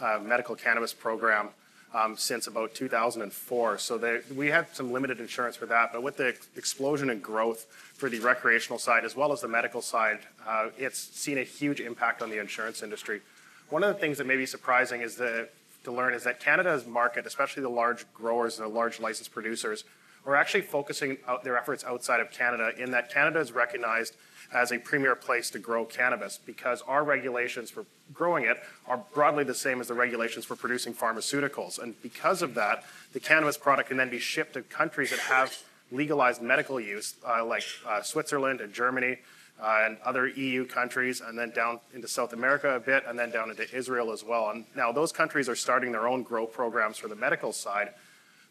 uh, 0.00 0.20
medical 0.22 0.54
cannabis 0.54 0.92
program 0.92 1.48
um, 1.94 2.14
since 2.14 2.46
about 2.46 2.74
2004. 2.74 3.78
So 3.78 3.96
they, 3.96 4.20
we 4.36 4.48
had 4.48 4.66
some 4.76 4.92
limited 4.92 5.18
insurance 5.18 5.56
for 5.56 5.64
that. 5.64 5.94
But 5.94 6.02
with 6.02 6.18
the 6.18 6.36
explosion 6.56 7.08
in 7.08 7.20
growth 7.20 7.64
for 7.94 8.10
the 8.10 8.20
recreational 8.20 8.78
side 8.78 9.06
as 9.06 9.16
well 9.16 9.32
as 9.32 9.40
the 9.40 9.48
medical 9.48 9.80
side, 9.80 10.18
uh, 10.46 10.68
it's 10.76 10.98
seen 10.98 11.38
a 11.38 11.42
huge 11.42 11.80
impact 11.80 12.20
on 12.20 12.28
the 12.28 12.38
insurance 12.38 12.82
industry. 12.82 13.22
One 13.70 13.82
of 13.82 13.94
the 13.94 13.98
things 13.98 14.18
that 14.18 14.26
may 14.26 14.36
be 14.36 14.44
surprising 14.44 15.00
is 15.00 15.16
that 15.16 15.48
to 15.84 15.90
learn 15.90 16.12
is 16.12 16.24
that 16.24 16.38
Canada's 16.38 16.86
market, 16.86 17.24
especially 17.24 17.62
the 17.62 17.70
large 17.70 18.04
growers 18.12 18.58
and 18.58 18.70
the 18.70 18.74
large 18.74 19.00
licensed 19.00 19.32
producers, 19.32 19.84
are 20.26 20.36
actually 20.36 20.62
focusing 20.62 21.18
their 21.44 21.56
efforts 21.56 21.84
outside 21.84 22.20
of 22.20 22.30
Canada 22.30 22.72
in 22.76 22.90
that 22.90 23.12
Canada 23.12 23.40
is 23.40 23.52
recognized 23.52 24.16
as 24.52 24.72
a 24.72 24.78
premier 24.78 25.14
place 25.14 25.50
to 25.50 25.58
grow 25.58 25.84
cannabis 25.84 26.38
because 26.44 26.82
our 26.82 27.04
regulations 27.04 27.70
for 27.70 27.84
growing 28.12 28.44
it 28.44 28.58
are 28.86 29.02
broadly 29.14 29.44
the 29.44 29.54
same 29.54 29.80
as 29.80 29.86
the 29.86 29.94
regulations 29.94 30.44
for 30.44 30.56
producing 30.56 30.92
pharmaceuticals. 30.92 31.78
And 31.78 32.00
because 32.02 32.42
of 32.42 32.54
that, 32.54 32.84
the 33.12 33.20
cannabis 33.20 33.56
product 33.56 33.88
can 33.88 33.96
then 33.96 34.10
be 34.10 34.18
shipped 34.18 34.54
to 34.54 34.62
countries 34.62 35.10
that 35.10 35.20
have 35.20 35.56
legalized 35.92 36.42
medical 36.42 36.80
use, 36.80 37.14
uh, 37.26 37.44
like 37.44 37.64
uh, 37.86 38.02
Switzerland 38.02 38.60
and 38.60 38.72
Germany. 38.72 39.18
Uh, 39.62 39.82
and 39.84 39.98
other 40.06 40.26
EU 40.26 40.64
countries, 40.64 41.20
and 41.20 41.38
then 41.38 41.50
down 41.50 41.78
into 41.94 42.08
South 42.08 42.32
America 42.32 42.76
a 42.76 42.80
bit, 42.80 43.04
and 43.06 43.18
then 43.18 43.30
down 43.30 43.50
into 43.50 43.70
Israel 43.76 44.10
as 44.10 44.24
well. 44.24 44.48
And 44.48 44.64
now 44.74 44.90
those 44.90 45.12
countries 45.12 45.50
are 45.50 45.54
starting 45.54 45.92
their 45.92 46.08
own 46.08 46.22
grow 46.22 46.46
programs 46.46 46.96
for 46.96 47.08
the 47.08 47.14
medical 47.14 47.52
side, 47.52 47.90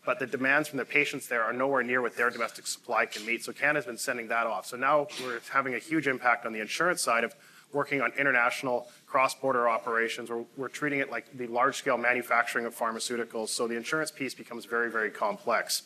but 0.05 0.19
the 0.19 0.25
demands 0.25 0.69
from 0.69 0.77
the 0.77 0.85
patients 0.85 1.27
there 1.27 1.43
are 1.43 1.53
nowhere 1.53 1.83
near 1.83 2.01
what 2.01 2.15
their 2.15 2.29
domestic 2.29 2.65
supply 2.65 3.05
can 3.05 3.25
meet. 3.25 3.43
So 3.43 3.51
Canada's 3.51 3.85
been 3.85 3.97
sending 3.97 4.27
that 4.29 4.47
off. 4.47 4.65
So 4.65 4.77
now 4.77 5.07
we're 5.23 5.41
having 5.51 5.75
a 5.75 5.79
huge 5.79 6.07
impact 6.07 6.45
on 6.45 6.53
the 6.53 6.61
insurance 6.61 7.01
side 7.01 7.23
of 7.23 7.35
working 7.71 8.01
on 8.01 8.11
international 8.17 8.87
cross-border 9.05 9.69
operations. 9.69 10.29
We're, 10.29 10.45
we're 10.57 10.69
treating 10.69 10.99
it 10.99 11.11
like 11.11 11.37
the 11.37 11.47
large-scale 11.47 11.97
manufacturing 11.97 12.65
of 12.65 12.75
pharmaceuticals. 12.75 13.49
So 13.49 13.67
the 13.67 13.75
insurance 13.75 14.09
piece 14.09 14.33
becomes 14.33 14.65
very, 14.65 14.89
very 14.89 15.11
complex. 15.11 15.83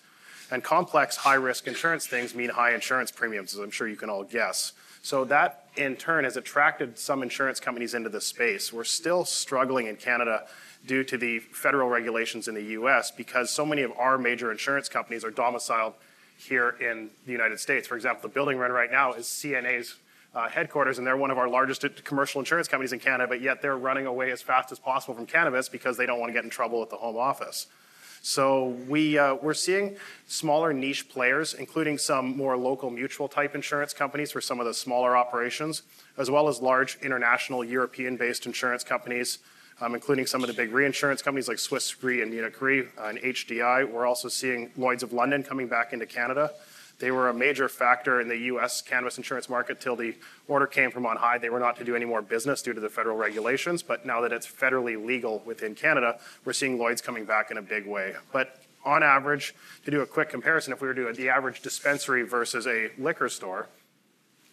And 0.51 0.63
complex, 0.63 1.17
high-risk 1.17 1.67
insurance 1.67 2.07
things 2.07 2.35
mean 2.35 2.49
high 2.49 2.73
insurance 2.73 3.11
premiums, 3.11 3.53
as 3.53 3.59
I'm 3.59 3.71
sure 3.71 3.87
you 3.87 3.95
can 3.95 4.09
all 4.09 4.23
guess. 4.23 4.73
So 5.01 5.25
that, 5.25 5.67
in 5.75 5.97
turn, 5.97 6.23
has 6.23 6.37
attracted 6.37 6.97
some 6.97 7.23
insurance 7.23 7.59
companies 7.59 7.93
into 7.93 8.07
this 8.07 8.25
space. 8.25 8.71
We're 8.71 8.85
still 8.85 9.25
struggling 9.25 9.87
in 9.87 9.97
Canada 9.97 10.45
due 10.85 11.03
to 11.03 11.17
the 11.17 11.39
federal 11.39 11.89
regulations 11.89 12.47
in 12.47 12.55
the 12.55 12.63
US 12.63 13.11
because 13.11 13.49
so 13.49 13.65
many 13.65 13.81
of 13.81 13.91
our 13.97 14.17
major 14.17 14.51
insurance 14.51 14.89
companies 14.89 15.23
are 15.23 15.31
domiciled 15.31 15.93
here 16.37 16.75
in 16.79 17.09
the 17.25 17.31
United 17.31 17.59
States. 17.59 17.87
For 17.87 17.95
example, 17.95 18.21
the 18.27 18.33
building 18.33 18.57
we're 18.57 18.65
in 18.65 18.71
right 18.71 18.91
now 18.91 19.13
is 19.13 19.25
CNA's 19.25 19.95
uh, 20.35 20.49
headquarters, 20.49 20.97
and 20.97 21.05
they're 21.05 21.17
one 21.17 21.31
of 21.31 21.37
our 21.37 21.47
largest 21.47 21.85
commercial 22.03 22.39
insurance 22.39 22.67
companies 22.67 22.91
in 22.91 22.99
Canada, 22.99 23.27
but 23.27 23.41
yet 23.41 23.61
they're 23.61 23.77
running 23.77 24.07
away 24.07 24.31
as 24.31 24.41
fast 24.41 24.71
as 24.71 24.79
possible 24.79 25.13
from 25.13 25.25
cannabis 25.25 25.69
because 25.69 25.95
they 25.95 26.05
don't 26.05 26.19
want 26.19 26.29
to 26.29 26.33
get 26.33 26.43
in 26.43 26.49
trouble 26.49 26.81
at 26.81 26.89
the 26.89 26.95
home 26.95 27.17
office. 27.17 27.67
So 28.25 28.69
we, 28.87 29.17
uh, 29.17 29.35
we're 29.35 29.53
seeing 29.53 29.97
smaller 30.27 30.71
niche 30.71 31.09
players, 31.09 31.53
including 31.53 31.97
some 31.97 32.37
more 32.37 32.55
local 32.55 32.89
mutual 32.89 33.27
type 33.27 33.53
insurance 33.53 33.93
companies 33.93 34.31
for 34.31 34.39
some 34.39 34.61
of 34.61 34.65
the 34.65 34.73
smaller 34.73 35.15
operations, 35.15 35.83
as 36.17 36.31
well 36.31 36.47
as 36.47 36.61
large 36.61 36.97
international 37.01 37.65
European-based 37.65 38.45
insurance 38.45 38.83
companies, 38.83 39.39
um, 39.83 39.95
including 39.95 40.25
some 40.25 40.41
of 40.41 40.47
the 40.47 40.53
big 40.53 40.71
reinsurance 40.71 41.21
companies 41.21 41.49
like 41.49 41.59
Swiss 41.59 42.01
Re 42.01 42.21
and 42.21 42.31
Munich 42.31 42.61
Re 42.61 42.87
uh, 42.97 43.07
and 43.07 43.17
HDI. 43.17 43.89
We're 43.89 44.05
also 44.05 44.29
seeing 44.29 44.71
Lloyd's 44.77 45.03
of 45.03 45.11
London 45.11 45.43
coming 45.43 45.67
back 45.67 45.91
into 45.91 46.05
Canada. 46.05 46.51
They 46.99 47.11
were 47.11 47.27
a 47.27 47.33
major 47.33 47.67
factor 47.67 48.21
in 48.21 48.29
the 48.29 48.37
U.S. 48.37 48.81
cannabis 48.81 49.17
insurance 49.17 49.49
market 49.49 49.81
till 49.81 49.97
the 49.97 50.15
order 50.47 50.67
came 50.67 50.89
from 50.89 51.05
on 51.05 51.17
high. 51.17 51.37
They 51.37 51.49
were 51.49 51.59
not 51.59 51.75
to 51.77 51.83
do 51.83 51.97
any 51.97 52.05
more 52.05 52.21
business 52.21 52.61
due 52.61 52.71
to 52.71 52.79
the 52.79 52.87
federal 52.87 53.17
regulations, 53.17 53.83
but 53.83 54.05
now 54.05 54.21
that 54.21 54.31
it's 54.31 54.47
federally 54.47 55.03
legal 55.03 55.43
within 55.45 55.75
Canada, 55.75 56.17
we're 56.45 56.53
seeing 56.53 56.77
Lloyd's 56.77 57.01
coming 57.01 57.25
back 57.25 57.51
in 57.51 57.57
a 57.57 57.61
big 57.61 57.85
way. 57.85 58.13
But 58.31 58.63
on 58.85 59.03
average, 59.03 59.53
to 59.83 59.91
do 59.91 59.99
a 59.99 60.05
quick 60.05 60.29
comparison, 60.29 60.71
if 60.71 60.81
we 60.81 60.87
were 60.87 60.93
to 60.93 61.07
do 61.07 61.13
the 61.13 61.29
average 61.29 61.61
dispensary 61.61 62.23
versus 62.23 62.67
a 62.67 62.89
liquor 62.97 63.27
store, 63.27 63.67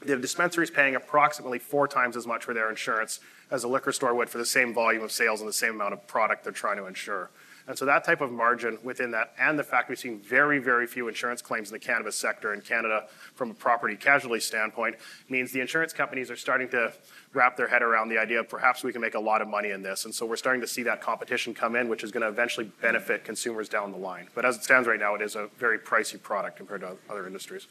the 0.00 0.16
dispensary 0.16 0.64
is 0.64 0.70
paying 0.70 0.94
approximately 0.96 1.58
four 1.58 1.86
times 1.86 2.16
as 2.16 2.26
much 2.26 2.44
for 2.44 2.54
their 2.54 2.70
insurance 2.70 3.20
as 3.50 3.64
a 3.64 3.68
liquor 3.68 3.92
store 3.92 4.14
would 4.14 4.30
for 4.30 4.38
the 4.38 4.46
same 4.46 4.72
volume 4.72 5.02
of 5.02 5.12
sales 5.12 5.40
and 5.40 5.48
the 5.48 5.52
same 5.52 5.74
amount 5.74 5.92
of 5.92 6.06
product 6.06 6.44
they're 6.44 6.52
trying 6.52 6.76
to 6.76 6.86
insure. 6.86 7.30
And 7.66 7.78
so 7.78 7.84
that 7.84 8.02
type 8.04 8.20
of 8.20 8.32
margin 8.32 8.78
within 8.82 9.10
that, 9.12 9.32
and 9.38 9.58
the 9.58 9.62
fact 9.62 9.88
we've 9.88 9.98
seen 9.98 10.18
very, 10.18 10.58
very 10.58 10.86
few 10.86 11.06
insurance 11.06 11.42
claims 11.42 11.68
in 11.68 11.72
the 11.72 11.78
cannabis 11.78 12.16
sector 12.16 12.52
in 12.52 12.62
Canada 12.62 13.06
from 13.34 13.50
a 13.50 13.54
property 13.54 13.94
casualty 13.94 14.40
standpoint, 14.40 14.96
means 15.28 15.52
the 15.52 15.60
insurance 15.60 15.92
companies 15.92 16.30
are 16.30 16.36
starting 16.36 16.68
to 16.70 16.92
wrap 17.32 17.56
their 17.56 17.68
head 17.68 17.82
around 17.82 18.08
the 18.08 18.18
idea 18.18 18.40
of 18.40 18.48
perhaps 18.48 18.82
we 18.82 18.92
can 18.92 19.00
make 19.00 19.14
a 19.14 19.20
lot 19.20 19.40
of 19.40 19.46
money 19.46 19.70
in 19.70 19.82
this. 19.82 20.04
And 20.04 20.12
so 20.12 20.26
we're 20.26 20.36
starting 20.36 20.60
to 20.62 20.66
see 20.66 20.82
that 20.84 21.00
competition 21.00 21.54
come 21.54 21.76
in, 21.76 21.88
which 21.88 22.02
is 22.02 22.10
going 22.10 22.22
to 22.22 22.28
eventually 22.28 22.72
benefit 22.80 23.24
consumers 23.24 23.68
down 23.68 23.92
the 23.92 23.98
line. 23.98 24.28
But 24.34 24.44
as 24.44 24.56
it 24.56 24.64
stands 24.64 24.88
right 24.88 24.98
now, 24.98 25.14
it 25.14 25.22
is 25.22 25.36
a 25.36 25.48
very 25.58 25.78
pricey 25.78 26.20
product 26.20 26.56
compared 26.56 26.80
to 26.80 26.96
other 27.08 27.26
industries. 27.26 27.68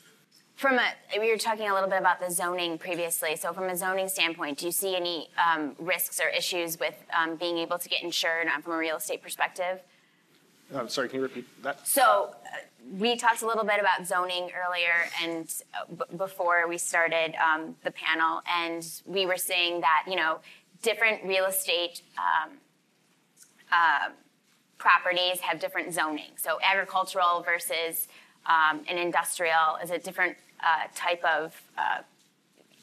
From 0.59 0.77
a, 0.77 0.91
we 1.17 1.31
were 1.31 1.37
talking 1.37 1.69
a 1.69 1.73
little 1.73 1.87
bit 1.87 1.99
about 1.99 2.19
the 2.19 2.29
zoning 2.29 2.77
previously. 2.77 3.37
So, 3.37 3.53
from 3.53 3.69
a 3.69 3.77
zoning 3.77 4.09
standpoint, 4.09 4.57
do 4.57 4.65
you 4.65 4.73
see 4.73 4.93
any 4.93 5.29
um, 5.41 5.73
risks 5.79 6.19
or 6.19 6.27
issues 6.27 6.77
with 6.77 7.01
um, 7.17 7.37
being 7.37 7.57
able 7.59 7.79
to 7.79 7.87
get 7.87 8.03
insured 8.03 8.47
um, 8.47 8.61
from 8.61 8.73
a 8.73 8.77
real 8.77 8.97
estate 8.97 9.21
perspective? 9.21 9.79
I'm 10.75 10.89
sorry, 10.89 11.07
can 11.07 11.19
you 11.19 11.23
repeat 11.23 11.45
that? 11.63 11.87
So, 11.87 12.31
uh, 12.33 12.57
we 12.99 13.15
talked 13.15 13.41
a 13.41 13.47
little 13.47 13.63
bit 13.63 13.79
about 13.79 14.05
zoning 14.05 14.49
earlier 14.53 15.07
and 15.23 15.47
uh, 15.73 15.93
b- 15.95 16.17
before 16.17 16.67
we 16.67 16.77
started 16.77 17.35
um, 17.41 17.77
the 17.85 17.91
panel, 17.91 18.41
and 18.45 18.85
we 19.05 19.25
were 19.25 19.37
saying 19.37 19.79
that, 19.79 20.03
you 20.09 20.17
know, 20.17 20.39
different 20.81 21.23
real 21.23 21.45
estate 21.45 22.01
um, 22.17 22.57
uh, 23.71 24.09
properties 24.77 25.39
have 25.39 25.61
different 25.61 25.93
zoning. 25.93 26.31
So, 26.35 26.59
agricultural 26.69 27.43
versus 27.43 28.09
um, 28.45 28.81
an 28.89 28.97
industrial 28.97 29.77
is 29.81 29.91
a 29.91 29.97
different 29.97 30.35
uh, 30.63 30.87
type 30.95 31.23
of 31.23 31.61
uh, 31.77 32.01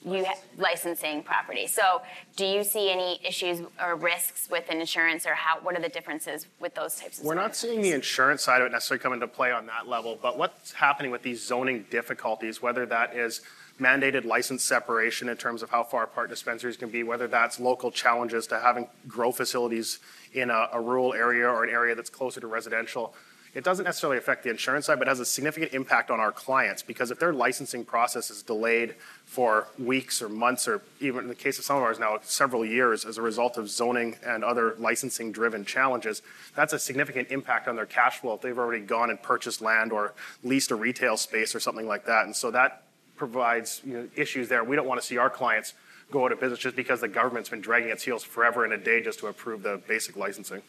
you 0.04 0.24
ha- 0.24 0.38
licensing 0.56 1.22
property. 1.22 1.66
So, 1.66 2.02
do 2.36 2.46
you 2.46 2.62
see 2.62 2.90
any 2.90 3.20
issues 3.26 3.60
or 3.82 3.96
risks 3.96 4.48
with 4.50 4.68
an 4.70 4.80
insurance, 4.80 5.26
or 5.26 5.34
how? 5.34 5.58
What 5.60 5.76
are 5.76 5.82
the 5.82 5.88
differences 5.88 6.46
with 6.60 6.74
those 6.74 6.94
types 6.94 7.18
of? 7.18 7.24
We're 7.24 7.34
not 7.34 7.56
seeing 7.56 7.82
the 7.82 7.92
insurance 7.92 8.42
side 8.42 8.60
of 8.60 8.68
it 8.68 8.72
necessarily 8.72 9.02
come 9.02 9.12
into 9.12 9.26
play 9.26 9.50
on 9.50 9.66
that 9.66 9.88
level, 9.88 10.18
but 10.20 10.38
what's 10.38 10.72
happening 10.72 11.10
with 11.10 11.22
these 11.22 11.44
zoning 11.44 11.86
difficulties, 11.90 12.62
whether 12.62 12.86
that 12.86 13.16
is 13.16 13.42
mandated 13.80 14.24
license 14.24 14.62
separation 14.62 15.28
in 15.28 15.36
terms 15.36 15.62
of 15.62 15.70
how 15.70 15.82
far 15.82 16.04
apart 16.04 16.30
dispensaries 16.30 16.76
can 16.76 16.88
be, 16.88 17.02
whether 17.02 17.26
that's 17.26 17.60
local 17.60 17.90
challenges 17.90 18.46
to 18.46 18.58
having 18.58 18.88
grow 19.06 19.30
facilities 19.30 19.98
in 20.32 20.50
a, 20.50 20.68
a 20.72 20.80
rural 20.80 21.12
area 21.12 21.46
or 21.46 21.64
an 21.64 21.70
area 21.70 21.94
that's 21.94 22.08
closer 22.08 22.40
to 22.40 22.46
residential, 22.46 23.14
it 23.56 23.64
doesn't 23.64 23.86
necessarily 23.86 24.18
affect 24.18 24.42
the 24.42 24.50
insurance 24.50 24.84
side, 24.84 24.98
but 24.98 25.08
has 25.08 25.18
a 25.18 25.24
significant 25.24 25.72
impact 25.72 26.10
on 26.10 26.20
our 26.20 26.30
clients 26.30 26.82
because 26.82 27.10
if 27.10 27.18
their 27.18 27.32
licensing 27.32 27.86
process 27.86 28.30
is 28.30 28.42
delayed 28.42 28.96
for 29.24 29.66
weeks 29.78 30.20
or 30.20 30.28
months, 30.28 30.68
or 30.68 30.82
even 31.00 31.20
in 31.20 31.28
the 31.28 31.34
case 31.34 31.58
of 31.58 31.64
some 31.64 31.78
of 31.78 31.82
ours 31.82 31.98
now, 31.98 32.18
several 32.22 32.66
years 32.66 33.06
as 33.06 33.16
a 33.16 33.22
result 33.22 33.56
of 33.56 33.70
zoning 33.70 34.14
and 34.26 34.44
other 34.44 34.74
licensing 34.78 35.32
driven 35.32 35.64
challenges, 35.64 36.20
that's 36.54 36.74
a 36.74 36.78
significant 36.78 37.30
impact 37.30 37.66
on 37.66 37.76
their 37.76 37.86
cash 37.86 38.18
flow 38.18 38.34
if 38.34 38.42
they've 38.42 38.58
already 38.58 38.84
gone 38.84 39.08
and 39.08 39.22
purchased 39.22 39.62
land 39.62 39.90
or 39.90 40.12
leased 40.44 40.70
a 40.70 40.74
retail 40.74 41.16
space 41.16 41.54
or 41.54 41.60
something 41.60 41.88
like 41.88 42.04
that. 42.04 42.26
And 42.26 42.36
so 42.36 42.50
that 42.50 42.82
provides 43.16 43.80
you 43.86 43.94
know, 43.94 44.08
issues 44.14 44.50
there. 44.50 44.64
We 44.64 44.76
don't 44.76 44.86
want 44.86 45.00
to 45.00 45.06
see 45.06 45.16
our 45.16 45.30
clients 45.30 45.72
go 46.10 46.26
out 46.26 46.32
of 46.32 46.40
business 46.40 46.58
just 46.58 46.76
because 46.76 47.00
the 47.00 47.08
government's 47.08 47.48
been 47.48 47.62
dragging 47.62 47.88
its 47.88 48.02
heels 48.02 48.22
forever 48.22 48.64
and 48.64 48.74
a 48.74 48.78
day 48.78 49.02
just 49.02 49.18
to 49.20 49.28
approve 49.28 49.62
the 49.62 49.80
basic 49.88 50.14
licensing. 50.14 50.60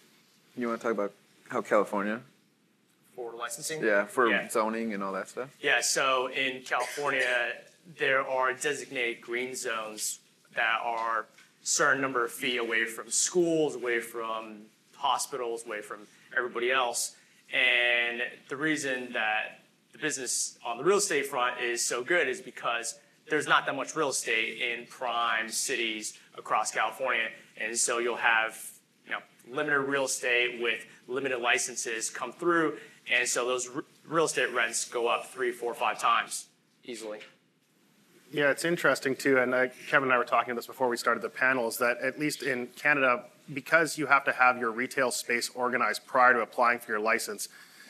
You 0.56 0.70
want 0.70 0.80
to 0.80 0.84
talk 0.88 0.94
about 0.94 1.12
how 1.50 1.62
California? 1.62 2.22
For 3.18 3.34
licensing? 3.34 3.84
Yeah, 3.84 4.06
for 4.06 4.30
Yeah. 4.30 4.48
zoning 4.48 4.94
and 4.94 5.04
all 5.04 5.12
that 5.14 5.28
stuff. 5.28 5.50
Yeah, 5.60 5.82
so 5.82 6.28
in 6.28 6.62
California, 6.62 7.56
there 7.98 8.22
are 8.22 8.54
designated 8.54 9.22
green 9.22 9.56
zones 9.56 10.20
that 10.54 10.80
are 10.84 11.26
certain 11.64 12.00
number 12.00 12.24
of 12.24 12.32
feet 12.32 12.58
away 12.58 12.86
from 12.86 13.10
schools, 13.10 13.74
away 13.76 14.00
from 14.02 14.68
hospitals, 14.96 15.66
away 15.66 15.82
from 15.82 16.08
everybody 16.38 16.72
else. 16.72 17.16
And 17.52 18.22
the 18.50 18.56
reason 18.56 19.12
that 19.14 19.62
the 19.94 19.98
business 19.98 20.60
on 20.64 20.78
the 20.78 20.84
real 20.84 20.98
estate 20.98 21.26
front 21.26 21.60
is 21.60 21.84
so 21.84 22.04
good 22.04 22.28
is 22.28 22.40
because 22.40 23.00
there's 23.32 23.48
not 23.48 23.66
that 23.66 23.76
much 23.76 23.96
real 23.96 24.10
estate 24.10 24.62
in 24.62 24.86
prime 24.86 25.50
cities 25.50 26.20
across 26.38 26.70
California. 26.70 27.32
And 27.60 27.76
so 27.76 27.98
you'll 27.98 28.16
have, 28.18 28.64
you 29.06 29.12
know, 29.14 29.22
limited 29.50 29.80
real 29.80 30.06
estate 30.06 30.62
with 30.62 30.86
limited 31.08 31.40
licenses 31.40 32.12
come 32.12 32.32
through. 32.32 32.78
And 33.14 33.28
so 33.28 33.46
those 33.48 33.70
r- 33.74 33.84
real 34.08 34.26
estate 34.26 34.54
rents 34.54 34.86
go 34.86 35.08
up 35.08 35.28
three, 35.28 35.52
four, 35.52 35.74
five 35.74 36.00
times 36.00 36.48
easily. 36.84 37.20
Yeah, 38.32 38.52
it's 38.52 38.66
interesting 38.66 39.16
too, 39.16 39.38
and 39.38 39.54
uh, 39.54 39.68
Kevin 39.90 40.10
and 40.10 40.14
I 40.14 40.18
were 40.18 40.26
talking 40.26 40.52
about 40.52 40.58
this 40.58 40.68
before 40.68 40.90
we 40.90 40.98
started 40.98 41.24
the 41.24 41.30
panel, 41.30 41.68
is 41.68 41.78
that 41.78 41.98
at 42.00 42.20
least 42.20 42.44
in 42.44 42.68
Canada, 42.76 43.24
because 43.54 43.98
you 43.98 44.06
have 44.08 44.26
to 44.26 44.34
have 44.34 44.58
your 44.58 44.72
retail 44.72 45.12
space 45.12 45.50
organized 45.56 46.06
prior 46.06 46.34
to 46.34 46.42
applying 46.42 46.80
for 46.80 46.92
your 46.92 47.00
license, 47.00 47.48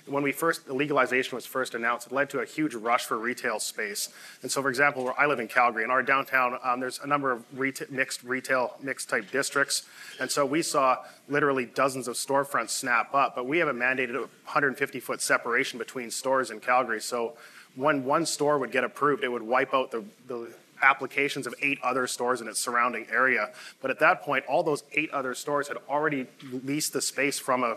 when 0.07 0.23
we 0.23 0.31
first, 0.31 0.65
the 0.67 0.73
legalization 0.73 1.35
was 1.35 1.45
first 1.45 1.75
announced, 1.75 2.07
it 2.07 2.13
led 2.13 2.29
to 2.31 2.39
a 2.39 2.45
huge 2.45 2.73
rush 2.73 3.05
for 3.05 3.17
retail 3.17 3.59
space. 3.59 4.09
And 4.41 4.51
so, 4.51 4.61
for 4.61 4.69
example, 4.69 5.03
where 5.03 5.19
I 5.19 5.25
live 5.25 5.39
in 5.39 5.47
Calgary, 5.47 5.83
in 5.83 5.91
our 5.91 6.03
downtown, 6.03 6.57
um, 6.63 6.79
there's 6.79 6.99
a 6.99 7.07
number 7.07 7.31
of 7.31 7.43
reta- 7.55 7.89
mixed 7.89 8.23
retail, 8.23 8.75
mixed 8.81 9.09
type 9.09 9.31
districts. 9.31 9.83
And 10.19 10.29
so 10.29 10.45
we 10.45 10.61
saw 10.61 10.97
literally 11.27 11.65
dozens 11.65 12.07
of 12.07 12.15
storefronts 12.15 12.69
snap 12.69 13.13
up, 13.13 13.35
but 13.35 13.45
we 13.45 13.57
have 13.59 13.67
a 13.67 13.73
mandated 13.73 14.15
150 14.17 14.99
foot 14.99 15.21
separation 15.21 15.77
between 15.77 16.11
stores 16.11 16.51
in 16.51 16.59
Calgary. 16.59 17.01
So 17.01 17.33
when 17.75 18.03
one 18.05 18.25
store 18.25 18.57
would 18.57 18.71
get 18.71 18.83
approved, 18.83 19.23
it 19.23 19.31
would 19.31 19.43
wipe 19.43 19.73
out 19.73 19.91
the, 19.91 20.03
the 20.27 20.49
applications 20.81 21.47
of 21.47 21.55
eight 21.61 21.79
other 21.83 22.07
stores 22.07 22.41
in 22.41 22.47
its 22.47 22.59
surrounding 22.59 23.05
area. 23.11 23.51
But 23.81 23.91
at 23.91 23.99
that 23.99 24.21
point, 24.21 24.45
all 24.47 24.63
those 24.63 24.83
eight 24.93 25.11
other 25.11 25.33
stores 25.33 25.67
had 25.67 25.77
already 25.89 26.27
leased 26.63 26.93
the 26.93 27.01
space 27.01 27.39
from 27.39 27.63
a 27.63 27.75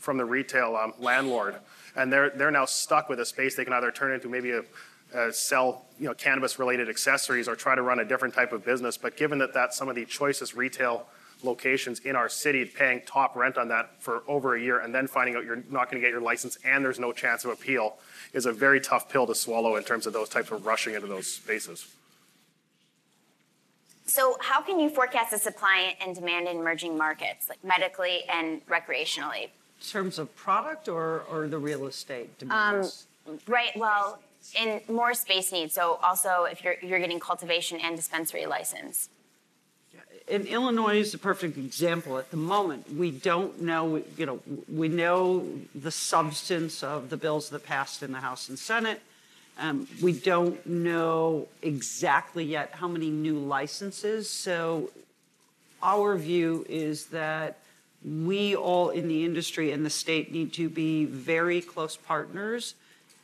from 0.00 0.16
the 0.16 0.24
retail 0.24 0.76
um, 0.76 0.94
landlord, 0.98 1.56
and 1.96 2.12
they're 2.12 2.30
they're 2.30 2.50
now 2.50 2.64
stuck 2.64 3.08
with 3.08 3.20
a 3.20 3.26
space 3.26 3.56
they 3.56 3.64
can 3.64 3.72
either 3.72 3.90
turn 3.90 4.12
into 4.12 4.28
maybe 4.28 4.52
a 4.52 5.32
sell 5.32 5.84
you 5.98 6.06
know 6.06 6.14
cannabis 6.14 6.58
related 6.58 6.88
accessories 6.88 7.48
or 7.48 7.56
try 7.56 7.74
to 7.74 7.82
run 7.82 8.00
a 8.00 8.04
different 8.04 8.34
type 8.34 8.52
of 8.52 8.64
business. 8.64 8.96
But 8.96 9.16
given 9.16 9.38
that 9.38 9.52
that's 9.52 9.76
some 9.76 9.88
of 9.88 9.94
the 9.94 10.04
choicest 10.04 10.54
retail 10.54 11.06
locations 11.44 12.00
in 12.00 12.16
our 12.16 12.28
city, 12.28 12.64
paying 12.64 13.02
top 13.06 13.36
rent 13.36 13.58
on 13.58 13.68
that 13.68 14.02
for 14.02 14.22
over 14.28 14.54
a 14.54 14.60
year 14.60 14.78
and 14.78 14.94
then 14.94 15.06
finding 15.06 15.36
out 15.36 15.44
you're 15.44 15.64
not 15.70 15.90
going 15.90 16.00
to 16.00 16.06
get 16.06 16.10
your 16.10 16.20
license 16.20 16.56
and 16.64 16.84
there's 16.84 16.98
no 16.98 17.12
chance 17.12 17.44
of 17.44 17.50
appeal 17.50 17.96
is 18.32 18.46
a 18.46 18.52
very 18.52 18.80
tough 18.80 19.08
pill 19.08 19.26
to 19.26 19.34
swallow 19.34 19.76
in 19.76 19.82
terms 19.82 20.06
of 20.06 20.12
those 20.12 20.28
types 20.28 20.50
of 20.50 20.64
rushing 20.64 20.94
into 20.94 21.06
those 21.06 21.26
spaces. 21.26 21.86
So, 24.06 24.36
how 24.40 24.60
can 24.60 24.80
you 24.80 24.90
forecast 24.90 25.30
the 25.30 25.38
supply 25.38 25.96
and 26.00 26.14
demand 26.14 26.48
in 26.48 26.56
emerging 26.56 26.98
markets, 26.98 27.48
like 27.48 27.62
medically 27.64 28.22
and 28.32 28.64
recreationally? 28.66 29.44
In 29.44 29.88
terms 29.88 30.18
of 30.18 30.34
product 30.34 30.88
or, 30.88 31.24
or 31.30 31.48
the 31.48 31.58
real 31.58 31.86
estate 31.86 32.38
demands? 32.38 33.06
Um, 33.26 33.38
right. 33.46 33.70
Well, 33.76 34.18
in 34.60 34.80
more 34.88 35.14
space 35.14 35.52
needs. 35.52 35.74
So, 35.74 36.00
also 36.02 36.44
if 36.44 36.64
you're 36.64 36.76
you're 36.82 36.98
getting 36.98 37.20
cultivation 37.20 37.80
and 37.80 37.96
dispensary 37.96 38.46
license. 38.46 39.08
in 40.28 40.46
Illinois 40.46 40.98
is 40.98 41.14
a 41.14 41.18
perfect 41.18 41.56
example. 41.56 42.18
At 42.18 42.30
the 42.30 42.36
moment, 42.36 42.92
we 42.92 43.12
don't 43.12 43.60
know, 43.62 44.02
you 44.16 44.26
know, 44.26 44.40
we 44.68 44.88
know 44.88 45.46
the 45.74 45.90
substance 45.90 46.82
of 46.82 47.10
the 47.10 47.16
bills 47.16 47.50
that 47.50 47.64
passed 47.64 48.02
in 48.02 48.12
the 48.12 48.18
House 48.18 48.48
and 48.48 48.58
Senate. 48.58 49.00
Um, 49.58 49.86
we 50.02 50.12
don't 50.12 50.64
know 50.66 51.46
exactly 51.60 52.44
yet 52.44 52.70
how 52.72 52.88
many 52.88 53.10
new 53.10 53.38
licenses. 53.38 54.28
So 54.28 54.90
our 55.82 56.16
view 56.16 56.64
is 56.68 57.06
that 57.06 57.58
we 58.04 58.56
all 58.56 58.90
in 58.90 59.08
the 59.08 59.24
industry 59.24 59.72
and 59.72 59.84
the 59.84 59.90
state 59.90 60.32
need 60.32 60.52
to 60.54 60.68
be 60.68 61.04
very 61.04 61.60
close 61.60 61.96
partners 61.96 62.74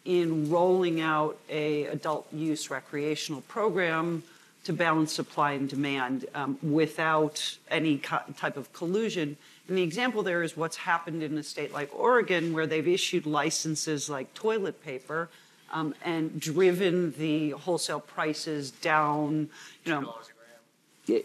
in 0.04 0.50
rolling 0.50 1.00
out 1.00 1.38
a 1.50 1.84
adult 1.86 2.26
use 2.32 2.70
recreational 2.70 3.40
program 3.42 4.22
to 4.64 4.72
balance 4.72 5.12
supply 5.12 5.52
and 5.52 5.68
demand 5.68 6.26
um, 6.34 6.58
without 6.62 7.56
any 7.70 7.98
type 7.98 8.56
of 8.56 8.72
collusion. 8.72 9.36
And 9.66 9.76
the 9.76 9.82
example 9.82 10.22
there 10.22 10.42
is 10.42 10.56
what's 10.56 10.76
happened 10.76 11.22
in 11.22 11.36
a 11.38 11.42
state 11.42 11.72
like 11.72 11.90
Oregon, 11.94 12.52
where 12.52 12.66
they've 12.66 12.88
issued 12.88 13.26
licenses 13.26 14.08
like 14.08 14.32
toilet 14.34 14.82
paper 14.84 15.28
um, 15.72 15.94
and 16.04 16.40
driven 16.40 17.12
the 17.12 17.50
wholesale 17.50 18.00
prices 18.00 18.70
down. 18.70 19.50
You 19.84 19.92
know, 19.92 20.14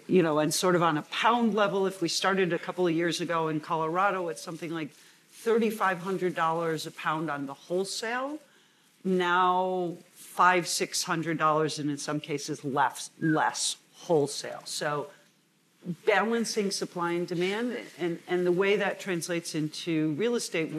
you 0.07 0.23
know, 0.23 0.39
and 0.39 0.53
sort 0.53 0.75
of 0.75 0.83
on 0.83 0.97
a 0.97 1.01
pound 1.03 1.53
level, 1.53 1.85
if 1.87 2.01
we 2.01 2.07
started 2.07 2.53
a 2.53 2.59
couple 2.59 2.87
of 2.87 2.93
years 2.93 3.19
ago 3.19 3.49
in 3.49 3.59
Colorado 3.59 4.29
at 4.29 4.39
something 4.39 4.71
like 4.71 4.89
$3,500 5.43 6.87
a 6.87 6.91
pound 6.91 7.29
on 7.29 7.45
the 7.45 7.53
wholesale, 7.53 8.39
now 9.03 9.97
five, 10.13 10.67
six 10.67 11.03
hundred 11.03 11.37
dollars, 11.37 11.79
and 11.79 11.89
in 11.89 11.97
some 11.97 12.19
cases 12.19 12.63
less, 12.63 13.09
less 13.19 13.75
wholesale. 13.93 14.61
So 14.65 15.07
balancing 16.05 16.71
supply 16.71 17.11
and 17.11 17.27
demand, 17.27 17.77
and, 17.99 18.19
and 18.27 18.45
the 18.45 18.51
way 18.51 18.77
that 18.77 18.99
translates 18.99 19.55
into 19.55 20.13
real 20.13 20.35
estate, 20.35 20.71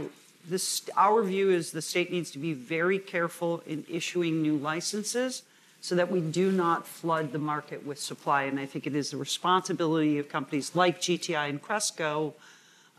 this, 0.49 0.83
our 0.97 1.23
view 1.23 1.51
is 1.51 1.73
the 1.73 1.83
state 1.83 2.11
needs 2.11 2.31
to 2.33 2.39
be 2.39 2.53
very 2.53 2.99
careful 2.99 3.63
in 3.67 3.85
issuing 3.89 4.43
new 4.43 4.57
licenses 4.57 5.43
so 5.81 5.95
that 5.95 6.11
we 6.11 6.21
do 6.21 6.51
not 6.51 6.87
flood 6.87 7.33
the 7.33 7.39
market 7.39 7.87
with 7.87 8.01
supply. 8.01 8.45
And 8.45 8.59
I 8.59 8.67
think 8.67 8.87
it 8.87 8.95
is 8.95 9.11
the 9.11 9.17
responsibility 9.17 10.19
of 10.19 10.29
companies 10.29 10.75
like 10.75 11.01
GTI 11.01 11.49
and 11.51 11.61
Cresco 11.61 12.35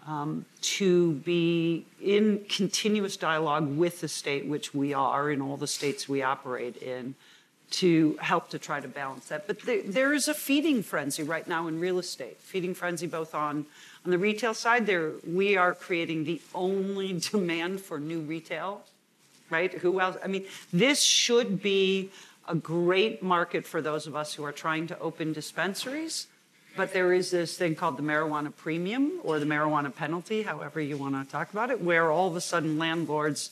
um, 0.07 0.45
to 0.61 1.13
be 1.13 1.85
in 2.01 2.45
continuous 2.47 3.17
dialogue 3.17 3.75
with 3.75 4.01
the 4.01 4.07
state, 4.07 4.45
which 4.45 4.73
we 4.73 4.93
are 4.93 5.31
in 5.31 5.41
all 5.41 5.57
the 5.57 5.67
states 5.67 6.07
we 6.07 6.21
operate 6.21 6.77
in, 6.77 7.15
to 7.71 8.17
help 8.21 8.49
to 8.49 8.59
try 8.59 8.79
to 8.79 8.87
balance 8.87 9.27
that. 9.27 9.47
But 9.47 9.61
there, 9.61 9.81
there 9.83 10.13
is 10.13 10.27
a 10.27 10.33
feeding 10.33 10.83
frenzy 10.83 11.23
right 11.23 11.47
now 11.47 11.67
in 11.67 11.79
real 11.79 11.99
estate. 11.99 12.37
Feeding 12.37 12.73
frenzy 12.73 13.07
both 13.07 13.33
on 13.33 13.65
on 14.05 14.11
the 14.11 14.17
retail 14.17 14.53
side. 14.53 14.85
There 14.85 15.13
we 15.27 15.57
are 15.57 15.73
creating 15.73 16.23
the 16.25 16.41
only 16.53 17.13
demand 17.31 17.81
for 17.81 17.99
new 17.99 18.21
retail, 18.21 18.83
right? 19.49 19.73
Who 19.73 19.99
else? 19.99 20.17
I 20.23 20.27
mean, 20.27 20.45
this 20.71 21.01
should 21.01 21.61
be 21.61 22.11
a 22.47 22.55
great 22.55 23.23
market 23.23 23.65
for 23.65 23.81
those 23.81 24.05
of 24.05 24.15
us 24.15 24.35
who 24.35 24.43
are 24.43 24.51
trying 24.51 24.87
to 24.87 24.99
open 24.99 25.33
dispensaries. 25.33 26.27
But 26.77 26.93
there 26.93 27.13
is 27.13 27.31
this 27.31 27.57
thing 27.57 27.75
called 27.75 27.97
the 27.97 28.03
marijuana 28.03 28.55
premium 28.55 29.19
or 29.23 29.39
the 29.39 29.45
marijuana 29.45 29.95
penalty, 29.95 30.43
however 30.43 30.81
you 30.81 30.97
want 30.97 31.15
to 31.15 31.31
talk 31.31 31.51
about 31.51 31.71
it, 31.71 31.81
where 31.81 32.11
all 32.11 32.27
of 32.27 32.35
a 32.35 32.41
sudden 32.41 32.77
landlords 32.77 33.49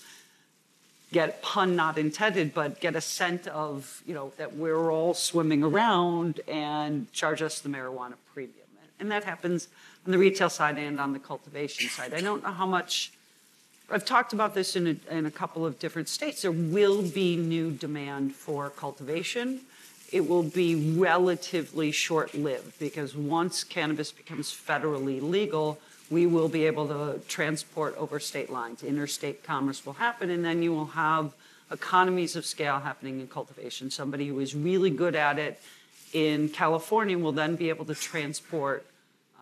get 1.13 1.41
pun 1.41 1.75
not 1.75 1.97
intended, 1.97 2.53
but 2.53 2.81
get 2.81 2.95
a 2.95 3.01
scent 3.01 3.47
of, 3.47 4.01
you 4.05 4.13
know, 4.13 4.33
that 4.37 4.55
we're 4.55 4.91
all 4.91 5.13
swimming 5.13 5.63
around 5.63 6.41
and 6.47 7.09
charge 7.13 7.41
us 7.41 7.61
the 7.61 7.69
marijuana 7.69 8.15
premium. 8.33 8.57
And 8.99 9.09
that 9.11 9.23
happens 9.23 9.69
on 10.05 10.11
the 10.11 10.17
retail 10.17 10.49
side 10.49 10.77
and 10.77 10.99
on 10.99 11.13
the 11.13 11.19
cultivation 11.19 11.89
side. 11.89 12.13
I 12.13 12.21
don't 12.21 12.43
know 12.43 12.51
how 12.51 12.65
much, 12.65 13.11
I've 13.89 14.05
talked 14.05 14.33
about 14.33 14.53
this 14.53 14.75
in 14.75 14.87
a, 14.87 15.15
in 15.15 15.25
a 15.25 15.31
couple 15.31 15.65
of 15.65 15.79
different 15.79 16.09
states. 16.09 16.41
There 16.41 16.51
will 16.51 17.01
be 17.01 17.35
new 17.37 17.71
demand 17.71 18.33
for 18.33 18.69
cultivation. 18.69 19.61
It 20.11 20.27
will 20.27 20.43
be 20.43 20.95
relatively 20.95 21.91
short 21.91 22.33
lived 22.33 22.79
because 22.79 23.15
once 23.15 23.63
cannabis 23.63 24.11
becomes 24.11 24.51
federally 24.51 25.21
legal, 25.21 25.79
we 26.13 26.25
will 26.25 26.47
be 26.47 26.65
able 26.65 26.87
to 26.87 27.19
transport 27.27 27.97
over 27.97 28.19
state 28.19 28.49
lines. 28.49 28.83
Interstate 28.83 29.43
commerce 29.43 29.85
will 29.85 29.93
happen, 29.93 30.29
and 30.29 30.45
then 30.45 30.61
you 30.61 30.71
will 30.71 30.85
have 30.85 31.33
economies 31.71 32.35
of 32.35 32.45
scale 32.45 32.79
happening 32.79 33.19
in 33.19 33.27
cultivation. 33.27 33.89
Somebody 33.89 34.27
who 34.27 34.39
is 34.39 34.55
really 34.55 34.91
good 34.91 35.15
at 35.15 35.39
it 35.39 35.59
in 36.13 36.49
California 36.49 37.17
will 37.17 37.31
then 37.31 37.55
be 37.55 37.69
able 37.69 37.85
to 37.85 37.95
transport 37.95 38.85
uh, 39.35 39.41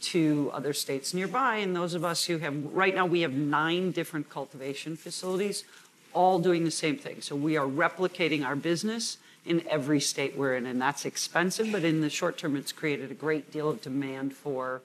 to 0.00 0.50
other 0.52 0.72
states 0.72 1.14
nearby. 1.14 1.56
And 1.56 1.74
those 1.76 1.94
of 1.94 2.04
us 2.04 2.24
who 2.24 2.38
have, 2.38 2.74
right 2.74 2.94
now, 2.94 3.06
we 3.06 3.20
have 3.20 3.32
nine 3.32 3.92
different 3.92 4.28
cultivation 4.28 4.96
facilities, 4.96 5.64
all 6.12 6.40
doing 6.40 6.64
the 6.64 6.70
same 6.72 6.96
thing. 6.96 7.20
So 7.20 7.36
we 7.36 7.56
are 7.56 7.66
replicating 7.66 8.44
our 8.44 8.56
business 8.56 9.18
in 9.46 9.62
every 9.68 10.00
state 10.00 10.36
we're 10.36 10.56
in. 10.56 10.66
And 10.66 10.80
that's 10.80 11.04
expensive, 11.04 11.70
but 11.70 11.84
in 11.84 12.00
the 12.00 12.10
short 12.10 12.38
term, 12.38 12.56
it's 12.56 12.72
created 12.72 13.10
a 13.10 13.14
great 13.14 13.52
deal 13.52 13.68
of 13.68 13.80
demand 13.82 14.32
for, 14.34 14.82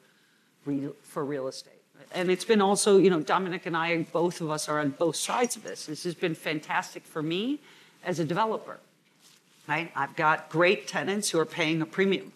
real, 0.65 0.95
for 1.04 1.26
real 1.26 1.48
estate. 1.48 1.74
And 2.13 2.32
it's 2.32 2.45
been 2.45 2.62
also, 2.62 2.98
you 2.98 3.10
know, 3.10 3.22
Dominic 3.22 3.65
and 3.65 3.78
I, 3.78 4.04
both 4.12 4.41
of 4.41 4.50
us 4.50 4.67
are 4.67 4.80
on 4.80 4.91
both 4.91 5.15
sides 5.15 5.56
of 5.56 5.63
this. 5.63 5.86
This 5.86 6.04
has 6.06 6.15
been 6.15 6.34
fantastic 6.34 7.04
for 7.04 7.22
me 7.22 7.60
as 8.04 8.19
a 8.19 8.26
developer, 8.26 8.80
right? 9.67 9.91
I've 9.95 10.15
got 10.15 10.50
great 10.50 10.88
tenants 10.88 11.30
who 11.30 11.39
are 11.39 11.45
paying 11.45 11.82
a 11.82 11.86
premium. 11.86 12.32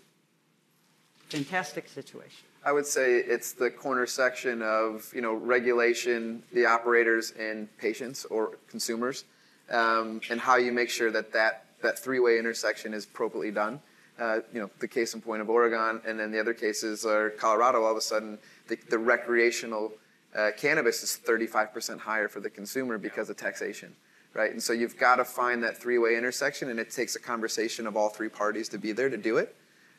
Fantastic 1.29 1.87
situation. 1.89 2.45
I 2.65 2.71
would 2.71 2.85
say 2.85 3.15
it's 3.15 3.53
the 3.53 3.69
corner 3.69 4.05
section 4.05 4.61
of 4.61 5.11
you 5.13 5.21
know 5.21 5.33
regulation, 5.33 6.43
the 6.53 6.65
operators, 6.65 7.31
and 7.37 7.67
patients 7.77 8.25
or 8.25 8.57
consumers, 8.69 9.25
um, 9.69 10.21
and 10.29 10.39
how 10.39 10.55
you 10.55 10.71
make 10.71 10.89
sure 10.89 11.11
that 11.11 11.33
that, 11.33 11.65
that 11.81 11.99
three-way 11.99 12.39
intersection 12.39 12.93
is 12.93 13.03
appropriately 13.03 13.51
done. 13.51 13.81
Uh, 14.19 14.39
you 14.53 14.59
know, 14.59 14.69
the 14.79 14.87
case 14.87 15.15
in 15.15 15.21
point 15.21 15.41
of 15.41 15.49
Oregon, 15.49 15.99
and 16.05 16.19
then 16.19 16.31
the 16.31 16.39
other 16.39 16.53
cases 16.53 17.03
are 17.05 17.31
Colorado. 17.31 17.83
All 17.83 17.91
of 17.91 17.97
a 17.97 18.01
sudden, 18.01 18.37
the, 18.67 18.77
the 18.89 18.97
recreational 18.97 19.91
uh, 20.35 20.51
cannabis 20.55 21.01
is 21.03 21.19
35% 21.25 21.99
higher 21.99 22.27
for 22.27 22.39
the 22.39 22.49
consumer 22.49 22.97
because 22.97 23.29
of 23.29 23.37
taxation, 23.37 23.95
right? 24.33 24.51
And 24.51 24.61
so 24.61 24.71
you've 24.71 24.97
got 24.97 25.15
to 25.15 25.25
find 25.25 25.63
that 25.63 25.77
three-way 25.77 26.15
intersection, 26.15 26.69
and 26.69 26.79
it 26.79 26.91
takes 26.91 27.15
a 27.15 27.19
conversation 27.19 27.87
of 27.87 27.97
all 27.97 28.09
three 28.09 28.29
parties 28.29 28.69
to 28.69 28.77
be 28.77 28.91
there 28.91 29.09
to 29.09 29.17
do 29.17 29.37
it. 29.37 29.55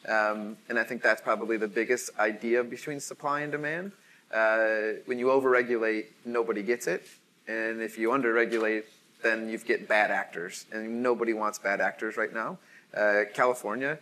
Um, 0.08 0.56
and 0.68 0.78
I 0.78 0.84
think 0.84 1.02
that's 1.02 1.22
probably 1.22 1.56
the 1.56 1.68
biggest 1.68 2.10
idea 2.18 2.62
between 2.62 3.00
supply 3.00 3.40
and 3.40 3.50
demand. 3.50 3.92
Uh, 4.32 5.00
when 5.06 5.18
you 5.18 5.26
overregulate, 5.26 6.06
nobody 6.24 6.62
gets 6.62 6.86
it. 6.86 7.06
And 7.46 7.80
if 7.80 7.98
you 7.98 8.10
underregulate, 8.10 8.84
then 9.22 9.48
you 9.48 9.58
get 9.58 9.88
bad 9.88 10.10
actors. 10.10 10.66
And 10.72 11.02
nobody 11.02 11.32
wants 11.32 11.58
bad 11.58 11.80
actors 11.80 12.16
right 12.16 12.32
now. 12.32 12.58
Uh, 12.96 13.24
California, 13.32 13.98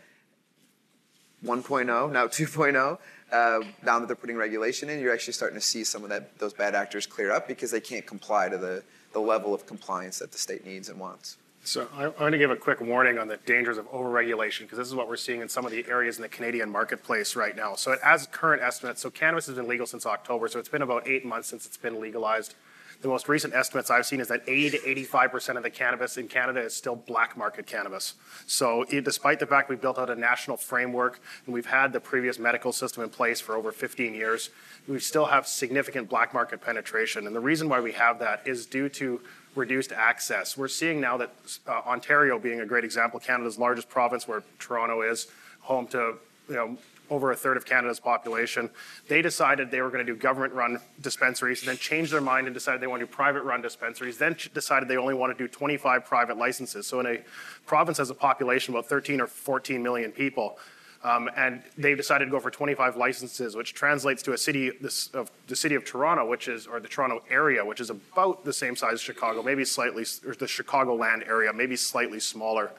1.0, 1.44 2.12
now 2.12 2.26
2.0, 2.26 2.98
uh, 3.32 3.60
now 3.82 3.98
that 3.98 4.06
they're 4.06 4.16
putting 4.16 4.36
regulation 4.36 4.90
in, 4.90 5.00
you're 5.00 5.12
actually 5.12 5.32
starting 5.32 5.58
to 5.58 5.64
see 5.64 5.84
some 5.84 6.04
of 6.04 6.10
that, 6.10 6.38
those 6.38 6.52
bad 6.52 6.74
actors 6.74 7.06
clear 7.06 7.32
up 7.32 7.48
because 7.48 7.70
they 7.70 7.80
can't 7.80 8.06
comply 8.06 8.48
to 8.48 8.58
the, 8.58 8.82
the 9.12 9.20
level 9.20 9.54
of 9.54 9.66
compliance 9.66 10.18
that 10.18 10.30
the 10.32 10.38
state 10.38 10.66
needs 10.66 10.88
and 10.88 11.00
wants. 11.00 11.38
So 11.64 11.86
I'm 11.94 12.12
going 12.18 12.32
to 12.32 12.38
give 12.38 12.50
a 12.50 12.56
quick 12.56 12.80
warning 12.80 13.18
on 13.18 13.28
the 13.28 13.36
dangers 13.36 13.78
of 13.78 13.90
overregulation 13.92 14.62
because 14.62 14.78
this 14.78 14.88
is 14.88 14.96
what 14.96 15.08
we're 15.08 15.16
seeing 15.16 15.40
in 15.40 15.48
some 15.48 15.64
of 15.64 15.70
the 15.70 15.86
areas 15.88 16.16
in 16.16 16.22
the 16.22 16.28
Canadian 16.28 16.68
marketplace 16.68 17.36
right 17.36 17.56
now. 17.56 17.76
So 17.76 17.96
as 18.04 18.26
current 18.26 18.62
estimates, 18.62 19.00
so 19.00 19.10
cannabis 19.10 19.46
has 19.46 19.54
been 19.54 19.68
legal 19.68 19.86
since 19.86 20.04
October, 20.04 20.48
so 20.48 20.58
it's 20.58 20.68
been 20.68 20.82
about 20.82 21.06
eight 21.06 21.24
months 21.24 21.48
since 21.48 21.64
it's 21.64 21.76
been 21.76 22.00
legalized. 22.00 22.56
The 23.02 23.08
most 23.08 23.28
recent 23.28 23.52
estimates 23.52 23.90
I've 23.90 24.06
seen 24.06 24.20
is 24.20 24.28
that 24.28 24.42
80 24.46 24.78
to 24.78 24.88
85 24.88 25.32
percent 25.32 25.58
of 25.58 25.64
the 25.64 25.70
cannabis 25.70 26.16
in 26.16 26.28
Canada 26.28 26.60
is 26.60 26.74
still 26.74 26.94
black 26.94 27.36
market 27.36 27.66
cannabis. 27.66 28.14
So 28.46 28.84
it- 28.88 29.04
despite 29.04 29.40
the 29.40 29.46
fact 29.46 29.68
we 29.68 29.74
built 29.74 29.98
out 29.98 30.08
a 30.08 30.14
national 30.14 30.56
framework 30.56 31.18
and 31.44 31.52
we've 31.52 31.66
had 31.66 31.92
the 31.92 31.98
previous 31.98 32.38
medical 32.38 32.72
system 32.72 33.02
in 33.02 33.10
place 33.10 33.40
for 33.40 33.56
over 33.56 33.72
15 33.72 34.14
years, 34.14 34.50
we 34.86 35.00
still 35.00 35.26
have 35.26 35.48
significant 35.48 36.08
black 36.08 36.32
market 36.32 36.60
penetration. 36.60 37.26
And 37.26 37.34
the 37.34 37.40
reason 37.40 37.68
why 37.68 37.80
we 37.80 37.92
have 37.92 38.20
that 38.20 38.46
is 38.46 38.66
due 38.66 38.88
to 38.90 39.20
reduced 39.56 39.90
access. 39.92 40.56
We're 40.56 40.68
seeing 40.68 41.00
now 41.00 41.16
that 41.16 41.30
uh, 41.66 41.82
Ontario, 41.84 42.38
being 42.38 42.60
a 42.60 42.66
great 42.66 42.84
example, 42.84 43.18
Canada's 43.18 43.58
largest 43.58 43.88
province, 43.88 44.28
where 44.28 44.44
Toronto 44.60 45.02
is, 45.02 45.26
home 45.60 45.88
to 45.88 46.14
you 46.48 46.54
know 46.54 46.76
over 47.10 47.32
a 47.32 47.36
third 47.36 47.56
of 47.56 47.64
Canada's 47.64 48.00
population, 48.00 48.70
they 49.08 49.22
decided 49.22 49.70
they 49.70 49.80
were 49.80 49.90
going 49.90 50.04
to 50.04 50.12
do 50.12 50.18
government-run 50.18 50.80
dispensaries, 51.00 51.60
and 51.60 51.68
then 51.68 51.76
changed 51.76 52.12
their 52.12 52.20
mind 52.20 52.46
and 52.46 52.54
decided 52.54 52.80
they 52.80 52.86
want 52.86 53.00
to 53.00 53.06
do 53.06 53.12
private-run 53.12 53.60
dispensaries. 53.62 54.18
Then 54.18 54.36
decided 54.54 54.88
they 54.88 54.96
only 54.96 55.14
want 55.14 55.36
to 55.36 55.44
do 55.44 55.48
25 55.48 56.04
private 56.04 56.36
licenses. 56.36 56.86
So 56.86 57.00
in 57.00 57.06
a 57.06 57.18
province 57.66 57.98
has 57.98 58.10
a 58.10 58.14
population 58.14 58.74
of 58.74 58.78
about 58.78 58.88
13 58.88 59.20
or 59.20 59.26
14 59.26 59.82
million 59.82 60.12
people. 60.12 60.58
Um, 61.04 61.28
and 61.36 61.62
they've 61.76 61.96
decided 61.96 62.26
to 62.26 62.30
go 62.30 62.38
for 62.38 62.50
25 62.50 62.96
licenses, 62.96 63.56
which 63.56 63.74
translates 63.74 64.22
to 64.22 64.34
a 64.34 64.38
city, 64.38 64.70
this, 64.80 65.08
of 65.08 65.30
the 65.48 65.56
city 65.56 65.74
of 65.74 65.84
Toronto, 65.84 66.24
which 66.24 66.46
is, 66.46 66.66
or 66.66 66.78
the 66.78 66.86
Toronto 66.86 67.22
area, 67.28 67.64
which 67.64 67.80
is 67.80 67.90
about 67.90 68.44
the 68.44 68.52
same 68.52 68.76
size 68.76 68.94
as 68.94 69.00
Chicago, 69.00 69.42
maybe 69.42 69.64
slightly, 69.64 70.04
or 70.24 70.34
the 70.34 70.46
Chicagoland 70.46 71.26
area, 71.26 71.52
maybe 71.52 71.74
slightly 71.74 72.20
smaller. 72.20 72.70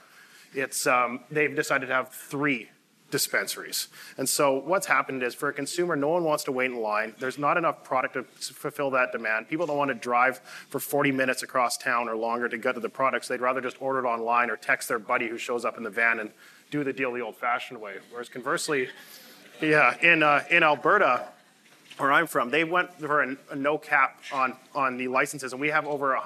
It's, 0.54 0.88
um, 0.88 1.22
they've 1.32 1.54
decided 1.54 1.88
to 1.88 1.94
have 1.94 2.10
three 2.10 2.70
dispensaries. 3.13 3.89
And 4.17 4.28
so 4.28 4.56
what's 4.56 4.88
happened 4.88 5.21
is 5.21 5.36
for 5.36 5.47
a 5.47 5.54
consumer, 5.54 5.95
no 5.95 6.10
one 6.10 6.23
wants 6.23 6.43
to 6.45 6.52
wait 6.52 6.71
in 6.71 6.82
line. 6.82 7.13
There's 7.19 7.38
not 7.38 7.58
enough 7.58 7.84
product 7.84 8.15
to 8.15 8.23
fulfill 8.23 8.89
that 8.89 9.12
demand. 9.12 9.47
People 9.47 9.67
don't 9.67 9.78
want 9.78 9.89
to 9.89 9.93
drive 9.93 10.39
for 10.39 10.80
40 10.80 11.12
minutes 11.12 11.43
across 11.43 11.78
town 11.78 12.10
or 12.10 12.15
longer 12.15 12.49
to 12.49 12.58
get 12.58 12.73
to 12.73 12.80
the 12.80 12.89
products. 12.89 13.28
They'd 13.28 13.39
rather 13.39 13.62
just 13.62 13.80
order 13.80 13.99
it 13.99 14.10
online 14.10 14.49
or 14.49 14.58
text 14.58 14.88
their 14.89 14.97
buddy 14.97 15.28
who 15.28 15.38
shows 15.38 15.63
up 15.63 15.78
in 15.78 15.84
the 15.84 15.91
van 15.91 16.19
and 16.21 16.32
do 16.71 16.84
the 16.84 16.91
deal 16.91 17.13
the 17.13 17.21
old-fashioned 17.21 17.80
way. 17.80 17.97
Whereas 18.10 18.30
conversely, 18.30 18.89
yeah, 19.62 19.95
in 20.02 20.23
uh, 20.23 20.43
in 20.49 20.63
Alberta, 20.63 21.28
where 21.99 22.12
I'm 22.12 22.26
from, 22.26 22.49
they 22.49 22.63
went 22.63 22.91
for 22.99 23.21
a, 23.21 23.38
a 23.52 23.56
no 23.56 23.78
cap 23.78 24.21
on 24.34 24.56
on 24.73 24.97
the 24.97 25.08
licenses, 25.08 25.54
and 25.54 25.62
we 25.62 25.69
have 25.69 25.86
over 25.86 26.17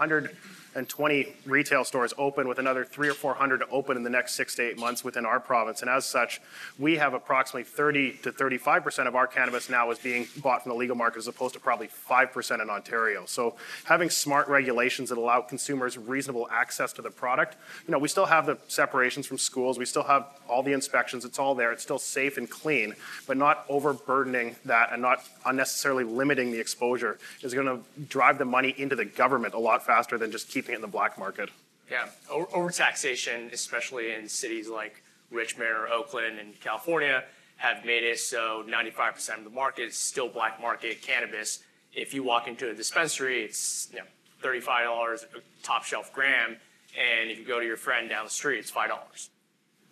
120 0.77 1.33
retail 1.47 1.83
stores 1.83 2.13
open, 2.19 2.47
with 2.47 2.59
another 2.59 2.85
three 2.85 3.09
or 3.09 3.15
400 3.15 3.61
to 3.61 3.67
open 3.69 3.97
in 3.97 4.03
the 4.03 4.11
next 4.11 4.35
six 4.35 4.53
to 4.53 4.61
eight 4.61 4.77
months 4.77 5.03
within 5.03 5.25
our 5.25 5.39
province. 5.39 5.81
And 5.81 5.89
as 5.89 6.05
such, 6.05 6.39
we 6.77 6.97
have 6.97 7.15
approximately 7.15 7.63
30 7.63 8.19
to 8.21 8.31
35 8.31 8.83
percent 8.83 9.07
of 9.07 9.15
our 9.15 9.25
cannabis 9.25 9.71
now 9.71 9.89
is 9.89 9.97
being 9.97 10.27
bought 10.37 10.61
from 10.61 10.69
the 10.69 10.75
legal 10.75 10.95
market, 10.95 11.17
as 11.17 11.27
opposed 11.27 11.55
to 11.55 11.59
probably 11.59 11.87
five 11.87 12.31
percent 12.31 12.61
in 12.61 12.69
Ontario. 12.69 13.25
So 13.25 13.55
having 13.85 14.11
smart 14.11 14.47
regulations 14.49 15.09
that 15.09 15.17
allow 15.17 15.41
consumers 15.41 15.97
reasonable 15.97 16.47
access 16.51 16.93
to 16.93 17.01
the 17.01 17.09
product, 17.09 17.55
you 17.87 17.91
know, 17.91 17.97
we 17.97 18.07
still 18.07 18.27
have 18.27 18.45
the 18.45 18.59
separations 18.67 19.25
from 19.25 19.39
schools, 19.39 19.79
we 19.79 19.85
still 19.85 20.03
have 20.03 20.27
all 20.47 20.61
the 20.61 20.73
inspections, 20.73 21.25
it's 21.25 21.39
all 21.39 21.55
there, 21.55 21.71
it's 21.71 21.81
still 21.81 21.97
safe 21.97 22.37
and 22.37 22.51
clean, 22.51 22.93
but 23.25 23.35
not 23.35 23.65
overburdening 23.67 24.55
that 24.65 24.93
and 24.93 25.01
not 25.01 25.23
unnecessarily 25.43 26.03
limiting 26.03 26.51
the 26.51 26.59
exposure 26.59 27.17
is 27.41 27.55
going 27.55 27.65
to 27.65 27.79
drive 28.05 28.37
the 28.37 28.45
money 28.45 28.75
into 28.77 28.95
the 28.95 29.05
government 29.05 29.55
a 29.55 29.59
lot 29.59 29.83
faster 29.83 30.19
than 30.19 30.31
just 30.31 30.51
keeping 30.67 30.73
it 30.73 30.77
in 30.77 30.81
the 30.81 30.87
black 30.87 31.17
market. 31.17 31.49
Yeah, 31.89 32.07
over, 32.29 32.45
overtaxation, 32.47 33.51
especially 33.53 34.11
in 34.11 34.27
cities 34.27 34.67
like 34.67 35.01
Richmond 35.31 35.69
or 35.69 35.87
Oakland 35.87 36.39
and 36.39 36.59
California, 36.59 37.23
have 37.57 37.85
made 37.85 38.03
it 38.03 38.19
so 38.19 38.63
95% 38.67 39.37
of 39.37 39.43
the 39.45 39.49
market 39.49 39.83
is 39.83 39.95
still 39.95 40.27
black 40.27 40.61
market 40.61 41.01
cannabis. 41.01 41.63
If 41.93 42.13
you 42.13 42.23
walk 42.23 42.47
into 42.47 42.69
a 42.69 42.73
dispensary, 42.73 43.43
it's 43.43 43.87
you 43.91 43.99
know, 43.99 44.05
$35 44.43 45.23
a 45.23 45.27
top 45.63 45.83
shelf 45.83 46.13
gram, 46.13 46.57
and 46.97 47.31
if 47.31 47.39
you 47.39 47.45
go 47.45 47.59
to 47.59 47.65
your 47.65 47.77
friend 47.77 48.09
down 48.09 48.25
the 48.25 48.29
street, 48.29 48.59
it's 48.59 48.71
$5. 48.71 48.89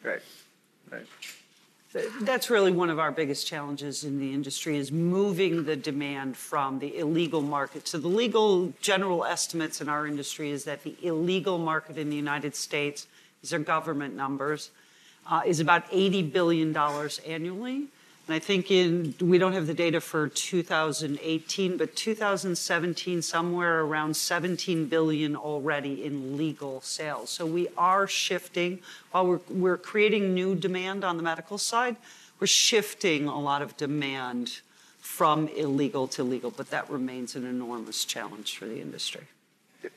Right, 0.04 0.22
right. 0.92 1.06
That's 2.22 2.50
really 2.50 2.74
one 2.74 2.90
of 2.90 3.00
our 3.00 3.12
biggest 3.12 3.48
challenges 3.48 4.04
in 4.04 4.20
the 4.20 4.34
industry 4.34 4.78
is 4.78 4.92
moving 4.92 5.64
the 5.64 5.78
demand 5.78 6.36
from 6.36 6.80
the 6.80 6.98
illegal 6.98 7.42
market. 7.42 7.88
So 7.88 7.98
the 7.98 8.10
legal 8.10 8.74
general 8.82 9.24
estimates 9.24 9.80
in 9.80 9.88
our 9.88 10.06
industry 10.06 10.52
is 10.52 10.66
that 10.66 10.84
the 10.84 10.96
illegal 11.02 11.58
market 11.58 11.98
in 11.98 12.10
the 12.10 12.16
United 12.16 12.54
States, 12.56 13.08
these 13.42 13.54
are 13.54 13.60
government 13.60 14.14
numbers, 14.14 14.72
uh, 15.28 15.42
is 15.46 15.62
about 15.62 15.90
$80 15.90 16.34
billion 16.34 16.76
annually. 17.26 17.88
And 18.28 18.34
I 18.34 18.40
think 18.40 18.72
in, 18.72 19.14
we 19.22 19.38
don't 19.38 19.54
have 19.54 19.68
the 19.68 19.74
data 19.74 20.02
for 20.02 20.28
2018, 20.28 21.78
but 21.78 21.96
2017, 21.96 23.22
somewhere 23.22 23.82
around 23.82 24.16
17 24.16 24.88
billion 24.88 25.36
already 25.36 26.04
in 26.04 26.36
legal 26.36 26.82
sales. 26.82 27.30
So 27.30 27.46
we 27.46 27.68
are 27.78 28.08
shifting, 28.08 28.80
while 29.12 29.28
we're, 29.28 29.40
we're 29.50 29.78
creating 29.78 30.34
new 30.34 30.56
demand 30.56 31.04
on 31.04 31.18
the 31.18 31.24
medical 31.24 31.60
side, 31.60 31.98
we're 32.40 32.48
shifting 32.48 33.28
a 33.28 33.40
lot 33.40 33.62
of 33.62 33.78
demand 33.78 34.62
from 35.00 35.48
illegal 35.50 36.08
to 36.08 36.24
legal, 36.24 36.50
but 36.50 36.72
that 36.72 36.90
remains 36.90 37.36
an 37.36 37.46
enormous 37.46 38.06
challenge 38.06 38.58
for 38.58 38.66
the 38.66 38.82
industry. 38.82 39.28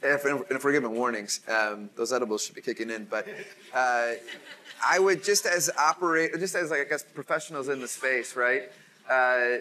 If, 0.02 0.24
if 0.50 0.64
we're 0.64 0.72
giving 0.72 0.94
warnings, 0.94 1.40
um, 1.48 1.90
those 1.96 2.12
edibles 2.12 2.44
should 2.44 2.54
be 2.54 2.62
kicking 2.62 2.90
in. 2.90 3.04
But 3.04 3.26
uh, 3.74 4.12
I 4.84 4.98
would 4.98 5.24
just 5.24 5.46
as 5.46 5.70
operate, 5.78 6.32
just 6.38 6.54
as 6.54 6.70
like 6.70 6.80
I 6.80 6.84
guess 6.84 7.02
professionals 7.02 7.68
in 7.68 7.80
the 7.80 7.88
space, 7.88 8.36
right? 8.36 8.70
Uh, 9.08 9.58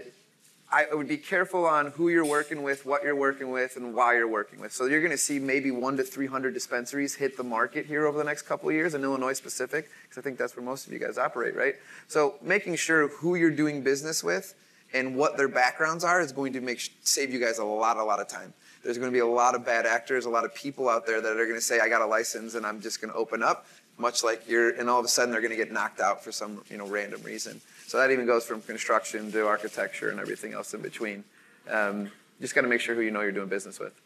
I 0.70 0.86
would 0.92 1.08
be 1.08 1.18
careful 1.18 1.66
on 1.66 1.92
who 1.92 2.10
you're 2.10 2.26
working 2.26 2.62
with, 2.62 2.86
what 2.86 3.02
you're 3.02 3.16
working 3.16 3.52
with, 3.52 3.78
and 3.78 3.94
why 3.94 4.16
you're 4.16 4.28
working 4.28 4.60
with. 4.60 4.74
So 4.74 4.86
you're 4.86 5.00
going 5.00 5.12
to 5.12 5.18
see 5.18 5.40
maybe 5.40 5.72
one 5.72 5.96
to 5.96 6.04
300 6.04 6.54
dispensaries 6.54 7.16
hit 7.16 7.38
the 7.38 7.44
market 7.44 7.86
here 7.86 8.06
over 8.06 8.18
the 8.18 8.26
next 8.26 8.42
couple 8.42 8.68
of 8.68 8.76
years 8.76 8.94
in 8.94 9.02
Illinois 9.02 9.32
specific, 9.32 9.90
because 10.04 10.18
I 10.18 10.22
think 10.22 10.38
that's 10.38 10.58
where 10.58 10.66
most 10.66 10.86
of 10.86 10.92
you 10.92 11.00
guys 11.00 11.18
operate, 11.18 11.56
right? 11.56 11.76
So 12.10 12.36
making 12.42 12.76
sure 12.76 13.08
who 13.08 13.36
you're 13.36 13.50
doing 13.50 13.82
business 13.82 14.22
with 14.26 14.56
and 14.94 15.16
what 15.16 15.38
their 15.38 15.48
backgrounds 15.48 16.04
are 16.04 16.20
is 16.20 16.34
going 16.34 16.52
to 16.54 16.62
make 16.62 16.82
save 17.02 17.32
you 17.32 17.40
guys 17.40 17.60
a 17.60 17.64
lot, 17.64 17.96
a 17.96 18.04
lot 18.04 18.20
of 18.20 18.28
time. 18.28 18.54
There's 18.88 18.98
going 18.98 19.12
to 19.12 19.14
be 19.14 19.20
a 19.20 19.28
lot 19.28 19.54
of 19.54 19.66
bad 19.66 19.86
actors, 19.86 20.24
a 20.24 20.30
lot 20.30 20.46
of 20.46 20.56
people 20.56 20.88
out 20.88 21.06
there 21.06 21.20
that 21.20 21.34
are 21.34 21.44
going 21.44 21.58
to 21.58 21.62
say, 21.62 21.82
"I 21.82 21.90
got 21.90 22.02
a 22.02 22.06
license 22.06 22.56
and 22.56 22.66
I'm 22.66 22.80
just 22.80 23.02
going 23.02 23.12
to 23.12 23.18
open 23.18 23.44
up," 23.44 23.68
much 23.98 24.24
like 24.24 24.48
you're, 24.48 24.70
and 24.80 24.90
all 24.90 24.98
of 24.98 25.04
a 25.04 25.10
sudden 25.10 25.30
they're 25.30 25.42
going 25.42 25.52
to 25.52 25.58
get 25.58 25.74
knocked 25.74 26.00
out 26.00 26.24
for 26.24 26.32
some, 26.32 26.64
you 26.70 26.78
know, 26.78 26.88
random 26.88 27.22
reason. 27.22 27.60
So 27.86 27.98
that 27.98 28.12
even 28.12 28.26
goes 28.26 28.46
from 28.46 28.62
construction 28.62 29.30
to 29.34 29.46
architecture 29.46 30.10
and 30.10 30.22
everything 30.22 30.54
else 30.54 30.74
in 30.74 30.82
between. 30.82 31.26
Um, 31.70 32.10
just 32.40 32.56
got 32.56 32.62
to 32.62 32.70
make 32.70 32.80
sure 32.80 32.96
who 32.96 33.02
you 33.02 33.12
know 33.12 33.20
you're 33.20 33.34
doing 33.34 33.50
business 33.50 33.78
with. 33.78 34.00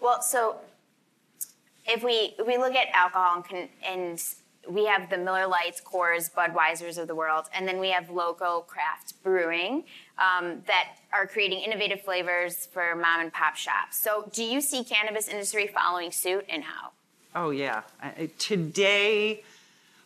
Well, 0.00 0.22
so 0.22 0.56
if 1.86 2.02
we 2.02 2.34
we 2.46 2.56
look 2.56 2.74
at 2.74 2.88
alcohol 2.94 3.44
and, 3.52 3.68
and 3.84 4.24
we 4.68 4.86
have 4.86 5.10
the 5.10 5.18
Miller 5.18 5.46
Lites, 5.46 5.80
Coors, 5.80 6.30
Budweisers 6.32 6.98
of 6.98 7.08
the 7.08 7.14
world, 7.14 7.46
and 7.54 7.66
then 7.66 7.78
we 7.78 7.90
have 7.90 8.10
local 8.10 8.62
craft 8.62 9.14
brewing 9.22 9.84
um, 10.18 10.62
that 10.66 10.96
are 11.12 11.26
creating 11.26 11.60
innovative 11.60 12.00
flavors 12.02 12.66
for 12.66 12.94
mom 12.94 13.20
and 13.20 13.32
pop 13.32 13.56
shops. 13.56 13.96
So, 13.96 14.28
do 14.32 14.42
you 14.42 14.60
see 14.60 14.84
cannabis 14.84 15.28
industry 15.28 15.66
following 15.68 16.10
suit, 16.10 16.44
and 16.48 16.64
how? 16.64 16.90
Oh, 17.34 17.50
yeah. 17.50 17.82
I- 18.02 18.30
Today, 18.38 19.42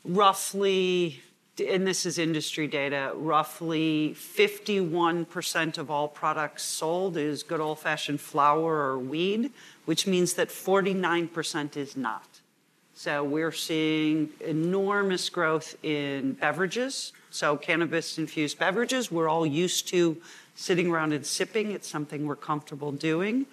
roughly, 0.04 1.20
and 1.58 1.86
this 1.86 2.04
is 2.06 2.18
industry 2.18 2.66
data, 2.66 3.12
roughly 3.14 4.14
51% 4.18 5.78
of 5.78 5.90
all 5.90 6.08
products 6.08 6.62
sold 6.62 7.16
is 7.16 7.42
good 7.42 7.60
old 7.60 7.78
fashioned 7.78 8.20
flower 8.20 8.74
or 8.90 8.98
weed, 8.98 9.50
which 9.84 10.06
means 10.06 10.34
that 10.34 10.48
49% 10.48 11.76
is 11.76 11.96
not. 11.96 12.39
So 13.02 13.24
we're 13.24 13.50
seeing 13.50 14.28
enormous 14.40 15.30
growth 15.30 15.74
in 15.82 16.34
beverages. 16.34 17.14
So 17.30 17.56
cannabis 17.56 18.18
infused 18.18 18.58
beverages, 18.58 19.10
we're 19.10 19.26
all 19.26 19.46
used 19.46 19.88
to 19.88 20.20
sitting 20.54 20.90
around 20.90 21.14
and 21.14 21.24
sipping. 21.24 21.72
It's 21.72 21.88
something 21.88 22.26
we're 22.26 22.36
comfortable 22.36 22.92
doing. 22.92 23.46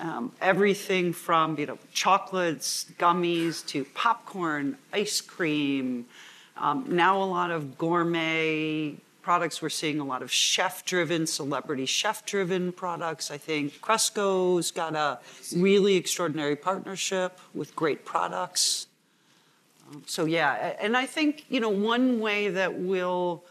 Um, 0.00 0.32
everything 0.40 1.12
from 1.12 1.56
you 1.56 1.66
know 1.66 1.78
chocolates, 1.92 2.86
gummies 2.98 3.64
to 3.66 3.84
popcorn, 3.94 4.76
ice 4.92 5.20
cream. 5.20 6.06
Um, 6.56 6.84
now 6.88 7.22
a 7.22 7.28
lot 7.38 7.52
of 7.52 7.78
gourmet 7.78 8.96
products. 9.22 9.62
We're 9.62 9.68
seeing 9.68 10.00
a 10.00 10.04
lot 10.04 10.22
of 10.22 10.30
chef-driven, 10.30 11.26
celebrity 11.26 11.86
chef-driven 11.86 12.72
products. 12.72 13.30
I 13.30 13.38
think 13.38 13.80
Cresco's 13.80 14.70
got 14.70 14.94
a 14.94 15.18
really 15.54 15.96
extraordinary 15.96 16.56
partnership 16.56 17.38
with 17.54 17.74
great 17.76 18.04
products. 18.04 18.86
Um, 19.90 20.02
so 20.06 20.24
yeah, 20.24 20.74
and 20.80 20.96
I 20.96 21.06
think 21.06 21.44
you 21.48 21.60
know 21.60 21.70
one 21.70 22.20
way 22.20 22.48
that 22.48 22.78
we'll 22.78 23.44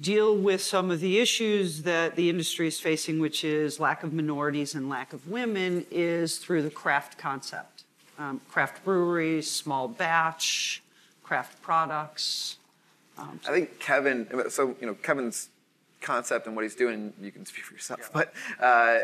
deal 0.00 0.36
with 0.36 0.62
some 0.62 0.90
of 0.90 1.00
the 1.00 1.18
issues 1.18 1.82
that 1.82 2.16
the 2.16 2.30
industry 2.30 2.66
is 2.66 2.80
facing, 2.80 3.20
which 3.20 3.44
is 3.44 3.78
lack 3.78 4.02
of 4.02 4.12
minorities 4.12 4.74
and 4.74 4.88
lack 4.88 5.12
of 5.12 5.28
women, 5.28 5.86
is 5.90 6.38
through 6.38 6.62
the 6.62 6.70
craft 6.70 7.18
concept. 7.18 7.84
Um, 8.18 8.40
craft 8.50 8.84
breweries, 8.84 9.50
small 9.50 9.88
batch, 9.88 10.82
craft 11.22 11.60
products. 11.62 12.56
I 13.18 13.52
think 13.52 13.78
Kevin, 13.78 14.26
so, 14.50 14.74
you 14.80 14.86
know, 14.86 14.94
Kevin's 14.94 15.48
concept 16.00 16.46
and 16.46 16.54
what 16.54 16.62
he's 16.62 16.74
doing, 16.74 17.12
you 17.20 17.32
can 17.32 17.46
speak 17.46 17.64
for 17.64 17.74
yourself, 17.74 18.10
but 18.12 18.32
uh, 18.60 18.98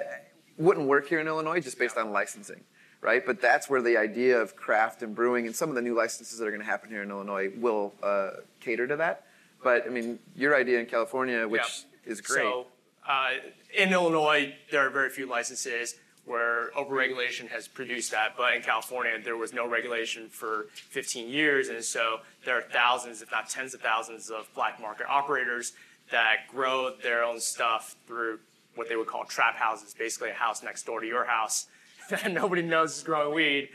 wouldn't 0.59 0.87
work 0.87 1.09
here 1.09 1.20
in 1.20 1.27
Illinois 1.27 1.61
just 1.61 1.79
based 1.79 1.96
on 1.96 2.12
licensing, 2.12 2.61
right? 3.01 3.25
But 3.25 3.40
that's 3.40 3.70
where 3.70 3.83
the 3.83 3.96
idea 3.96 4.38
of 4.38 4.57
craft 4.57 5.03
and 5.03 5.14
brewing 5.14 5.46
and 5.46 5.55
some 5.55 5.68
of 5.68 5.75
the 5.75 5.83
new 5.83 5.94
licenses 5.96 6.38
that 6.38 6.46
are 6.46 6.51
going 6.51 6.61
to 6.61 6.66
happen 6.66 6.90
here 6.90 7.03
in 7.03 7.11
Illinois 7.11 7.51
will 7.57 7.94
uh, 8.03 8.31
cater 8.61 8.87
to 8.87 8.96
that. 8.96 9.27
But 9.62 9.87
I 9.87 9.90
mean, 9.90 10.18
your 10.37 10.57
idea 10.57 10.81
in 10.81 10.87
California, 10.87 11.46
which 11.46 11.85
is 12.05 12.20
great. 12.20 12.42
So, 12.42 12.66
uh, 13.07 13.31
in 13.77 13.92
Illinois, 13.92 14.55
there 14.70 14.87
are 14.87 14.90
very 14.90 15.11
few 15.11 15.27
licenses 15.27 15.96
where 16.26 16.70
overregulation 16.76 17.48
has 17.48 17.66
produced 17.66 18.11
that, 18.12 18.35
but 18.37 18.54
in 18.54 18.62
California, 18.62 19.12
there 19.22 19.37
was 19.37 19.52
no 19.52 19.66
regulation 19.66 20.28
for 20.28 20.66
15 20.74 21.28
years, 21.28 21.68
and 21.68 21.83
so 21.83 22.18
there 22.44 22.56
are 22.56 22.62
thousands, 22.62 23.22
if 23.22 23.30
not 23.33 23.48
tens 23.48 23.74
of 23.74 23.80
thousands, 23.80 24.30
of 24.30 24.48
black 24.54 24.80
market 24.80 25.06
operators 25.09 25.72
that 26.11 26.46
grow 26.50 26.94
their 27.02 27.24
own 27.24 27.40
stuff 27.40 27.96
through 28.06 28.38
what 28.74 28.88
they 28.88 28.96
would 28.96 29.06
call 29.06 29.24
trap 29.24 29.56
houses, 29.56 29.94
basically 29.94 30.30
a 30.30 30.35
house 30.35 30.62
next 30.62 30.85
door 30.87 31.00
to 31.00 31.06
your 31.06 31.24
house 31.24 31.66
that 32.11 32.30
nobody 32.33 32.62
knows 32.62 32.96
is 32.98 33.02
growing 33.02 33.35
weed, 33.35 33.68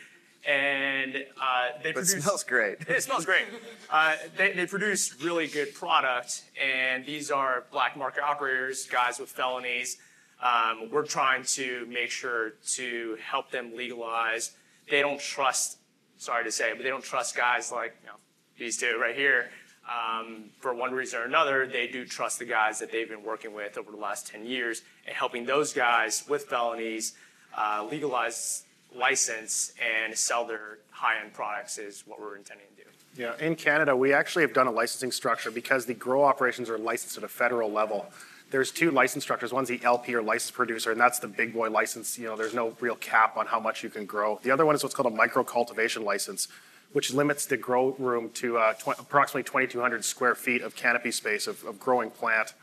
and 0.47 1.15
uh, 1.41 1.69
they 1.84 1.91
but 1.91 2.03
it 2.03 2.05
produce. 2.08 2.23
smells 2.23 2.43
great. 2.43 2.77
It 2.88 3.03
smells 3.03 3.25
great. 3.25 3.45
Uh, 3.89 4.15
they, 4.38 4.53
they 4.53 4.65
produce 4.67 5.21
really 5.21 5.47
good 5.47 5.73
product, 5.73 6.43
and 6.62 7.05
these 7.05 7.31
are 7.31 7.65
black 7.71 7.97
market 7.97 8.23
operators, 8.23 8.86
guys 8.86 9.19
with 9.19 9.29
felonies. 9.29 9.97
Um, 10.41 10.89
we're 10.91 11.06
trying 11.06 11.43
to 11.43 11.88
make 11.89 12.12
sure 12.12 12.52
to 12.74 13.17
help 13.24 13.52
them 13.52 13.76
legalize. 13.76 14.52
They 14.89 15.02
don't 15.02 15.19
trust, 15.19 15.78
sorry 16.17 16.43
to 16.43 16.52
say, 16.52 16.74
but 16.74 16.84
they 16.84 16.89
don't 16.89 17.04
trust 17.04 17.36
guys 17.36 17.71
like 17.71 17.95
you 18.02 18.08
know, 18.08 18.15
these 18.58 18.78
two 18.78 18.98
right 19.00 19.15
here. 19.15 19.50
Um, 19.88 20.45
for 20.60 20.74
one 20.74 20.93
reason 20.93 21.19
or 21.19 21.24
another, 21.26 21.67
they 21.67 21.88
do 21.88 22.06
trust 22.06 22.39
the 22.39 22.45
guys 22.45 22.80
that 22.80 22.91
they've 22.91 23.08
been 23.08 23.24
working 23.24 23.54
with 23.54 23.78
over 23.78 23.91
the 23.91 23.98
last 23.98 24.28
10 24.28 24.45
years 24.45 24.82
and 25.06 25.15
helping 25.15 25.45
those 25.45 25.74
guys 25.74 26.24
with 26.28 26.45
felonies 26.45 27.13
uh, 27.56 27.88
legalize, 27.89 28.63
license, 28.95 29.74
and 29.80 30.17
sell 30.17 30.45
their 30.45 30.80
high 30.89 31.19
end 31.21 31.34
products 31.34 31.78
is 31.78 32.04
what 32.08 32.19
we're 32.19 32.36
intending 32.36 32.65
to 32.76 32.84
do. 32.84 32.89
Yeah, 33.15 33.38
in 33.39 33.56
Canada, 33.56 33.95
we 33.95 34.12
actually 34.12 34.41
have 34.41 34.54
done 34.54 34.67
a 34.67 34.71
licensing 34.71 35.12
structure 35.12 35.52
because 35.52 35.86
the 35.86 35.93
grow 35.93 36.24
operations 36.24 36.69
are 36.69 36.78
licensed 36.78 37.17
at 37.17 37.24
a 37.24 37.28
federal 37.28 37.71
level. 37.71 38.08
There's 38.51 38.71
two 38.71 38.91
license 38.91 39.23
structures. 39.23 39.51
One's 39.51 39.69
the 39.69 39.84
LP 39.84 40.13
or 40.13 40.21
licensed 40.21 40.53
producer, 40.53 40.91
and 40.91 41.01
that's 41.01 41.19
the 41.19 41.27
big 41.27 41.53
boy 41.53 41.69
license. 41.69 42.17
You 42.17 42.27
know, 42.27 42.36
there's 42.36 42.53
no 42.53 42.75
real 42.79 42.95
cap 42.95 43.38
on 43.38 43.47
how 43.47 43.60
much 43.60 43.84
you 43.84 43.89
can 43.89 44.05
grow. 44.05 44.39
The 44.43 44.51
other 44.51 44.65
one 44.65 44.75
is 44.75 44.84
what's 44.84 44.95
called 44.95 45.12
a 45.12 45.15
micro 45.15 45.43
cultivation 45.43 46.03
license, 46.03 46.47
which 46.93 47.13
limits 47.13 47.45
the 47.45 47.58
grow 47.58 47.95
room 47.97 48.29
to 48.36 48.58
uh, 48.58 48.73
tw- 48.73 48.99
approximately 48.99 49.43
2,200 49.43 50.05
square 50.05 50.36
feet 50.36 50.62
of 50.62 50.75
canopy 50.75 51.12
space 51.12 51.47
of, 51.47 51.63
of 51.65 51.79
growing 51.79 52.12
plant. 52.12 52.53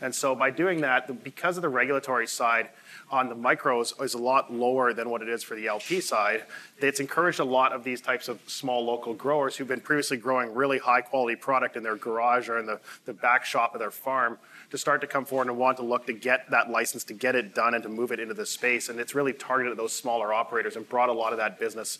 And 0.00 0.14
so 0.14 0.34
by 0.34 0.50
doing 0.50 0.80
that, 0.82 1.24
because 1.24 1.56
of 1.56 1.62
the 1.62 1.68
regulatory 1.68 2.26
side 2.26 2.68
on 3.10 3.28
the 3.28 3.34
micros 3.34 4.00
is 4.02 4.14
a 4.14 4.18
lot 4.18 4.52
lower 4.52 4.92
than 4.92 5.10
what 5.10 5.22
it 5.22 5.28
is 5.28 5.42
for 5.42 5.56
the 5.56 5.66
LP 5.66 6.00
side, 6.00 6.44
it's 6.78 7.00
encouraged 7.00 7.40
a 7.40 7.44
lot 7.44 7.72
of 7.72 7.82
these 7.82 8.00
types 8.00 8.28
of 8.28 8.40
small 8.46 8.84
local 8.84 9.14
growers 9.14 9.56
who've 9.56 9.66
been 9.66 9.80
previously 9.80 10.16
growing 10.16 10.54
really 10.54 10.78
high 10.78 11.00
quality 11.00 11.34
product 11.34 11.76
in 11.76 11.82
their 11.82 11.96
garage 11.96 12.48
or 12.48 12.58
in 12.58 12.66
the, 12.66 12.78
the 13.06 13.12
back 13.12 13.44
shop 13.44 13.74
of 13.74 13.80
their 13.80 13.90
farm 13.90 14.38
to 14.70 14.78
start 14.78 15.00
to 15.00 15.06
come 15.06 15.24
forward 15.24 15.48
and 15.48 15.56
want 15.56 15.76
to 15.78 15.82
look 15.82 16.06
to 16.06 16.12
get 16.12 16.50
that 16.50 16.70
license, 16.70 17.04
to 17.04 17.14
get 17.14 17.34
it 17.34 17.54
done 17.54 17.74
and 17.74 17.82
to 17.82 17.88
move 17.88 18.12
it 18.12 18.20
into 18.20 18.34
the 18.34 18.46
space. 18.46 18.88
And 18.88 19.00
it's 19.00 19.14
really 19.14 19.32
targeted 19.32 19.72
at 19.72 19.78
those 19.78 19.94
smaller 19.94 20.32
operators 20.32 20.76
and 20.76 20.88
brought 20.88 21.08
a 21.08 21.12
lot 21.12 21.32
of 21.32 21.38
that 21.38 21.58
business 21.58 21.98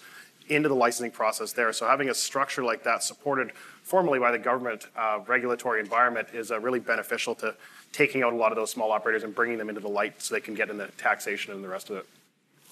into 0.48 0.68
the 0.68 0.74
licensing 0.74 1.10
process 1.10 1.52
there. 1.52 1.72
So 1.72 1.86
having 1.86 2.10
a 2.10 2.14
structure 2.14 2.62
like 2.62 2.82
that 2.84 3.02
supported 3.02 3.52
formally 3.82 4.18
by 4.18 4.32
the 4.32 4.38
government 4.38 4.86
uh, 4.96 5.20
regulatory 5.26 5.80
environment 5.80 6.28
is 6.32 6.50
uh, 6.50 6.60
really 6.60 6.80
beneficial 6.80 7.34
to 7.36 7.54
taking 7.92 8.22
out 8.22 8.32
a 8.32 8.36
lot 8.36 8.52
of 8.52 8.56
those 8.56 8.70
small 8.70 8.92
operators 8.92 9.24
and 9.24 9.34
bringing 9.34 9.58
them 9.58 9.68
into 9.68 9.80
the 9.80 9.88
light 9.88 10.20
so 10.20 10.34
they 10.34 10.40
can 10.40 10.54
get 10.54 10.70
in 10.70 10.76
the 10.76 10.88
taxation 10.98 11.52
and 11.54 11.64
the 11.64 11.68
rest 11.68 11.90
of 11.90 11.96
it. 11.96 12.06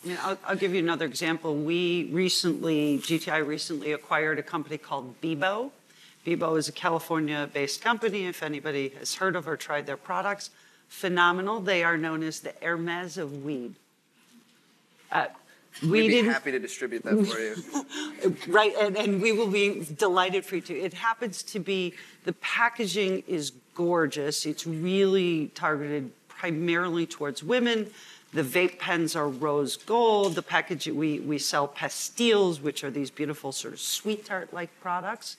Yeah, 0.05 0.17
I'll, 0.23 0.39
I'll 0.47 0.57
give 0.57 0.73
you 0.73 0.79
another 0.79 1.07
example. 1.07 1.57
We 1.57 2.09
recently, 2.13 2.99
GTI 2.99 3.47
recently 3.47 3.93
acquired 3.93 4.39
a 4.39 4.43
company 4.43 4.79
called 4.79 5.21
Beboe. 5.21 5.71
Beboe 6.27 6.59
is 6.59 6.69
a 6.69 6.73
California-based 6.73 7.81
company. 7.81 8.27
If 8.27 8.43
anybody 8.43 8.89
has 8.99 9.15
heard 9.15 9.37
of 9.37 9.47
or 9.47 9.57
tried 9.57 9.87
their 9.87 9.97
products, 9.97 10.51
phenomenal. 10.89 11.61
They 11.61 11.85
are 11.85 11.97
known 11.97 12.25
as 12.25 12.41
the 12.41 12.53
Hermes 12.61 13.17
of 13.17 13.45
weed. 13.45 13.77
Uh, 15.13 15.27
we 15.83 15.89
We'd 15.89 16.01
be 16.09 16.15
didn't 16.15 16.33
happy 16.33 16.51
to 16.51 16.59
distribute 16.59 17.05
that 17.05 17.27
for 17.27 17.39
you. 17.39 18.37
Right, 18.53 18.75
and, 18.81 18.97
and 18.97 19.23
we 19.23 19.31
will 19.31 19.47
be 19.47 19.87
delighted 19.97 20.45
for 20.45 20.57
you 20.57 20.63
to. 20.63 20.75
It 20.75 20.95
happens 20.95 21.43
to 21.45 21.61
be, 21.61 21.95
the 22.25 22.33
packaging 22.33 23.23
is 23.29 23.53
gorgeous. 23.75 24.47
It's 24.47 24.67
really 24.67 25.49
targeted 25.55 26.11
primarily 26.29 27.07
towards 27.07 27.45
women. 27.45 27.91
The 28.33 28.43
vape 28.43 28.79
pens 28.79 29.15
are 29.15 29.29
rose 29.29 29.77
gold. 29.77 30.35
The 30.35 30.43
package, 30.43 30.89
we, 30.89 31.21
we 31.21 31.39
sell 31.39 31.69
pastilles, 31.69 32.61
which 32.61 32.83
are 32.83 32.91
these 32.91 33.11
beautiful 33.11 33.53
sort 33.53 33.75
of 33.75 33.81
sweet 33.81 34.25
tart 34.25 34.53
like 34.53 34.71
products. 34.81 35.37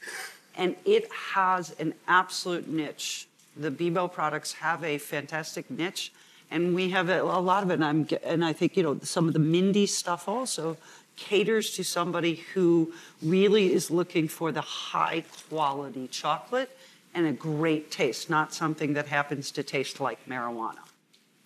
And 0.57 0.75
it 0.83 1.09
has 1.11 1.71
an 1.79 1.93
absolute 2.07 2.67
niche. 2.67 3.27
The 3.55 3.71
Beboe 3.71 4.11
products 4.11 4.53
have 4.53 4.83
a 4.83 4.97
fantastic 4.97 5.69
niche 5.71 6.11
and 6.49 6.73
we 6.73 6.89
have 6.89 7.09
a, 7.09 7.21
a 7.21 7.39
lot 7.39 7.63
of 7.63 7.69
it. 7.69 7.75
And, 7.75 7.85
I'm, 7.85 8.07
and 8.23 8.43
I 8.43 8.53
think 8.53 8.77
you 8.77 8.83
know 8.83 8.99
some 9.03 9.27
of 9.27 9.33
the 9.33 9.39
Mindy 9.39 9.85
stuff 9.85 10.27
also 10.27 10.77
caters 11.15 11.71
to 11.75 11.83
somebody 11.83 12.35
who 12.53 12.93
really 13.21 13.73
is 13.73 13.89
looking 13.89 14.27
for 14.27 14.51
the 14.51 14.61
high 14.61 15.23
quality 15.49 16.07
chocolate 16.07 16.77
and 17.13 17.25
a 17.25 17.31
great 17.31 17.89
taste, 17.89 18.29
not 18.29 18.53
something 18.53 18.93
that 18.93 19.07
happens 19.07 19.49
to 19.51 19.63
taste 19.63 19.99
like 19.99 20.23
marijuana. 20.27 20.77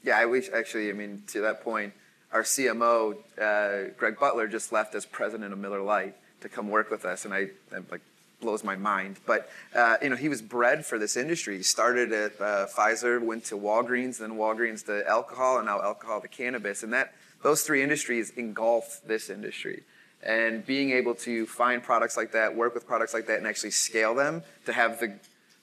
Yeah, 0.03 0.17
I 0.17 0.25
wish 0.25 0.49
actually. 0.53 0.89
I 0.89 0.93
mean, 0.93 1.23
to 1.27 1.41
that 1.41 1.63
point, 1.63 1.93
our 2.33 2.43
CMO, 2.43 3.17
uh, 3.39 3.93
Greg 3.97 4.19
Butler, 4.19 4.47
just 4.47 4.71
left 4.71 4.95
as 4.95 5.05
president 5.05 5.53
of 5.53 5.59
Miller 5.59 5.81
Lite 5.81 6.15
to 6.41 6.49
come 6.49 6.69
work 6.69 6.89
with 6.89 7.05
us, 7.05 7.25
and 7.25 7.33
I 7.33 7.49
I'm 7.73 7.85
like 7.89 8.01
blows 8.41 8.63
my 8.63 8.75
mind. 8.75 9.17
But 9.25 9.49
uh, 9.73 9.97
you 10.01 10.09
know, 10.09 10.15
he 10.15 10.27
was 10.27 10.41
bred 10.41 10.85
for 10.85 10.99
this 10.99 11.15
industry. 11.15 11.57
He 11.57 11.63
started 11.63 12.11
at 12.11 12.41
uh, 12.41 12.67
Pfizer, 12.67 13.21
went 13.21 13.45
to 13.45 13.57
Walgreens, 13.57 14.17
then 14.17 14.31
Walgreens 14.31 14.85
to 14.87 15.07
alcohol, 15.07 15.57
and 15.57 15.67
now 15.67 15.81
alcohol 15.81 16.19
to 16.21 16.27
cannabis, 16.27 16.83
and 16.83 16.91
that 16.93 17.13
those 17.43 17.63
three 17.63 17.81
industries 17.81 18.31
engulf 18.31 19.01
this 19.05 19.29
industry. 19.29 19.83
And 20.23 20.65
being 20.65 20.91
able 20.91 21.15
to 21.15 21.47
find 21.47 21.81
products 21.81 22.15
like 22.15 22.31
that, 22.33 22.55
work 22.55 22.75
with 22.75 22.85
products 22.85 23.13
like 23.13 23.25
that, 23.27 23.37
and 23.37 23.47
actually 23.47 23.71
scale 23.71 24.13
them 24.13 24.43
to 24.65 24.73
have 24.73 24.99
the 24.99 25.15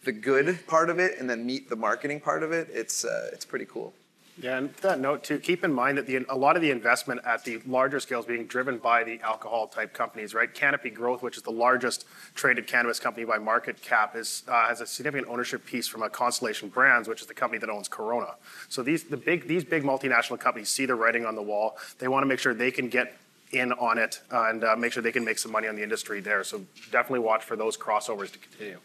the 0.04 0.12
good 0.12 0.66
part 0.66 0.90
of 0.90 0.98
it 0.98 1.18
and 1.18 1.28
then 1.28 1.44
meet 1.44 1.68
the 1.68 1.76
marketing 1.76 2.20
part 2.20 2.42
of 2.42 2.52
it, 2.52 2.68
it's 2.72 3.04
uh, 3.04 3.30
it's 3.32 3.44
pretty 3.44 3.66
cool. 3.66 3.92
Yeah, 4.40 4.58
and 4.58 4.72
that 4.82 5.00
note 5.00 5.24
too, 5.24 5.40
keep 5.40 5.64
in 5.64 5.72
mind 5.72 5.98
that 5.98 6.06
the, 6.06 6.24
a 6.28 6.36
lot 6.36 6.54
of 6.54 6.62
the 6.62 6.70
investment 6.70 7.22
at 7.24 7.44
the 7.44 7.60
larger 7.66 7.98
scale 7.98 8.20
is 8.20 8.26
being 8.26 8.46
driven 8.46 8.78
by 8.78 9.02
the 9.02 9.20
alcohol 9.20 9.66
type 9.66 9.92
companies, 9.92 10.32
right? 10.32 10.52
Canopy 10.52 10.90
Growth, 10.90 11.22
which 11.22 11.36
is 11.36 11.42
the 11.42 11.50
largest 11.50 12.06
traded 12.36 12.68
cannabis 12.68 13.00
company 13.00 13.26
by 13.26 13.38
market 13.38 13.82
cap, 13.82 14.14
is, 14.14 14.44
uh, 14.46 14.68
has 14.68 14.80
a 14.80 14.86
significant 14.86 15.28
ownership 15.28 15.66
piece 15.66 15.88
from 15.88 16.04
a 16.04 16.08
Constellation 16.08 16.68
Brands, 16.68 17.08
which 17.08 17.20
is 17.20 17.26
the 17.26 17.34
company 17.34 17.58
that 17.58 17.68
owns 17.68 17.88
Corona. 17.88 18.36
So 18.68 18.84
these, 18.84 19.04
the 19.04 19.16
big, 19.16 19.48
these 19.48 19.64
big 19.64 19.82
multinational 19.82 20.38
companies 20.38 20.68
see 20.68 20.86
the 20.86 20.94
writing 20.94 21.26
on 21.26 21.34
the 21.34 21.42
wall. 21.42 21.76
They 21.98 22.06
want 22.06 22.22
to 22.22 22.28
make 22.28 22.38
sure 22.38 22.54
they 22.54 22.70
can 22.70 22.88
get 22.88 23.16
in 23.50 23.72
on 23.72 23.98
it 23.98 24.20
and 24.30 24.62
uh, 24.62 24.76
make 24.76 24.92
sure 24.92 25.02
they 25.02 25.12
can 25.12 25.24
make 25.24 25.38
some 25.38 25.50
money 25.50 25.66
on 25.66 25.74
the 25.74 25.82
industry 25.82 26.20
there. 26.20 26.44
So 26.44 26.62
definitely 26.92 27.20
watch 27.20 27.42
for 27.42 27.56
those 27.56 27.76
crossovers 27.76 28.30
to 28.32 28.38
continue. 28.38 28.78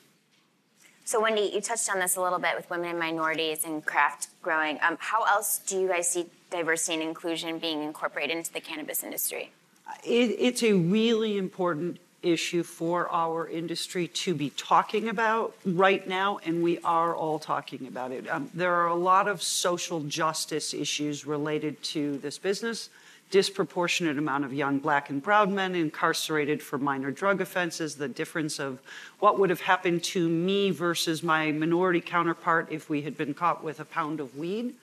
So, 1.06 1.22
Wendy, 1.22 1.51
you 1.54 1.60
touched 1.60 1.89
on 1.89 1.99
this 1.99 2.16
a 2.16 2.22
little 2.22 2.39
bit 2.39 2.56
with 2.56 2.70
women 2.70 2.89
and 2.89 2.99
minorities 2.99 3.66
and 3.66 3.86
craft 3.86 4.30
growing. 4.41 4.80
Um, 4.82 4.97
how 4.99 5.24
else 5.24 5.60
do 5.60 5.78
you 5.80 5.88
guys 5.88 6.10
see 6.10 6.28
diversity 6.49 6.93
and 6.93 7.04
inclusion 7.04 7.60
being 7.60 7.84
incorporated 7.84 8.38
into 8.38 8.54
the 8.54 8.62
cannabis 8.62 9.04
industry? 9.04 9.51
It, 10.06 10.36
it's 10.39 10.64
a 10.64 10.74
really 10.74 11.38
important 11.38 11.99
issue 12.22 12.64
for 12.64 13.10
our 13.12 13.49
industry 13.49 14.08
to 14.08 14.34
be 14.34 14.49
talking 14.51 15.10
about 15.10 15.54
right 15.66 16.08
now, 16.08 16.39
and 16.45 16.64
we 16.64 16.80
are 16.80 17.14
all 17.14 17.38
talking 17.38 17.86
about 17.88 18.14
it. 18.14 18.30
Um, 18.30 18.49
there 18.54 18.74
are 18.74 18.88
a 18.88 18.95
lot 18.95 19.28
of 19.28 19.41
social 19.41 19.99
justice 20.04 20.74
issues 20.74 21.26
related 21.26 21.84
to 21.84 22.18
this 22.20 22.38
business. 22.38 22.89
Disproportionate 23.32 24.17
amount 24.17 24.45
of 24.45 24.53
young 24.53 24.80
black 24.80 25.09
and 25.09 25.21
brown 25.21 25.55
men 25.55 25.74
incarcerated 25.76 26.61
for 26.61 26.78
minor 26.78 27.11
drug 27.11 27.41
offenses, 27.41 27.95
the 27.95 28.07
difference 28.07 28.59
of 28.59 28.80
what 29.19 29.39
would 29.39 29.49
have 29.49 29.61
happened 29.61 30.03
to 30.03 30.30
me 30.30 30.69
versus 30.69 31.24
my 31.24 31.51
minority 31.51 32.01
counterpart 32.01 32.67
if 32.69 32.89
we 32.89 33.01
had 33.01 33.17
been 33.17 33.34
caught 33.34 33.63
with 33.63 33.80
a 33.80 33.86
pound 33.86 34.19
of 34.19 34.38
weed 34.38 34.76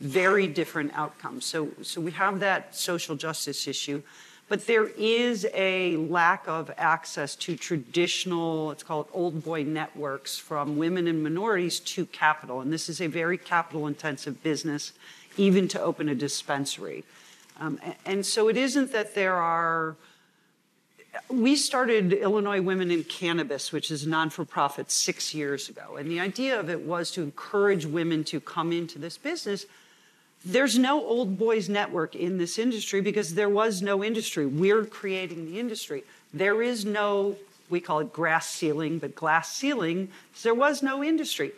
very 0.00 0.46
different 0.46 0.92
outcomes. 0.94 1.44
So, 1.44 1.70
so 1.82 2.00
we 2.00 2.10
have 2.12 2.40
that 2.40 2.76
social 2.76 3.16
justice 3.16 3.66
issue, 3.66 4.02
but 4.48 4.66
there 4.66 4.88
is 4.98 5.46
a 5.54 5.96
lack 5.96 6.46
of 6.46 6.70
access 6.76 7.34
to 7.36 7.56
traditional, 7.56 8.66
let's 8.66 8.82
call 8.82 9.02
it 9.02 9.06
old 9.12 9.44
boy 9.44 9.62
networks 9.62 10.36
from 10.36 10.76
women 10.76 11.08
and 11.08 11.22
minorities 11.22 11.80
to 11.80 12.06
capital. 12.06 12.60
And 12.60 12.72
this 12.72 12.88
is 12.88 13.00
a 13.00 13.06
very 13.06 13.38
capital 13.38 13.86
intensive 13.86 14.42
business, 14.42 14.92
even 15.36 15.68
to 15.68 15.80
open 15.80 16.08
a 16.08 16.14
dispensary. 16.14 17.04
Um, 17.60 17.78
and 18.04 18.24
so 18.24 18.48
it 18.48 18.56
isn't 18.56 18.92
that 18.92 19.14
there 19.14 19.34
are 19.34 19.96
we 21.28 21.56
started 21.56 22.12
Illinois 22.12 22.60
Women 22.60 22.90
in 22.90 23.04
Cannabis, 23.04 23.72
which 23.72 23.90
is 23.90 24.04
a 24.04 24.08
non 24.08 24.30
for 24.30 24.44
profit, 24.44 24.90
six 24.90 25.34
years 25.34 25.68
ago. 25.68 25.96
And 25.96 26.10
the 26.10 26.20
idea 26.20 26.58
of 26.58 26.68
it 26.68 26.80
was 26.80 27.10
to 27.12 27.22
encourage 27.22 27.86
women 27.86 28.24
to 28.24 28.40
come 28.40 28.72
into 28.72 28.98
this 28.98 29.16
business. 29.16 29.66
There's 30.44 30.78
no 30.78 31.02
old 31.02 31.38
boys 31.38 31.68
network 31.68 32.14
in 32.14 32.38
this 32.38 32.58
industry 32.58 33.00
because 33.00 33.34
there 33.34 33.48
was 33.48 33.80
no 33.80 34.04
industry. 34.04 34.44
We're 34.44 34.84
creating 34.84 35.46
the 35.46 35.58
industry. 35.58 36.04
There 36.34 36.62
is 36.62 36.84
no, 36.84 37.36
we 37.70 37.80
call 37.80 38.00
it 38.00 38.12
grass 38.12 38.50
ceiling, 38.50 38.98
but 38.98 39.14
glass 39.14 39.54
ceiling, 39.54 40.10
there 40.42 40.54
was 40.54 40.82
no 40.82 41.02
industry. 41.02 41.52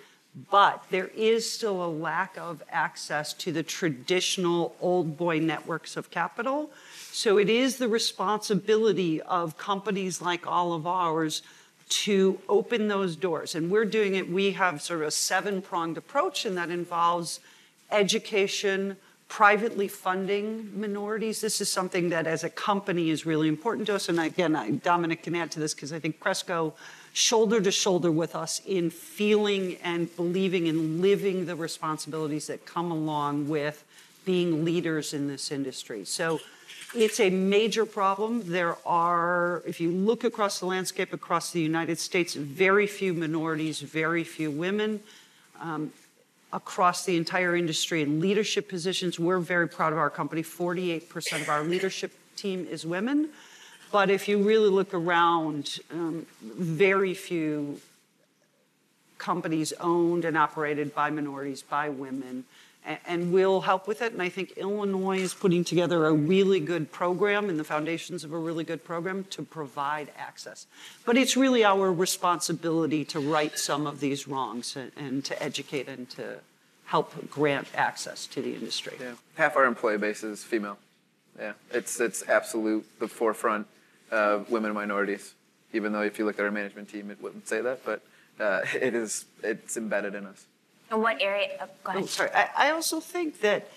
But 0.51 0.85
there 0.91 1.09
is 1.17 1.51
still 1.51 1.83
a 1.83 1.89
lack 1.89 2.37
of 2.37 2.63
access 2.71 3.33
to 3.35 3.53
the 3.53 3.63
traditional 3.63 4.77
old 4.83 5.17
boy 5.17 5.39
networks 5.39 5.97
of 5.97 6.11
capital. 6.11 6.71
So 7.11 7.39
it 7.39 7.49
is 7.49 7.77
the 7.77 7.89
responsibility 7.89 9.23
of 9.23 9.57
companies 9.57 10.21
like 10.21 10.47
all 10.47 10.75
of 10.75 10.87
ours 10.87 11.41
to 11.89 12.39
open 12.49 12.89
those 12.89 13.17
doors. 13.17 13.55
And 13.55 13.71
we're 13.71 13.87
doing 13.87 14.15
it, 14.17 14.31
we 14.31 14.51
have 14.53 14.83
sort 14.83 15.01
of 15.01 15.09
a 15.09 15.11
seven 15.11 15.63
pronged 15.63 15.97
approach, 15.97 16.45
and 16.45 16.57
that 16.59 16.69
involves 16.69 17.41
education, 17.91 18.97
privately 19.29 19.89
funding 19.89 20.79
minorities. 20.79 21.41
This 21.41 21.61
is 21.61 21.73
something 21.73 22.11
that 22.11 22.27
as 22.27 22.45
a 22.45 22.51
company 22.51 23.09
is 23.11 23.25
really 23.25 23.49
important 23.49 23.87
to 23.87 23.95
us. 23.95 24.09
And 24.09 24.21
again, 24.21 24.81
Dominic 24.85 25.23
can 25.23 25.35
add 25.35 25.51
to 25.53 25.61
this 25.61 25.75
because 25.75 25.93
I 25.93 25.99
think 25.99 26.21
Cresco 26.21 26.75
shoulder 27.17 27.63
to 27.63 27.73
shoulder 27.73 28.13
with 28.13 28.37
us 28.37 28.61
in 28.67 28.91
feeling 28.91 29.79
and 29.83 30.15
believing 30.17 30.69
and 30.69 31.01
living 31.01 31.47
the 31.47 31.57
responsibilities 31.57 32.47
that 32.47 32.67
come 32.67 32.91
along 32.91 33.49
with 33.49 33.85
being 34.27 34.67
leaders 34.67 35.15
in 35.15 35.27
this 35.27 35.51
industry. 35.51 36.05
So 36.05 36.41
it's 36.95 37.19
a 37.19 37.31
major 37.31 37.87
problem. 37.87 38.43
There 38.45 38.77
are, 38.85 39.63
if 39.67 39.81
you 39.81 39.91
look 39.91 40.25
across 40.25 40.61
the 40.61 40.67
landscape 40.67 41.15
across 41.15 41.53
the 41.53 41.61
United 41.61 41.99
States, 41.99 42.35
very 42.35 42.87
few 42.87 43.15
minorities, 43.15 43.81
very 43.81 44.23
few 44.23 44.51
women. 44.51 45.01
Um, 45.59 45.93
across 46.53 47.05
the 47.05 47.17
entire 47.17 47.57
industry 47.57 48.03
in 48.03 48.21
leadership 48.21 48.69
positions. 48.69 49.19
We're 49.19 49.41
very 49.41 49.69
proud 49.69 49.93
of 49.93 49.99
our 49.99 50.09
company. 50.09 50.43
48% 50.43 51.43
of 51.43 51.49
our 51.49 51.65
leadership 51.65 52.13
team 52.37 52.67
is 52.71 52.87
women. 52.87 53.31
But 53.93 54.11
if 54.11 54.29
you 54.29 54.43
really 54.43 54.69
look 54.69 54.93
around, 54.93 55.79
um, 55.91 56.27
very 56.43 57.15
few 57.15 57.81
companies 59.19 59.73
owned 59.81 60.25
and 60.25 60.37
operated 60.37 60.95
by 60.95 61.11
minorities, 61.11 61.63
by 61.63 61.89
women, 61.89 62.45
and, 62.85 62.99
and 63.07 63.33
we'll 63.33 63.63
help 63.63 63.89
with 63.89 64.03
it. 64.03 64.13
And 64.13 64.23
I 64.23 64.29
think 64.29 64.53
Illinois 64.53 65.19
is 65.19 65.35
putting 65.35 65.65
together 65.65 66.07
a 66.07 66.13
really 66.13 66.61
good 66.61 66.93
program 66.93 67.49
and 67.49 67.59
the 67.59 67.65
foundations 67.65 68.25
of 68.25 68.33
a 68.33 68.39
really 68.39 68.65
good 68.65 68.85
program 68.85 69.25
to 69.31 69.43
provide 69.43 70.11
access. 70.17 70.67
But 71.05 71.17
it's 71.17 71.37
really 71.37 71.65
our 71.65 71.93
responsibility 71.93 73.05
to 73.07 73.21
right 73.21 73.57
some 73.59 73.87
of 73.87 74.01
these 74.01 74.29
wrongs 74.29 74.77
and, 74.77 74.93
and 74.97 75.25
to 75.25 75.43
educate 75.43 75.89
and 75.89 76.09
to 76.11 76.41
help 76.87 77.29
grant 77.31 77.69
access 77.75 78.27
to 78.27 78.41
the 78.41 78.55
industry. 78.55 78.97
Yeah, 79.01 79.15
half 79.35 79.57
our 79.57 79.65
employee 79.65 79.99
base 79.99 80.23
is 80.23 80.45
female. 80.45 80.79
Yeah, 81.39 81.53
it's 81.73 82.01
it's 82.01 82.27
absolute 82.29 82.87
the 82.99 83.09
forefront 83.09 83.67
of 84.11 84.51
women 84.51 84.71
and 84.71 84.75
minorities. 84.75 85.35
Even 85.73 85.93
though 85.93 86.03
if 86.03 86.19
you 86.19 86.25
look 86.25 86.39
at 86.39 86.45
our 86.45 86.51
management 86.51 86.89
team, 86.89 87.11
it 87.11 87.21
wouldn't 87.21 87.49
say 87.49 87.61
that, 87.61 87.85
but 87.85 88.03
uh, 88.41 88.61
it 88.75 88.95
is 88.95 89.27
it's 89.43 89.77
embedded 89.77 90.15
in 90.15 90.27
us. 90.27 90.47
And 90.91 91.03
what 91.03 91.21
area? 91.21 91.49
Oh, 91.61 91.67
go 91.85 91.91
ahead. 91.91 92.03
Oh, 92.03 92.07
sorry. 92.07 92.31
I, 92.33 92.49
I 92.57 92.71
also 92.71 93.01
think 93.01 93.41
that, 93.41 93.69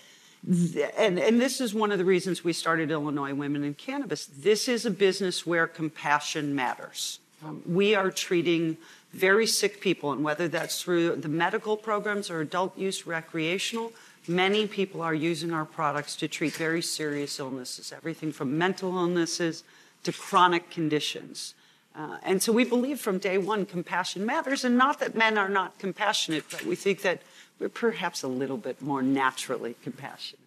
th- 0.46 0.90
and, 0.96 1.18
and 1.18 1.40
this 1.40 1.60
is 1.60 1.74
one 1.74 1.90
of 1.90 1.98
the 1.98 2.04
reasons 2.04 2.44
we 2.44 2.52
started 2.52 2.90
Illinois 2.90 3.34
Women 3.34 3.64
in 3.64 3.74
Cannabis. 3.74 4.26
This 4.26 4.68
is 4.68 4.86
a 4.86 4.90
business 4.90 5.44
where 5.44 5.66
compassion 5.66 6.54
matters. 6.54 7.18
Um, 7.44 7.62
we 7.66 7.94
are 7.94 8.10
treating 8.10 8.76
very 9.12 9.46
sick 9.46 9.80
people, 9.80 10.12
and 10.12 10.22
whether 10.22 10.46
that's 10.46 10.80
through 10.82 11.16
the 11.16 11.28
medical 11.28 11.76
programs 11.76 12.30
or 12.30 12.40
adult 12.40 12.78
use 12.78 13.06
recreational, 13.06 13.92
many 14.28 14.68
people 14.68 15.02
are 15.02 15.14
using 15.14 15.52
our 15.52 15.64
products 15.64 16.14
to 16.16 16.28
treat 16.28 16.54
very 16.54 16.82
serious 16.82 17.40
illnesses, 17.40 17.92
everything 17.92 18.30
from 18.30 18.56
mental 18.56 18.96
illnesses 18.96 19.64
to 20.02 20.12
chronic 20.12 20.70
conditions. 20.70 21.54
Uh, 21.94 22.18
and 22.22 22.42
so 22.42 22.52
we 22.52 22.64
believe 22.64 23.00
from 23.00 23.18
day 23.18 23.36
one 23.36 23.66
compassion 23.66 24.24
matters, 24.24 24.64
and 24.64 24.78
not 24.78 25.00
that 25.00 25.14
men 25.14 25.36
are 25.36 25.48
not 25.48 25.78
compassionate, 25.78 26.44
but 26.50 26.64
we 26.64 26.76
think 26.76 27.02
that 27.02 27.20
we're 27.58 27.68
perhaps 27.68 28.22
a 28.22 28.28
little 28.28 28.56
bit 28.56 28.80
more 28.80 29.02
naturally 29.02 29.74
compassionate. 29.82 30.40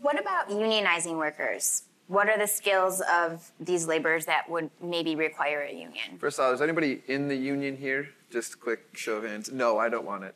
What 0.00 0.18
about 0.18 0.48
unionizing 0.48 1.16
workers? 1.18 1.82
What 2.06 2.28
are 2.28 2.38
the 2.38 2.46
skills 2.46 3.02
of 3.12 3.50
these 3.60 3.86
laborers 3.86 4.24
that 4.26 4.48
would 4.48 4.70
maybe 4.80 5.14
require 5.14 5.62
a 5.62 5.72
union? 5.72 6.16
First 6.18 6.38
of 6.38 6.46
all, 6.46 6.52
is 6.52 6.62
anybody 6.62 7.02
in 7.06 7.28
the 7.28 7.36
union 7.36 7.76
here? 7.76 8.08
Just 8.30 8.54
a 8.54 8.56
quick 8.56 8.80
show 8.94 9.16
of 9.16 9.24
hands. 9.24 9.50
No, 9.52 9.78
I 9.78 9.88
don't 9.88 10.06
want 10.06 10.24
it. 10.24 10.34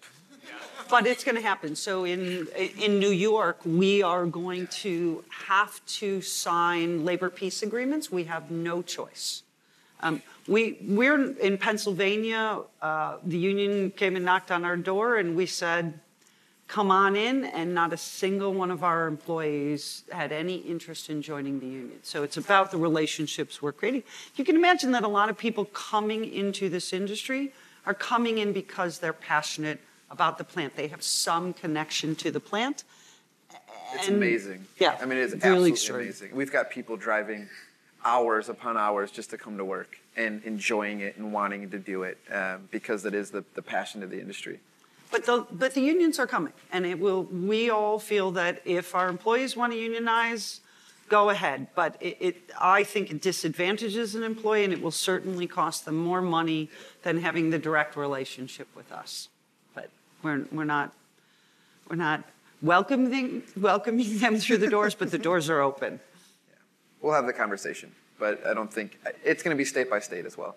But 0.88 1.06
it's 1.06 1.24
going 1.24 1.36
to 1.36 1.42
happen. 1.42 1.76
So 1.76 2.04
in 2.04 2.48
in 2.78 2.98
New 2.98 3.10
York, 3.10 3.58
we 3.64 4.02
are 4.02 4.26
going 4.26 4.66
to 4.82 5.24
have 5.46 5.84
to 5.86 6.20
sign 6.20 7.04
labor 7.04 7.30
peace 7.30 7.62
agreements. 7.62 8.10
We 8.10 8.24
have 8.24 8.50
no 8.50 8.82
choice. 8.82 9.42
Um, 10.00 10.22
we 10.48 10.78
we're 10.82 11.36
in 11.38 11.58
Pennsylvania. 11.58 12.60
Uh, 12.80 13.18
the 13.24 13.38
union 13.38 13.90
came 13.92 14.16
and 14.16 14.24
knocked 14.24 14.50
on 14.50 14.64
our 14.64 14.76
door, 14.76 15.16
and 15.16 15.36
we 15.36 15.46
said, 15.46 16.00
"Come 16.66 16.90
on 16.90 17.16
in." 17.16 17.44
And 17.44 17.74
not 17.74 17.92
a 17.92 17.96
single 17.96 18.52
one 18.52 18.70
of 18.70 18.82
our 18.82 19.06
employees 19.06 20.04
had 20.10 20.32
any 20.32 20.56
interest 20.56 21.08
in 21.08 21.22
joining 21.22 21.60
the 21.60 21.66
union. 21.66 22.00
So 22.02 22.22
it's 22.22 22.36
about 22.36 22.70
the 22.70 22.78
relationships 22.78 23.62
we're 23.62 23.72
creating. 23.72 24.02
You 24.36 24.44
can 24.44 24.56
imagine 24.56 24.90
that 24.92 25.04
a 25.04 25.08
lot 25.08 25.30
of 25.30 25.38
people 25.38 25.66
coming 25.66 26.24
into 26.24 26.68
this 26.68 26.92
industry 26.92 27.52
are 27.86 27.94
coming 27.94 28.38
in 28.38 28.52
because 28.52 28.98
they're 28.98 29.12
passionate 29.12 29.80
about 30.12 30.38
the 30.38 30.44
plant. 30.44 30.76
They 30.76 30.88
have 30.88 31.02
some 31.02 31.52
connection 31.52 32.14
to 32.16 32.30
the 32.30 32.38
plant. 32.38 32.84
It's 33.94 34.06
And- 34.06 34.16
amazing. 34.16 34.66
yeah, 34.78 34.96
I 35.00 35.06
mean, 35.06 35.18
it's 35.18 35.34
really 35.44 35.72
absolutely 35.72 36.06
amazing. 36.06 36.36
We've 36.36 36.52
got 36.52 36.70
people 36.70 36.96
driving 36.96 37.48
hours 38.04 38.48
upon 38.48 38.76
hours 38.76 39.10
just 39.10 39.30
to 39.30 39.38
come 39.38 39.56
to 39.58 39.64
work 39.64 39.98
and 40.16 40.42
enjoying 40.44 41.00
it 41.00 41.16
and 41.16 41.32
wanting 41.32 41.70
to 41.70 41.78
do 41.78 42.02
it 42.04 42.18
um, 42.30 42.68
because 42.70 43.04
it 43.04 43.14
is 43.14 43.30
the, 43.30 43.44
the 43.54 43.62
passion 43.62 44.02
of 44.02 44.10
the 44.10 44.20
industry. 44.20 44.60
But 45.10 45.26
the, 45.26 45.46
but 45.50 45.74
the 45.74 45.82
unions 45.82 46.18
are 46.18 46.26
coming, 46.26 46.54
and 46.72 46.86
it 46.86 46.98
will. 46.98 47.24
We 47.24 47.68
all 47.68 47.98
feel 47.98 48.30
that 48.32 48.62
if 48.64 48.94
our 48.94 49.10
employees 49.10 49.54
want 49.54 49.74
to 49.74 49.78
unionize, 49.78 50.62
go 51.10 51.28
ahead. 51.28 51.66
But 51.74 51.98
it, 52.00 52.16
it, 52.18 52.50
I 52.58 52.82
think 52.82 53.10
it 53.10 53.20
disadvantages 53.20 54.14
an 54.14 54.22
employee 54.22 54.64
and 54.64 54.72
it 54.72 54.80
will 54.80 54.90
certainly 54.90 55.46
cost 55.46 55.84
them 55.84 55.96
more 55.96 56.22
money 56.22 56.70
than 57.02 57.20
having 57.20 57.50
the 57.50 57.58
direct 57.58 57.94
relationship 57.94 58.68
with 58.74 58.90
us. 58.90 59.28
But 60.22 60.28
we're, 60.28 60.46
we're 60.52 60.64
not, 60.64 60.92
we're 61.88 61.96
not 61.96 62.24
welcoming, 62.60 63.42
welcoming 63.56 64.18
them 64.18 64.38
through 64.38 64.58
the 64.58 64.68
doors, 64.68 64.94
but 64.94 65.10
the 65.10 65.18
doors 65.18 65.50
are 65.50 65.60
open. 65.60 66.00
Yeah. 66.48 66.54
We'll 67.00 67.14
have 67.14 67.26
the 67.26 67.32
conversation, 67.32 67.92
but 68.18 68.46
I 68.46 68.54
don't 68.54 68.72
think, 68.72 68.98
it's 69.24 69.42
going 69.42 69.54
to 69.54 69.58
be 69.58 69.64
state 69.64 69.90
by 69.90 69.98
state 69.98 70.26
as 70.26 70.38
well. 70.38 70.56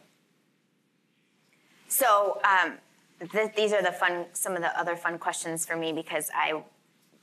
So 1.88 2.39
um, 2.43 2.74
th- 3.32 3.53
these 3.55 3.74
are 3.74 3.82
the 3.82 3.91
fun, 3.91 4.26
some 4.34 4.55
of 4.55 4.61
the 4.61 4.78
other 4.80 4.95
fun 4.95 5.18
questions 5.18 5.66
for 5.66 5.76
me 5.76 5.93
because 5.93 6.30
I 6.36 6.61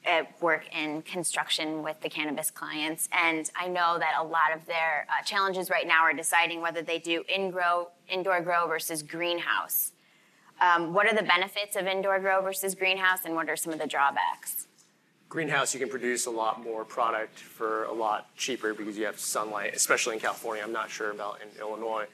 uh, 0.08 0.24
work 0.40 0.64
in 0.74 1.02
construction 1.02 1.82
with 1.82 2.00
the 2.00 2.08
cannabis 2.08 2.50
clients, 2.50 3.08
and 3.12 3.48
I 3.54 3.68
know 3.68 3.98
that 3.98 4.14
a 4.18 4.24
lot 4.24 4.52
of 4.54 4.66
their 4.66 5.06
uh, 5.08 5.22
challenges 5.24 5.70
right 5.70 5.86
now 5.86 6.02
are 6.02 6.12
deciding 6.12 6.60
whether 6.60 6.82
they 6.82 6.98
do 6.98 7.22
in 7.28 7.50
grow, 7.50 7.88
indoor 8.08 8.40
grow 8.40 8.66
versus 8.66 9.02
greenhouse. 9.02 9.92
Um, 10.62 10.94
what 10.94 11.06
are 11.06 11.14
the 11.14 11.24
benefits 11.24 11.74
of 11.76 11.86
indoor 11.86 12.20
grow 12.20 12.40
versus 12.40 12.74
greenhouse, 12.74 13.24
and 13.24 13.34
what 13.34 13.48
are 13.48 13.56
some 13.56 13.72
of 13.72 13.80
the 13.80 13.86
drawbacks? 13.86 14.68
greenhouse, 15.32 15.72
you 15.72 15.80
can 15.80 15.88
produce 15.88 16.26
a 16.26 16.30
lot 16.30 16.62
more 16.62 16.84
product 16.84 17.38
for 17.38 17.84
a 17.84 17.92
lot 17.92 18.28
cheaper 18.36 18.74
because 18.74 18.98
you 18.98 19.06
have 19.06 19.18
sunlight, 19.18 19.74
especially 19.74 20.14
in 20.14 20.20
California. 20.20 20.62
I'm 20.62 20.74
not 20.74 20.90
sure 20.90 21.10
about 21.10 21.38
in 21.40 21.58
Illinois. 21.58 22.04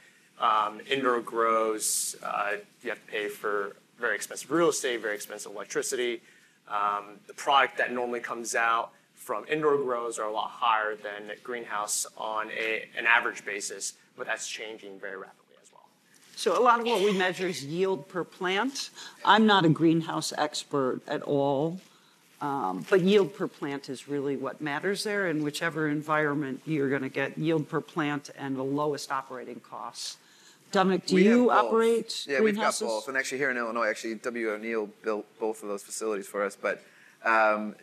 Um, 0.41 0.81
indoor 0.89 1.21
grows, 1.21 2.15
uh, 2.23 2.59
you 2.81 2.91
have 2.91 3.05
to 3.05 3.11
pay 3.11 3.27
for 3.27 3.75
very 3.99 4.15
expensive 4.15 4.49
real 4.53 4.69
estate, 4.69 5.03
very 5.03 5.17
expensive 5.17 5.51
electricity. 5.51 6.21
Um, 6.69 7.19
the 7.27 7.35
product 7.35 7.77
that 7.79 7.93
normally 7.93 8.21
comes 8.21 8.55
out 8.55 8.93
from 9.17 9.45
indoor 9.49 9.79
grows 9.79 10.21
are 10.21 10.29
a 10.29 10.33
lot 10.33 10.51
higher 10.51 10.95
than 10.95 11.37
greenhouse 11.43 12.07
on 12.17 12.53
a, 12.53 12.85
an 12.97 13.05
average 13.05 13.45
basis, 13.45 13.95
but 14.17 14.29
that's 14.29 14.47
changing 14.49 15.01
very 15.01 15.17
rapidly. 15.17 15.38
So 16.39 16.57
a 16.57 16.63
lot 16.63 16.79
of 16.79 16.87
what 16.87 17.03
we 17.03 17.13
measure 17.13 17.49
is 17.49 17.65
yield 17.65 18.07
per 18.09 18.23
plant. 18.23 18.91
I'm 19.25 19.45
not 19.45 19.65
a 19.65 19.69
greenhouse 19.69 20.33
expert 20.39 21.01
at 21.09 21.21
all, 21.23 21.81
um, 22.41 22.87
but 22.89 23.01
yield 23.01 23.35
per 23.35 23.49
plant 23.49 23.89
is 23.89 24.07
really 24.07 24.37
what 24.37 24.61
matters 24.61 25.03
there. 25.03 25.27
In 25.27 25.43
whichever 25.43 25.89
environment, 25.89 26.63
you're 26.65 26.91
going 26.91 27.03
to 27.03 27.09
get 27.09 27.37
yield 27.37 27.69
per 27.69 27.81
plant 27.81 28.31
and 28.39 28.57
the 28.57 28.63
lowest 28.63 29.11
operating 29.11 29.59
costs. 29.59 30.19
Dominic, 30.71 31.07
do 31.07 31.17
We 31.17 31.25
you 31.25 31.51
operate 31.51 32.25
Yeah, 32.29 32.41
we've 32.41 32.55
got 32.55 32.79
both. 32.79 33.09
And 33.09 33.17
actually, 33.17 33.39
here 33.39 33.51
in 33.51 33.57
Illinois, 33.57 33.89
actually, 33.89 34.15
W. 34.15 34.53
O'Neill 34.53 34.89
built 35.03 35.27
both 35.41 35.65
of 35.65 35.69
those 35.69 35.83
facilities 35.83 36.29
for 36.29 36.45
us. 36.45 36.55
But 36.55 36.85
um, 37.25 37.75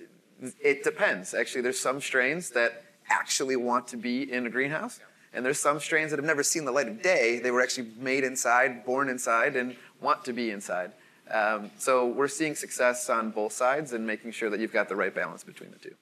it 0.62 0.86
depends. 0.86 1.34
Actually, 1.34 1.60
there's 1.60 1.80
some 1.80 2.00
strains 2.00 2.52
that 2.52 2.86
actually 3.10 3.58
want 3.58 3.90
to 3.90 3.98
be 3.98 4.32
in 4.32 4.46
a 4.46 4.50
greenhouse, 4.50 5.02
and 5.36 5.46
there's 5.46 5.60
some 5.60 5.80
strains 5.80 6.12
that 6.12 6.18
have 6.18 6.26
never 6.26 6.44
seen 6.44 6.66
the 6.66 6.72
light 6.72 6.88
of 6.88 7.02
day. 7.02 7.40
They 7.40 7.52
were 7.52 7.62
actually 7.62 7.90
made 8.00 8.24
inside, 8.24 8.86
born 8.86 9.10
inside, 9.10 9.56
and 9.56 9.76
want 10.02 10.26
to 10.26 10.34
be 10.34 10.52
inside. 10.52 10.94
Um, 11.30 11.72
so 11.78 12.08
we're 12.08 12.28
seeing 12.28 12.56
success 12.56 13.10
on 13.10 13.32
both 13.32 13.52
sides 13.52 13.94
and 13.94 14.06
making 14.06 14.32
sure 14.32 14.50
that 14.50 14.60
you've 14.60 14.74
got 14.74 14.90
the 14.90 14.96
right 14.96 15.14
balance 15.14 15.44
between 15.44 15.72
the 15.72 15.78
two. 15.78 15.96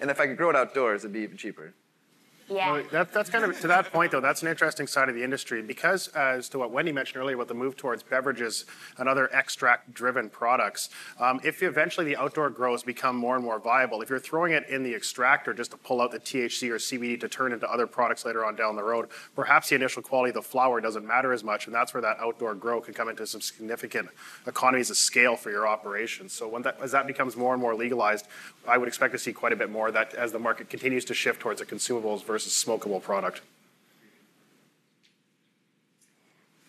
And 0.00 0.10
if 0.10 0.20
I 0.20 0.26
could 0.26 0.36
grow 0.36 0.50
it 0.50 0.56
outdoors, 0.56 1.04
it'd 1.04 1.12
be 1.12 1.20
even 1.20 1.36
cheaper. 1.36 1.74
Yeah. 2.48 2.72
Well, 2.72 2.82
that, 2.90 3.12
that's 3.12 3.30
kind 3.30 3.44
of 3.44 3.58
to 3.60 3.68
that 3.68 3.92
point, 3.92 4.12
though. 4.12 4.20
That's 4.20 4.42
an 4.42 4.48
interesting 4.48 4.86
side 4.86 5.08
of 5.08 5.14
the 5.14 5.24
industry 5.24 5.62
because, 5.62 6.08
as 6.08 6.48
to 6.50 6.58
what 6.58 6.70
Wendy 6.70 6.92
mentioned 6.92 7.22
earlier 7.22 7.36
about 7.36 7.48
the 7.48 7.54
move 7.54 7.76
towards 7.76 8.02
beverages 8.02 8.64
and 8.98 9.08
other 9.08 9.32
extract-driven 9.34 10.30
products, 10.30 10.90
um, 11.18 11.40
if 11.44 11.62
eventually 11.62 12.06
the 12.06 12.16
outdoor 12.16 12.50
grows 12.50 12.82
become 12.82 13.16
more 13.16 13.36
and 13.36 13.44
more 13.44 13.58
viable, 13.58 14.02
if 14.02 14.10
you're 14.10 14.18
throwing 14.18 14.52
it 14.52 14.68
in 14.68 14.82
the 14.82 14.94
extractor 14.94 15.54
just 15.54 15.70
to 15.70 15.76
pull 15.76 16.00
out 16.00 16.10
the 16.10 16.18
THC 16.18 16.70
or 16.70 16.76
CBD 16.76 17.18
to 17.20 17.28
turn 17.28 17.52
into 17.52 17.70
other 17.70 17.86
products 17.86 18.24
later 18.24 18.44
on 18.44 18.56
down 18.56 18.76
the 18.76 18.82
road, 18.82 19.08
perhaps 19.34 19.68
the 19.68 19.74
initial 19.74 20.02
quality 20.02 20.30
of 20.30 20.34
the 20.34 20.42
flower 20.42 20.80
doesn't 20.80 21.06
matter 21.06 21.32
as 21.32 21.44
much, 21.44 21.66
and 21.66 21.74
that's 21.74 21.94
where 21.94 22.00
that 22.00 22.18
outdoor 22.20 22.54
grow 22.54 22.80
can 22.80 22.94
come 22.94 23.08
into 23.08 23.26
some 23.26 23.40
significant 23.40 24.08
economies 24.46 24.90
of 24.90 24.96
scale 24.96 25.36
for 25.36 25.50
your 25.50 25.66
operation. 25.66 26.28
So 26.28 26.48
when 26.48 26.62
that, 26.62 26.78
as 26.80 26.92
that 26.92 27.06
becomes 27.06 27.36
more 27.36 27.52
and 27.52 27.62
more 27.62 27.74
legalized, 27.74 28.26
I 28.66 28.78
would 28.78 28.88
expect 28.88 29.12
to 29.12 29.18
see 29.18 29.32
quite 29.32 29.52
a 29.52 29.56
bit 29.56 29.70
more 29.70 29.90
that 29.90 30.14
as 30.14 30.32
the 30.32 30.38
market 30.38 30.68
continues 30.68 31.04
to 31.06 31.14
shift 31.14 31.40
towards 31.40 31.60
a 31.60 31.66
consumables 31.66 32.22
versus 32.32 32.52
smokable 32.52 33.02
product. 33.02 33.42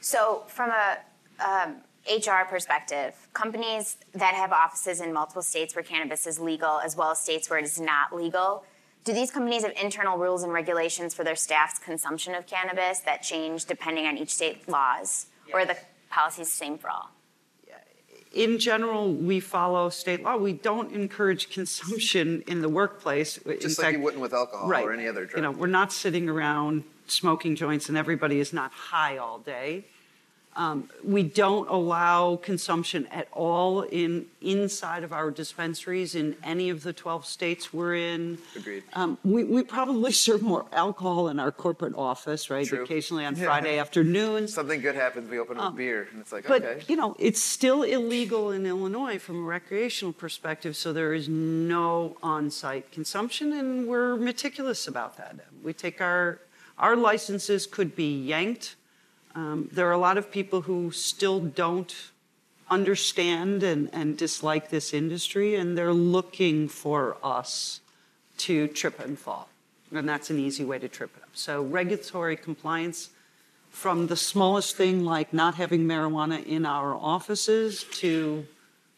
So, 0.01 0.43
from 0.47 0.69
a 0.69 0.97
um, 1.43 1.77
HR 2.05 2.45
perspective, 2.49 3.15
companies 3.31 3.95
that 4.13 4.33
have 4.35 4.51
offices 4.51 4.99
in 4.99 5.13
multiple 5.13 5.41
states 5.41 5.73
where 5.73 5.83
cannabis 5.83 6.27
is 6.27 6.37
legal, 6.37 6.81
as 6.81 6.97
well 6.97 7.11
as 7.11 7.19
states 7.19 7.49
where 7.49 7.57
it 7.57 7.63
is 7.63 7.79
not 7.79 8.13
legal, 8.13 8.65
do 9.05 9.13
these 9.13 9.31
companies 9.31 9.63
have 9.63 9.73
internal 9.81 10.17
rules 10.17 10.43
and 10.43 10.51
regulations 10.51 11.13
for 11.13 11.23
their 11.23 11.37
staff's 11.37 11.79
consumption 11.79 12.35
of 12.35 12.45
cannabis 12.45 12.99
that 12.99 13.21
change 13.21 13.63
depending 13.65 14.05
on 14.05 14.17
each 14.17 14.31
state 14.31 14.67
laws, 14.67 15.27
or 15.53 15.61
are 15.61 15.65
the 15.65 15.77
policies 16.09 16.47
the 16.47 16.55
same 16.57 16.77
for 16.77 16.89
all? 16.89 17.09
In 18.33 18.57
general, 18.57 19.13
we 19.13 19.39
follow 19.39 19.89
state 19.89 20.23
law. 20.23 20.37
We 20.37 20.53
don't 20.53 20.91
encourage 20.91 21.49
consumption 21.51 22.43
in 22.47 22.61
the 22.61 22.69
workplace. 22.69 23.37
In 23.37 23.59
Just 23.59 23.77
like 23.77 23.85
fact- 23.85 23.97
you 23.97 24.03
wouldn't 24.03 24.21
with 24.21 24.33
alcohol 24.33 24.67
Right. 24.67 24.83
or 24.83 24.91
any 24.91 25.07
other 25.07 25.25
drug. 25.25 25.37
You 25.37 25.43
know, 25.43 25.51
we're 25.51 25.67
not 25.67 25.93
sitting 25.93 26.27
around 26.27 26.83
smoking 27.05 27.55
joints 27.55 27.89
and 27.89 27.97
everybody 27.97 28.39
is 28.39 28.51
not 28.51 28.71
high 28.71 29.17
all 29.17 29.37
day. 29.39 29.85
Um, 30.55 30.89
we 31.03 31.23
don't 31.23 31.67
allow 31.69 32.35
consumption 32.37 33.07
at 33.07 33.27
all 33.31 33.81
in 33.81 34.27
inside 34.41 35.03
of 35.03 35.11
our 35.13 35.31
dispensaries 35.31 36.15
in 36.15 36.35
any 36.43 36.69
of 36.69 36.83
the 36.83 36.93
12 36.93 37.25
states 37.25 37.73
we're 37.73 37.95
in. 37.95 38.37
Agreed. 38.55 38.83
Um, 38.93 39.17
we, 39.23 39.43
we 39.45 39.63
probably 39.63 40.11
serve 40.27 40.41
more 40.41 40.65
alcohol 40.71 41.29
in 41.29 41.39
our 41.39 41.51
corporate 41.51 41.95
office, 41.95 42.49
right? 42.49 42.67
True. 42.67 42.83
Occasionally 42.83 43.25
on 43.25 43.35
Yeah. 43.35 43.45
Friday 43.45 43.79
afternoons. 43.79 44.53
Something 44.53 44.81
good 44.81 44.95
happens, 44.95 45.29
we 45.29 45.39
open 45.39 45.57
up 45.57 45.73
a 45.73 45.75
beer, 45.75 46.07
and 46.11 46.21
it's 46.21 46.31
like, 46.31 46.47
But, 46.47 46.63
okay. 46.63 46.83
you 46.87 46.95
know, 46.95 47.15
it's 47.19 47.41
still 47.41 47.83
illegal 47.83 48.51
in 48.51 48.65
Illinois 48.65 49.17
from 49.17 49.37
a 49.37 49.47
recreational 49.47 50.13
perspective, 50.13 50.75
so 50.75 50.93
there 50.93 51.13
is 51.13 51.27
no 51.29 52.17
on-site 52.21 52.91
consumption, 52.91 53.53
and 53.53 53.87
we're 53.87 54.17
meticulous 54.17 54.87
about 54.87 55.17
that. 55.17 55.35
We 55.63 55.73
take 55.73 56.01
our, 56.01 56.39
our 56.77 56.95
licenses 56.95 57.65
could 57.65 57.95
be 57.95 58.13
yanked. 58.21 58.75
Um, 59.35 59.69
there 59.71 59.87
are 59.87 59.93
a 59.93 59.97
lot 59.97 60.17
of 60.17 60.31
people 60.31 60.61
who 60.61 60.91
still 60.91 61.39
don't 61.39 61.93
understand 62.69 63.63
and, 63.63 63.89
and 63.93 64.17
dislike 64.17 64.69
this 64.69 64.93
industry, 64.93 65.55
and 65.55 65.77
they're 65.77 65.93
looking 65.93 66.67
for 66.67 67.17
us 67.23 67.81
to 68.37 68.67
trip 68.67 68.99
and 68.99 69.17
fall. 69.17 69.49
And 69.91 70.09
that's 70.09 70.29
an 70.29 70.39
easy 70.39 70.65
way 70.65 70.79
to 70.79 70.87
trip 70.87 71.11
it 71.15 71.23
up. 71.23 71.29
So 71.33 71.61
regulatory 71.61 72.35
compliance 72.35 73.09
from 73.69 74.07
the 74.07 74.15
smallest 74.15 74.75
thing 74.75 75.03
like 75.03 75.33
not 75.33 75.55
having 75.55 75.85
marijuana 75.85 76.45
in 76.45 76.65
our 76.65 76.93
offices 76.95 77.85
to, 77.91 78.45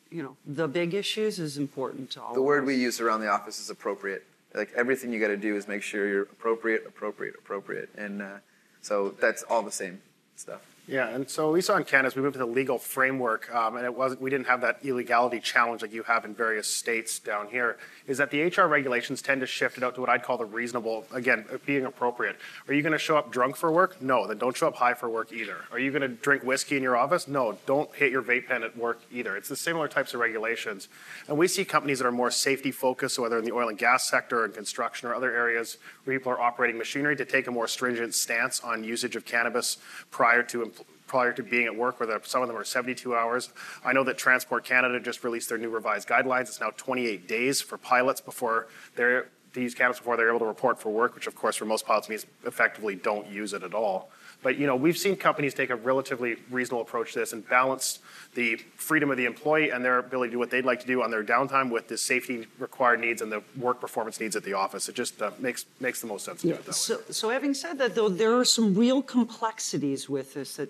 you 0.10 0.24
know, 0.24 0.36
the 0.46 0.68
big 0.68 0.94
issues 0.94 1.40
is 1.40 1.58
important 1.58 2.12
to 2.12 2.22
all 2.22 2.34
The 2.34 2.42
word 2.42 2.64
us. 2.64 2.68
we 2.68 2.76
use 2.76 3.00
around 3.00 3.22
the 3.22 3.30
office 3.30 3.60
is 3.60 3.70
appropriate. 3.70 4.26
Like 4.54 4.72
everything 4.76 5.12
you 5.12 5.20
got 5.20 5.28
to 5.28 5.38
do 5.38 5.56
is 5.56 5.68
make 5.68 5.82
sure 5.82 6.08
you're 6.08 6.24
appropriate, 6.24 6.86
appropriate, 6.88 7.36
appropriate, 7.38 7.90
and 7.98 8.22
uh, 8.22 8.38
so 8.82 9.10
that's 9.20 9.44
all 9.44 9.64
the 9.64 9.72
same 9.72 10.02
stuff. 10.40 10.62
Yeah, 10.88 11.10
and 11.10 11.28
so 11.28 11.52
we 11.52 11.62
saw 11.62 11.78
in 11.78 11.84
Canada, 11.84 12.14
we 12.16 12.22
moved 12.22 12.34
to 12.34 12.40
the 12.40 12.46
legal 12.46 12.78
framework, 12.78 13.54
um, 13.54 13.76
and 13.76 13.86
it 13.86 13.96
wasn't, 13.96 14.22
we 14.22 14.30
didn't 14.30 14.48
have 14.48 14.62
that 14.62 14.80
illegality 14.84 15.40
challenge 15.40 15.82
like 15.82 15.92
you 15.92 16.04
have 16.04 16.26
in 16.26 16.36
various 16.36 16.68
states 16.68 17.18
down 17.18 17.48
here, 17.48 17.78
is 18.08 18.18
that 18.20 18.32
the 18.32 18.44
HR 18.44 18.68
regulations 18.68 19.22
tend 19.22 19.42
to 19.42 19.48
shift 19.48 19.78
it 19.78 19.84
out 19.84 19.96
to 19.96 20.02
what 20.02 20.10
I'd 20.10 20.24
call 20.24 20.38
the 20.38 20.46
reasonable, 20.46 21.06
again, 21.12 21.46
being 21.66 21.86
appropriate. 21.86 22.38
Are 22.68 22.74
you 22.74 22.82
going 22.82 22.94
to 22.94 23.00
show 23.00 23.18
up 23.18 23.32
drunk 23.32 23.56
for 23.56 23.72
work? 23.72 24.02
No, 24.02 24.28
then 24.28 24.38
don't 24.38 24.56
show 24.56 24.68
up 24.68 24.76
high 24.76 24.94
for 24.94 25.10
work 25.10 25.32
either. 25.32 25.58
Are 25.72 25.80
you 25.80 25.92
going 25.92 26.02
to 26.02 26.08
drink 26.08 26.44
whiskey 26.44 26.78
in 26.78 26.84
your 26.84 26.96
office? 26.96 27.28
No, 27.28 27.58
don't 27.66 27.94
hit 27.96 28.12
your 28.12 28.22
vape 28.22 28.48
pen 28.48 28.64
at 28.64 28.78
work 28.78 29.02
either. 29.12 29.36
It's 29.36 29.50
the 29.50 29.56
similar 29.56 29.88
types 29.88 30.14
of 30.14 30.20
regulations. 30.20 30.88
And 31.28 31.38
we 31.38 31.48
see 31.48 31.66
companies 31.66 32.00
that 32.00 32.06
are 32.06 32.12
more 32.12 32.32
safety 32.32 32.72
focused, 32.72 33.18
whether 33.18 33.38
in 33.40 33.46
the 33.46 33.52
oil 33.52 33.70
and 33.70 33.78
gas 33.78 34.08
sector 34.10 34.46
and 34.46 34.54
construction 34.54 35.10
or 35.10 35.16
other 35.16 35.36
areas 35.36 35.78
where 36.04 36.18
people 36.18 36.32
are 36.32 36.40
operating 36.40 36.78
machinery, 36.78 37.16
to 37.16 37.26
take 37.26 37.48
a 37.48 37.52
more 37.52 37.68
stringent 37.68 38.14
stance 38.14 38.60
on 38.62 38.84
usage 38.84 39.16
of 39.16 39.26
cannabis 39.26 39.78
prior 40.12 40.44
to 40.44 40.72
prior 41.08 41.34
to 41.34 41.44
being 41.44 41.66
at 41.66 41.76
work, 41.76 42.00
whether 42.00 42.20
some 42.24 42.42
of 42.42 42.48
them 42.48 42.58
are 42.58 42.64
72 42.64 43.16
hours. 43.16 43.50
I 43.84 43.94
know 43.94 44.04
that 44.04 44.18
Transport 44.18 44.64
Canada 44.64 45.00
just 45.00 45.24
released 45.24 45.50
their 45.50 45.58
new 45.58 45.70
revised 45.70 46.08
guidelines. 46.08 46.42
It's 46.44 46.60
now 46.60 46.72
28 46.76 47.28
days 47.28 47.62
for 47.62 47.78
pilots 47.78 48.22
before 48.22 48.68
they're 48.96 49.28
to 49.56 49.62
use 49.62 49.74
cannabis 49.74 50.00
before 50.00 50.18
they're 50.18 50.30
able 50.30 50.40
to 50.40 50.46
report 50.46 50.80
for 50.80 50.90
work, 50.90 51.16
which 51.16 51.28
of 51.28 51.36
course 51.36 51.56
for 51.56 51.66
most 51.66 51.86
pilots 51.86 52.10
means 52.10 52.26
effectively 52.46 52.94
don't 52.94 53.28
use 53.28 53.54
it 53.54 53.64
at 53.64 53.74
all. 53.74 54.12
But 54.44 54.58
you 54.58 54.68
know, 54.68 54.76
we've 54.76 54.98
seen 54.98 55.16
companies 55.16 55.54
take 55.54 55.72
a 55.72 55.76
relatively 55.76 56.36
reasonable 56.52 56.84
approach 56.84 57.14
to 57.14 57.20
this 57.20 57.34
and 57.34 57.48
balance 57.50 58.00
the 58.36 58.58
freedom 58.76 59.10
of 59.10 59.18
the 59.18 59.26
employee 59.26 59.72
and 59.72 59.84
their 59.84 59.98
ability 59.98 60.30
to 60.30 60.34
do 60.34 60.40
what 60.40 60.52
they'd 60.52 60.66
like 60.66 60.80
to 60.82 60.88
do 60.88 61.02
on 61.02 61.10
their 61.10 61.24
downtime 61.24 61.72
with 61.72 61.88
the 61.88 61.98
safety 61.98 62.46
required 62.60 63.00
needs 63.00 63.22
and 63.22 63.32
the 63.32 63.42
work 63.58 63.82
performance 63.82 64.20
needs 64.20 64.36
at 64.36 64.44
the 64.44 64.54
office. 64.54 64.88
It 64.88 64.96
just 64.96 65.22
uh, 65.22 65.32
makes 65.40 65.66
makes 65.80 66.02
the 66.02 66.08
most 66.08 66.26
sense 66.26 66.42
to 66.42 66.48
do 66.48 66.54
it 66.54 66.58
that 66.58 66.68
way. 66.68 66.74
So, 66.74 67.00
so 67.10 67.30
having 67.30 67.54
said 67.54 67.78
that, 67.80 67.96
though, 67.96 68.10
there 68.10 68.38
are 68.38 68.46
some 68.46 68.76
real 68.76 69.02
complexities 69.02 70.08
with 70.10 70.34
this 70.34 70.58
that, 70.58 70.70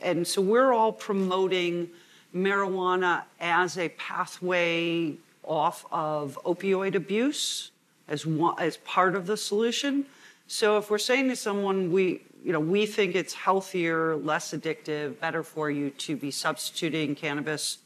and 0.00 0.26
so 0.26 0.40
we're 0.40 0.72
all 0.72 0.92
promoting 0.92 1.90
marijuana 2.34 3.22
as 3.40 3.78
a 3.78 3.88
pathway 3.90 5.14
off 5.44 5.84
of 5.90 6.38
opioid 6.44 6.94
abuse 6.94 7.70
as 8.08 8.26
one, 8.26 8.54
as 8.58 8.76
part 8.78 9.14
of 9.14 9.26
the 9.26 9.36
solution. 9.36 10.04
So 10.46 10.78
if 10.78 10.90
we're 10.90 10.98
saying 10.98 11.28
to 11.28 11.36
someone, 11.36 11.92
we, 11.92 12.22
you 12.44 12.52
know, 12.52 12.60
we 12.60 12.86
think 12.86 13.14
it's 13.14 13.34
healthier, 13.34 14.16
less 14.16 14.52
addictive, 14.52 15.18
better 15.18 15.42
for 15.42 15.70
you 15.70 15.90
to 15.90 16.16
be 16.16 16.30
substituting 16.30 17.14
cannabis 17.14 17.78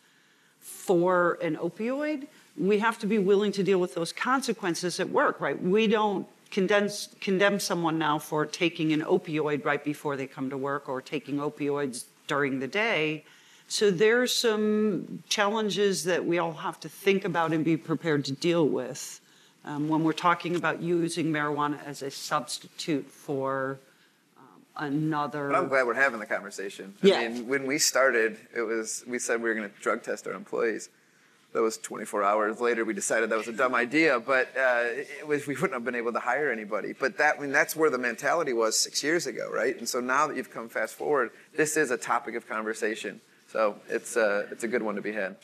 for 0.60 1.38
an 1.42 1.56
opioid, 1.56 2.26
we 2.56 2.78
have 2.78 2.98
to 2.98 3.06
be 3.06 3.18
willing 3.18 3.52
to 3.52 3.62
deal 3.62 3.78
with 3.78 3.94
those 3.94 4.12
consequences 4.12 4.98
at 4.98 5.08
work, 5.10 5.40
right? 5.40 5.60
We 5.62 5.86
don't 5.86 6.26
condense, 6.56 7.10
condemn 7.20 7.60
someone 7.60 7.98
now 7.98 8.18
for 8.18 8.46
taking 8.46 8.94
an 8.94 9.02
opioid 9.02 9.62
right 9.66 9.84
before 9.84 10.16
they 10.16 10.26
come 10.26 10.48
to 10.48 10.56
work 10.56 10.88
or 10.88 11.02
taking 11.02 11.36
opioids 11.36 12.06
during 12.28 12.60
the 12.60 12.66
day. 12.66 13.26
So 13.68 13.90
there's 13.90 14.34
some 14.34 15.22
challenges 15.28 16.04
that 16.04 16.24
we 16.24 16.38
all 16.38 16.54
have 16.54 16.80
to 16.80 16.88
think 16.88 17.26
about 17.26 17.52
and 17.52 17.62
be 17.62 17.76
prepared 17.76 18.24
to 18.24 18.32
deal 18.32 18.66
with 18.66 19.20
um, 19.66 19.90
when 19.90 20.02
we're 20.02 20.14
talking 20.14 20.56
about 20.56 20.80
using 20.80 21.26
marijuana 21.26 21.78
as 21.84 22.00
a 22.00 22.10
substitute 22.10 23.06
for 23.10 23.78
um, 24.38 24.62
another. 24.78 25.50
But 25.50 25.58
I'm 25.58 25.68
glad 25.68 25.86
we're 25.86 25.92
having 25.92 26.20
the 26.20 26.26
conversation. 26.26 26.94
Yeah. 27.02 27.18
I 27.18 27.28
mean, 27.28 27.46
when 27.48 27.66
we 27.66 27.76
started, 27.76 28.38
it 28.56 28.62
was 28.62 29.04
we 29.06 29.18
said 29.18 29.42
we 29.42 29.50
were 29.50 29.54
going 29.54 29.68
to 29.68 29.80
drug 29.82 30.02
test 30.02 30.26
our 30.26 30.32
employees. 30.32 30.88
That 31.56 31.62
was 31.62 31.78
24 31.78 32.22
hours 32.22 32.60
later. 32.60 32.84
We 32.84 32.92
decided 32.92 33.30
that 33.30 33.38
was 33.38 33.48
a 33.48 33.52
dumb 33.52 33.74
idea, 33.74 34.20
but 34.20 34.48
uh, 34.58 34.82
it 34.92 35.26
was, 35.26 35.46
we 35.46 35.54
wouldn't 35.54 35.72
have 35.72 35.86
been 35.86 35.94
able 35.94 36.12
to 36.12 36.18
hire 36.18 36.52
anybody. 36.52 36.92
But 36.92 37.16
that, 37.16 37.38
I 37.38 37.40
mean, 37.40 37.50
that's 37.50 37.74
where 37.74 37.88
the 37.88 37.96
mentality 37.96 38.52
was 38.52 38.78
six 38.78 39.02
years 39.02 39.26
ago, 39.26 39.50
right? 39.50 39.74
And 39.78 39.88
so 39.88 39.98
now 39.98 40.26
that 40.26 40.36
you've 40.36 40.50
come 40.50 40.68
fast 40.68 40.96
forward, 40.96 41.30
this 41.56 41.78
is 41.78 41.90
a 41.90 41.96
topic 41.96 42.34
of 42.34 42.46
conversation. 42.46 43.22
So 43.50 43.76
it's 43.88 44.18
uh, 44.18 44.48
it's 44.50 44.64
a 44.64 44.68
good 44.68 44.82
one 44.82 44.96
to 44.96 45.00
be 45.00 45.12
had. 45.12 45.36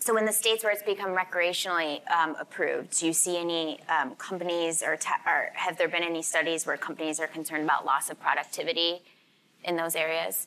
So, 0.00 0.18
in 0.18 0.26
the 0.26 0.34
states 0.34 0.64
where 0.64 0.72
it's 0.74 0.82
become 0.82 1.16
recreationally 1.16 2.06
um, 2.10 2.36
approved, 2.38 2.98
do 3.00 3.06
you 3.06 3.14
see 3.14 3.38
any 3.38 3.80
um, 3.88 4.16
companies 4.16 4.82
or, 4.82 4.98
ta- 4.98 5.22
or 5.26 5.48
have 5.54 5.78
there 5.78 5.88
been 5.88 6.02
any 6.02 6.20
studies 6.20 6.66
where 6.66 6.76
companies 6.76 7.20
are 7.20 7.26
concerned 7.26 7.64
about 7.64 7.86
loss 7.86 8.10
of 8.10 8.20
productivity 8.20 9.00
in 9.64 9.76
those 9.76 9.96
areas? 9.96 10.46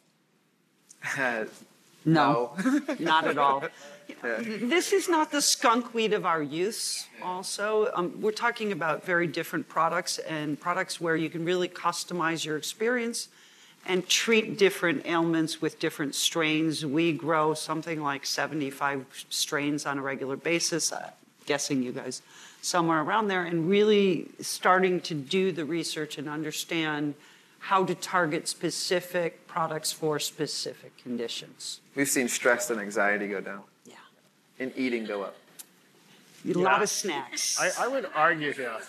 No, 2.05 2.55
not 2.99 3.27
at 3.27 3.37
all. 3.37 3.63
Yeah. 4.21 4.39
This 4.41 4.93
is 4.93 5.09
not 5.09 5.31
the 5.31 5.41
skunk 5.41 5.93
weed 5.93 6.13
of 6.13 6.25
our 6.25 6.41
youth, 6.41 7.07
also. 7.21 7.89
Um, 7.93 8.21
we're 8.21 8.31
talking 8.31 8.71
about 8.71 9.05
very 9.05 9.27
different 9.27 9.67
products 9.67 10.17
and 10.19 10.59
products 10.59 11.01
where 11.01 11.15
you 11.15 11.29
can 11.29 11.43
really 11.43 11.67
customize 11.67 12.45
your 12.45 12.57
experience 12.57 13.29
and 13.85 14.07
treat 14.07 14.57
different 14.57 15.05
ailments 15.05 15.61
with 15.61 15.79
different 15.79 16.15
strains. 16.15 16.85
We 16.85 17.13
grow 17.13 17.53
something 17.53 18.01
like 18.01 18.25
75 18.25 19.05
strains 19.29 19.85
on 19.85 19.97
a 19.97 20.01
regular 20.01 20.37
basis, 20.37 20.91
uh, 20.91 21.11
guessing 21.45 21.83
you 21.83 21.91
guys 21.91 22.21
somewhere 22.61 23.01
around 23.01 23.27
there, 23.27 23.43
and 23.43 23.69
really 23.69 24.27
starting 24.41 25.01
to 25.01 25.13
do 25.13 25.51
the 25.51 25.65
research 25.65 26.17
and 26.17 26.29
understand 26.29 27.15
how 27.63 27.85
to 27.85 27.95
target 27.95 28.45
specific 28.49 29.47
products 29.47 29.89
for 29.93 30.19
specific 30.19 30.97
conditions. 30.97 31.79
We've 31.95 32.09
seen 32.09 32.27
stress 32.27 32.69
and 32.69 32.77
anxiety 32.81 33.29
go 33.29 33.39
down, 33.39 33.63
Yeah. 33.85 33.95
and 34.59 34.73
eating 34.75 35.05
go 35.05 35.21
up. 35.23 35.35
A 36.45 36.51
lot 36.57 36.83
of 36.83 36.89
snacks. 36.89 37.57
I, 37.57 37.85
I 37.85 37.87
would 37.87 38.05
argue, 38.13 38.53
yeah. 38.59 38.81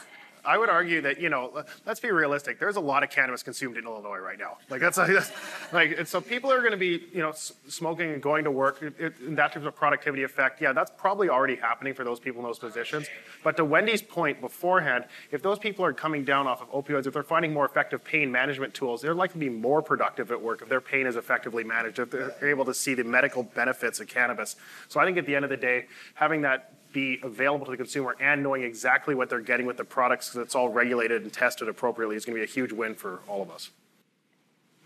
I 0.44 0.58
would 0.58 0.68
argue 0.68 1.00
that 1.02 1.20
you 1.20 1.28
know, 1.28 1.64
let's 1.86 2.00
be 2.00 2.10
realistic. 2.10 2.58
There's 2.58 2.76
a 2.76 2.80
lot 2.80 3.02
of 3.02 3.10
cannabis 3.10 3.42
consumed 3.42 3.76
in 3.76 3.84
Illinois 3.84 4.18
right 4.18 4.38
now. 4.38 4.58
Like 4.68 4.80
that's, 4.80 4.96
that's 4.96 5.32
like, 5.72 5.98
and 5.98 6.06
so 6.06 6.20
people 6.20 6.52
are 6.52 6.60
going 6.60 6.72
to 6.72 6.76
be 6.76 7.04
you 7.12 7.20
know 7.20 7.32
smoking 7.68 8.12
and 8.12 8.22
going 8.22 8.44
to 8.44 8.50
work. 8.50 8.82
It, 8.82 8.94
it, 8.98 9.18
and 9.20 9.36
that 9.38 9.52
type 9.52 9.64
of 9.64 9.74
productivity 9.74 10.22
effect, 10.22 10.60
yeah, 10.60 10.72
that's 10.72 10.90
probably 10.96 11.28
already 11.28 11.56
happening 11.56 11.94
for 11.94 12.04
those 12.04 12.20
people 12.20 12.40
in 12.40 12.46
those 12.46 12.58
positions. 12.58 13.06
But 13.42 13.56
to 13.56 13.64
Wendy's 13.64 14.02
point 14.02 14.40
beforehand, 14.40 15.04
if 15.30 15.42
those 15.42 15.58
people 15.58 15.84
are 15.84 15.92
coming 15.92 16.24
down 16.24 16.46
off 16.46 16.62
of 16.62 16.70
opioids, 16.70 17.06
if 17.06 17.14
they're 17.14 17.22
finding 17.22 17.52
more 17.52 17.64
effective 17.64 18.04
pain 18.04 18.30
management 18.30 18.74
tools, 18.74 19.02
they're 19.02 19.14
likely 19.14 19.34
to 19.34 19.50
be 19.50 19.50
more 19.50 19.82
productive 19.82 20.30
at 20.30 20.40
work 20.40 20.62
if 20.62 20.68
their 20.68 20.80
pain 20.80 21.06
is 21.06 21.16
effectively 21.16 21.64
managed. 21.64 21.98
If 21.98 22.10
they're 22.10 22.50
able 22.50 22.64
to 22.66 22.74
see 22.74 22.94
the 22.94 23.04
medical 23.04 23.42
benefits 23.42 24.00
of 24.00 24.08
cannabis. 24.08 24.56
So 24.88 25.00
I 25.00 25.04
think 25.04 25.18
at 25.18 25.26
the 25.26 25.34
end 25.34 25.44
of 25.44 25.50
the 25.50 25.56
day, 25.56 25.86
having 26.14 26.42
that 26.42 26.72
be 26.94 27.20
available 27.22 27.66
to 27.66 27.72
the 27.72 27.76
consumer 27.76 28.16
and 28.20 28.42
knowing 28.42 28.62
exactly 28.62 29.14
what 29.14 29.28
they're 29.28 29.40
getting 29.40 29.66
with 29.66 29.76
the 29.76 29.84
products 29.84 30.30
because 30.30 30.46
it's 30.46 30.54
all 30.54 30.70
regulated 30.70 31.22
and 31.22 31.32
tested 31.32 31.68
appropriately 31.68 32.16
is 32.16 32.24
going 32.24 32.34
to 32.34 32.40
be 32.40 32.50
a 32.50 32.50
huge 32.50 32.72
win 32.72 32.94
for 32.94 33.20
all 33.28 33.42
of 33.42 33.50
us. 33.50 33.70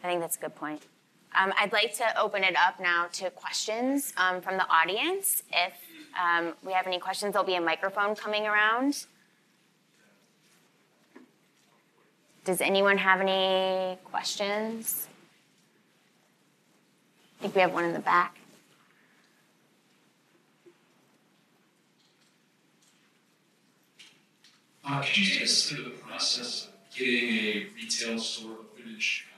I 0.02 0.08
think 0.08 0.20
that's 0.20 0.36
a 0.36 0.40
good 0.40 0.56
point. 0.56 0.82
Um, 1.36 1.52
I'd 1.58 1.72
like 1.72 1.94
to 1.98 2.18
open 2.18 2.42
it 2.42 2.56
up 2.56 2.80
now 2.80 3.06
to 3.12 3.30
questions 3.30 4.14
um, 4.16 4.40
from 4.40 4.56
the 4.56 4.66
audience. 4.68 5.42
If 5.52 5.74
um, 6.20 6.54
we 6.64 6.72
have 6.72 6.86
any 6.86 6.98
questions, 6.98 7.34
there'll 7.34 7.46
be 7.46 7.56
a 7.56 7.60
microphone 7.60 8.16
coming 8.16 8.46
around. 8.46 9.06
Does 12.44 12.62
anyone 12.62 12.96
have 12.96 13.20
any 13.20 13.98
questions? 14.04 15.06
I 17.38 17.42
think 17.42 17.54
we 17.54 17.60
have 17.60 17.74
one 17.74 17.84
in 17.84 17.92
the 17.92 18.00
back. 18.00 18.37
Uh, 24.90 25.02
could 25.02 25.18
you 25.18 25.24
take 25.34 25.42
us 25.42 25.68
through 25.68 25.84
the 25.84 25.90
process 25.90 26.68
of 26.68 26.96
getting 26.96 27.34
a 27.34 27.66
retail 27.76 28.18
store 28.18 28.52
open 28.52 28.94
in 28.94 28.98
Chicago? 28.98 29.28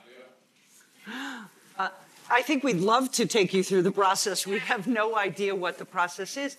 I 2.29 2.41
think 2.41 2.63
we'd 2.63 2.77
love 2.77 3.11
to 3.13 3.25
take 3.25 3.53
you 3.53 3.61
through 3.61 3.81
the 3.81 3.91
process. 3.91 4.47
We 4.47 4.59
have 4.59 4.87
no 4.87 5.17
idea 5.17 5.53
what 5.53 5.77
the 5.77 5.85
process 5.85 6.37
is. 6.37 6.55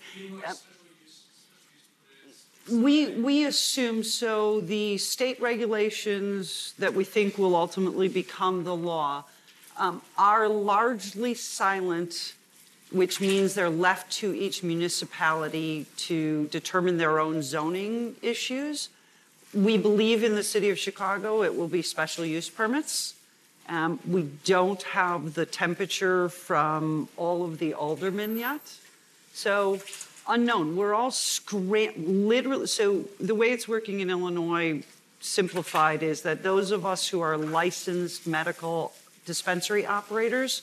Uh, 0.47 0.53
We, 2.71 3.09
we 3.09 3.45
assume 3.45 4.05
so. 4.05 4.61
The 4.61 4.99
state 4.99 5.41
regulations 5.41 6.75
that 6.79 6.95
we 6.95 7.03
think 7.05 7.37
will 7.37 7.57
ultimately 7.57 8.09
become 8.09 8.63
the 8.63 8.77
law 8.77 9.25
um, 9.77 10.03
are 10.17 10.49
largely 10.49 11.35
silent, 11.35 12.35
which 12.93 13.21
means 13.21 13.55
they're 13.55 13.71
left 13.71 14.13
to 14.13 14.35
each 14.35 14.63
municipality 14.63 15.87
to 15.97 16.47
determine 16.49 16.99
their 16.99 17.19
own 17.19 17.43
zoning 17.43 18.17
issues. 18.23 18.89
We 19.55 19.77
believe 19.77 20.23
in 20.25 20.35
the 20.35 20.43
city 20.43 20.71
of 20.71 20.79
Chicago, 20.79 21.43
it 21.43 21.57
will 21.57 21.69
be 21.69 21.83
special 21.83 22.25
use 22.25 22.49
permits. 22.49 23.15
Um, 23.69 24.01
we 24.07 24.29
don't 24.45 24.83
have 24.83 25.35
the 25.35 25.47
temperature 25.47 26.29
from 26.29 27.09
all 27.17 27.45
of 27.45 27.59
the 27.59 27.75
aldermen 27.75 28.37
yet. 28.37 28.61
So 29.33 29.81
unknown. 30.29 30.77
We're 30.77 30.95
all 30.95 31.11
scram- 31.11 32.29
literally. 32.29 32.67
So 32.67 33.05
the 33.21 33.35
way 33.35 33.51
it's 33.51 33.69
working 33.69 34.01
in 34.01 34.11
Illinois, 34.11 34.83
simplified, 35.21 36.03
is 36.03 36.23
that 36.23 36.43
those 36.43 36.71
of 36.71 36.85
us 36.85 37.09
who 37.09 37.21
are 37.21 37.37
licensed 37.37 38.27
medical 38.27 38.93
dispensary 39.25 39.87
operators 39.87 40.63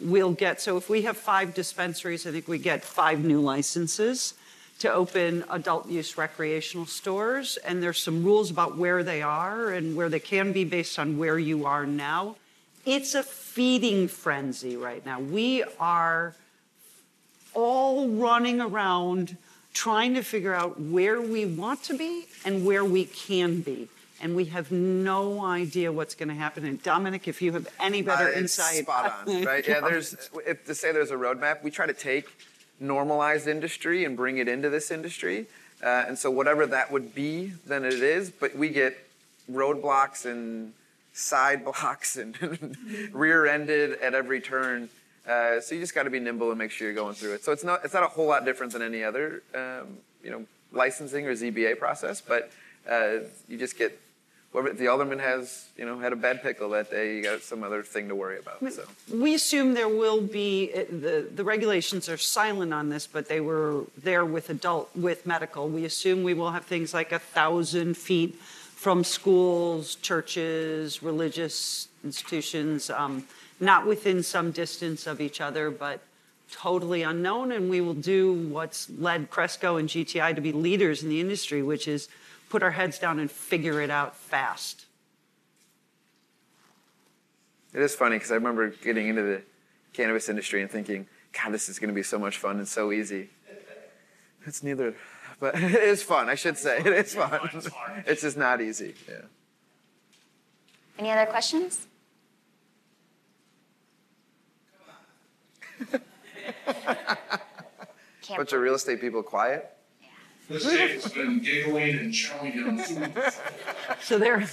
will 0.00 0.32
get. 0.32 0.60
So 0.60 0.76
if 0.76 0.88
we 0.88 1.02
have 1.02 1.16
five 1.16 1.54
dispensaries, 1.54 2.26
I 2.26 2.30
think 2.30 2.48
we 2.48 2.58
get 2.58 2.84
five 2.84 3.24
new 3.24 3.40
licenses 3.40 4.34
to 4.78 4.92
open 4.92 5.44
adult 5.50 5.88
use 5.88 6.16
recreational 6.16 6.86
stores. 6.86 7.56
And 7.58 7.82
there's 7.82 8.00
some 8.00 8.24
rules 8.24 8.50
about 8.50 8.76
where 8.76 9.02
they 9.02 9.22
are 9.22 9.70
and 9.70 9.96
where 9.96 10.08
they 10.08 10.20
can 10.20 10.52
be 10.52 10.64
based 10.64 10.98
on 10.98 11.18
where 11.18 11.38
you 11.38 11.66
are 11.66 11.84
now. 11.84 12.36
It's 12.86 13.14
a 13.14 13.22
feeding 13.22 14.08
frenzy 14.08 14.76
right 14.76 15.04
now. 15.04 15.20
We 15.20 15.64
are 15.80 16.34
all 17.54 18.08
running 18.08 18.60
around 18.60 19.36
trying 19.74 20.14
to 20.14 20.22
figure 20.22 20.54
out 20.54 20.80
where 20.80 21.20
we 21.20 21.44
want 21.44 21.82
to 21.84 21.96
be 21.96 22.26
and 22.44 22.64
where 22.64 22.84
we 22.84 23.04
can 23.04 23.60
be. 23.60 23.88
And 24.20 24.34
we 24.34 24.46
have 24.46 24.72
no 24.72 25.44
idea 25.44 25.92
what's 25.92 26.14
going 26.14 26.28
to 26.28 26.34
happen. 26.34 26.64
And 26.64 26.82
Dominic, 26.82 27.28
if 27.28 27.40
you 27.40 27.52
have 27.52 27.68
any 27.78 28.02
better 28.02 28.24
Uh, 28.24 28.30
it's 28.30 28.58
insight. 28.58 28.82
Spot 28.82 29.26
on, 29.26 29.44
right? 29.44 29.66
Yeah, 29.66 29.80
there's 29.80 30.30
if, 30.46 30.64
to 30.66 30.74
say 30.74 30.90
there's 30.92 31.12
a 31.12 31.16
roadmap. 31.16 31.62
We 31.62 31.70
try 31.70 31.86
to 31.86 31.92
take 31.92 32.26
normalized 32.80 33.46
industry 33.46 34.04
and 34.04 34.16
bring 34.16 34.38
it 34.38 34.48
into 34.48 34.70
this 34.70 34.90
industry, 34.90 35.46
uh, 35.82 36.04
and 36.08 36.18
so 36.18 36.30
whatever 36.30 36.66
that 36.66 36.90
would 36.90 37.14
be, 37.14 37.52
then 37.66 37.84
it 37.84 37.94
is. 37.94 38.30
But 38.30 38.56
we 38.56 38.70
get 38.70 38.96
roadblocks 39.50 40.26
and 40.26 40.72
side 41.12 41.64
blocks 41.68 42.16
and 42.16 42.36
rear-ended 43.12 44.00
at 44.00 44.14
every 44.14 44.40
turn. 44.40 44.88
Uh, 45.28 45.60
so 45.60 45.74
you 45.74 45.80
just 45.80 45.94
got 45.94 46.04
to 46.04 46.10
be 46.10 46.18
nimble 46.18 46.48
and 46.50 46.58
make 46.58 46.70
sure 46.70 46.88
you're 46.88 46.94
going 46.94 47.14
through 47.14 47.34
it. 47.34 47.44
So 47.44 47.52
it's 47.52 47.64
not 47.64 47.84
it's 47.84 47.94
not 47.94 48.02
a 48.02 48.08
whole 48.08 48.26
lot 48.26 48.44
different 48.44 48.72
than 48.72 48.82
any 48.82 49.04
other 49.04 49.42
um, 49.54 49.98
you 50.24 50.30
know 50.30 50.44
licensing 50.72 51.26
or 51.26 51.34
ZBA 51.34 51.78
process, 51.78 52.20
but 52.20 52.50
uh, 52.90 53.18
you 53.46 53.58
just 53.58 53.78
get 53.78 53.98
whoever 54.52 54.72
the 54.72 54.88
alderman 54.88 55.18
has 55.18 55.68
you 55.76 55.84
know 55.84 55.98
had 55.98 56.12
a 56.12 56.16
bad 56.16 56.42
pickle 56.42 56.70
that 56.70 56.90
day. 56.90 57.16
You 57.16 57.22
got 57.22 57.42
some 57.42 57.62
other 57.62 57.82
thing 57.82 58.08
to 58.08 58.14
worry 58.14 58.38
about. 58.38 58.60
So 58.72 58.84
We 59.12 59.34
assume 59.34 59.74
there 59.74 59.88
will 59.88 60.20
be, 60.20 60.70
uh, 60.74 60.84
the, 60.90 61.28
the 61.34 61.44
regulations 61.44 62.08
are 62.08 62.16
silent 62.16 62.72
on 62.72 62.88
this, 62.88 63.06
but 63.06 63.28
they 63.28 63.40
were 63.40 63.84
there 63.96 64.24
with 64.24 64.50
adult, 64.50 64.90
with 64.94 65.26
medical. 65.26 65.68
We 65.68 65.84
assume 65.84 66.22
we 66.22 66.34
will 66.34 66.50
have 66.50 66.64
things 66.64 66.94
like 66.94 67.12
a 67.12 67.18
thousand 67.18 67.96
feet 67.96 68.34
from 68.34 69.02
schools, 69.02 69.96
churches, 69.96 71.02
religious 71.02 71.88
institutions, 72.04 72.90
um, 72.90 73.24
not 73.60 73.86
within 73.86 74.22
some 74.22 74.52
distance 74.52 75.06
of 75.06 75.20
each 75.20 75.40
other, 75.40 75.68
but 75.70 76.00
totally 76.50 77.02
unknown, 77.02 77.52
and 77.52 77.68
we 77.68 77.80
will 77.80 77.92
do 77.92 78.32
what's 78.32 78.88
led 78.90 79.30
Cresco 79.30 79.76
and 79.76 79.88
GTI 79.88 80.34
to 80.34 80.40
be 80.40 80.52
leaders 80.52 81.02
in 81.02 81.08
the 81.08 81.20
industry, 81.20 81.62
which 81.62 81.88
is 81.88 82.08
put 82.48 82.62
our 82.62 82.70
heads 82.70 82.98
down 82.98 83.18
and 83.18 83.30
figure 83.30 83.80
it 83.80 83.90
out 83.90 84.16
fast. 84.16 84.86
It 87.74 87.82
is 87.82 87.94
funny 87.94 88.16
because 88.16 88.30
I 88.30 88.36
remember 88.36 88.70
getting 88.70 89.08
into 89.08 89.22
the 89.22 89.42
cannabis 89.92 90.28
industry 90.28 90.62
and 90.62 90.70
thinking, 90.70 91.06
God, 91.32 91.52
this 91.52 91.68
is 91.68 91.78
going 91.78 91.88
to 91.88 91.94
be 91.94 92.02
so 92.02 92.18
much 92.18 92.38
fun 92.38 92.58
and 92.58 92.66
so 92.66 92.92
easy. 92.92 93.28
It's 94.46 94.62
neither, 94.62 94.94
but 95.40 95.54
it 95.62 95.74
is 95.74 96.02
fun. 96.02 96.28
I 96.28 96.34
should 96.34 96.56
say 96.56 96.78
it 96.78 96.86
is 96.86 97.14
fun. 97.14 97.40
It's 98.06 98.22
just 98.22 98.36
not 98.36 98.60
easy. 98.60 98.94
Yeah. 99.08 99.22
Any 100.98 101.10
other 101.10 101.26
questions? 101.30 101.86
Can't 108.22 108.38
Bunch 108.38 108.52
of 108.52 108.60
real 108.60 108.74
estate 108.74 109.00
people 109.00 109.22
quiet. 109.22 109.77
This 110.48 110.64
Dave's 110.64 111.12
been 111.12 111.40
giggling 111.40 111.98
and 111.98 112.12
chowing 112.12 112.66
on 112.66 112.78
food. 112.78 113.22
So 114.00 114.18
there, 114.18 114.46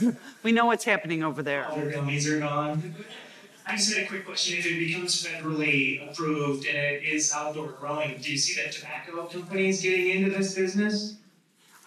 we 0.44 0.52
know 0.52 0.66
what's 0.66 0.84
happening 0.84 1.24
over 1.24 1.42
there. 1.44 1.68
all 1.68 1.76
their 1.78 1.92
gummies 1.92 2.30
are 2.30 2.40
gone. 2.40 2.96
I 3.68 3.76
just 3.78 3.94
had 3.94 4.06
a 4.06 4.08
quick 4.08 4.26
question. 4.26 4.60
If 4.60 4.66
it 4.66 4.80
becomes 4.80 5.26
federally 5.26 6.10
approved 6.12 6.68
and 6.68 6.78
it 6.78 7.04
is 7.04 7.32
outdoor 7.34 7.70
growing, 7.70 8.18
do 8.22 8.32
you 8.32 8.38
see 8.38 8.62
that 8.62 8.74
tobacco 8.74 9.26
companies 9.26 9.82
getting 9.82 10.10
into 10.10 10.38
this 10.38 10.54
business? 10.56 11.16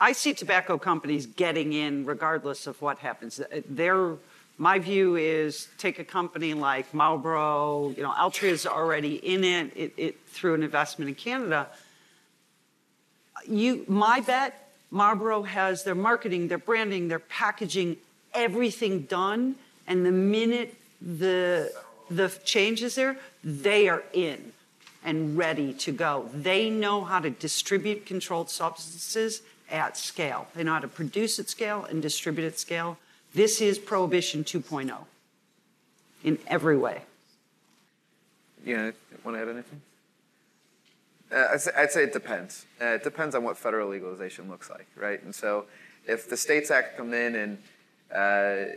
I 0.01 0.13
see 0.13 0.33
tobacco 0.33 0.79
companies 0.79 1.27
getting 1.27 1.73
in 1.73 2.05
regardless 2.05 2.67
of 2.67 2.81
what 2.81 2.99
happens. 2.99 3.41
Uh, 3.41 3.61
their, 3.69 4.15
my 4.57 4.79
view 4.79 5.17
is 5.17 5.69
take 5.77 5.99
a 5.99 6.05
company 6.05 6.55
like 6.55 6.93
Marlboro, 6.95 7.91
you 7.97 8.03
know, 8.03 8.13
Altria's 8.13 8.67
already 8.67 9.17
in 9.17 9.45
it, 9.45 9.73
it, 9.77 9.93
it 9.97 10.21
through 10.29 10.55
an 10.55 10.63
investment 10.63 11.09
in 11.09 11.15
Canada. 11.15 11.69
You, 13.47 13.84
my 13.89 14.20
bet, 14.20 14.70
Marlboro 14.91 15.43
has 15.43 15.84
their 15.84 15.95
marketing, 15.95 16.49
their 16.49 16.59
branding, 16.59 17.09
their 17.09 17.18
packaging, 17.18 17.97
everything 18.34 19.03
done, 19.03 19.57
and 19.86 20.05
the 20.05 20.12
minute 20.12 20.74
the 21.01 21.72
the 22.11 22.28
change 22.45 22.82
is 22.82 22.95
there, 22.95 23.16
they 23.45 23.89
are 23.89 24.03
in 24.12 24.53
and 25.05 25.36
ready 25.36 25.72
to 25.72 25.93
go. 25.93 26.28
They 26.34 26.70
know 26.70 27.05
how 27.05 27.20
to 27.20 27.30
distribute 27.30 28.07
controlled 28.07 28.51
substances 28.51 29.43
at 29.70 29.97
scale. 29.97 30.49
They 30.55 30.64
know 30.64 30.74
how 30.74 30.80
to 30.80 30.89
produce 30.89 31.39
at 31.39 31.49
scale 31.49 31.84
and 31.84 32.01
distribute 32.03 32.47
at 32.47 32.59
scale. 32.59 32.99
This 33.34 33.61
is 33.61 33.78
Prohibition 33.78 34.43
2.0 34.45 34.97
in 36.24 36.39
every 36.47 36.76
way. 36.76 37.03
Know, 38.64 38.93
want 39.24 39.36
to 39.36 39.43
add 39.43 39.49
anything? 39.49 39.80
Uh, 41.31 41.59
I'd, 41.76 41.91
say, 41.91 42.05
it 42.05 42.12
depends. 42.12 42.66
Uh, 42.81 42.87
it 42.87 43.05
depends 43.05 43.35
on 43.35 43.45
what 43.45 43.59
federal 43.59 43.91
legalization 43.91 44.49
looks 44.49 44.70
like, 44.70 44.87
right? 44.97 45.22
And 45.22 45.35
so, 45.35 45.66
if 46.07 46.29
the 46.29 46.37
States 46.37 46.70
Act 46.70 46.97
come 46.97 47.12
in 47.12 47.35
and 47.35 47.59
uh, 48.11 48.72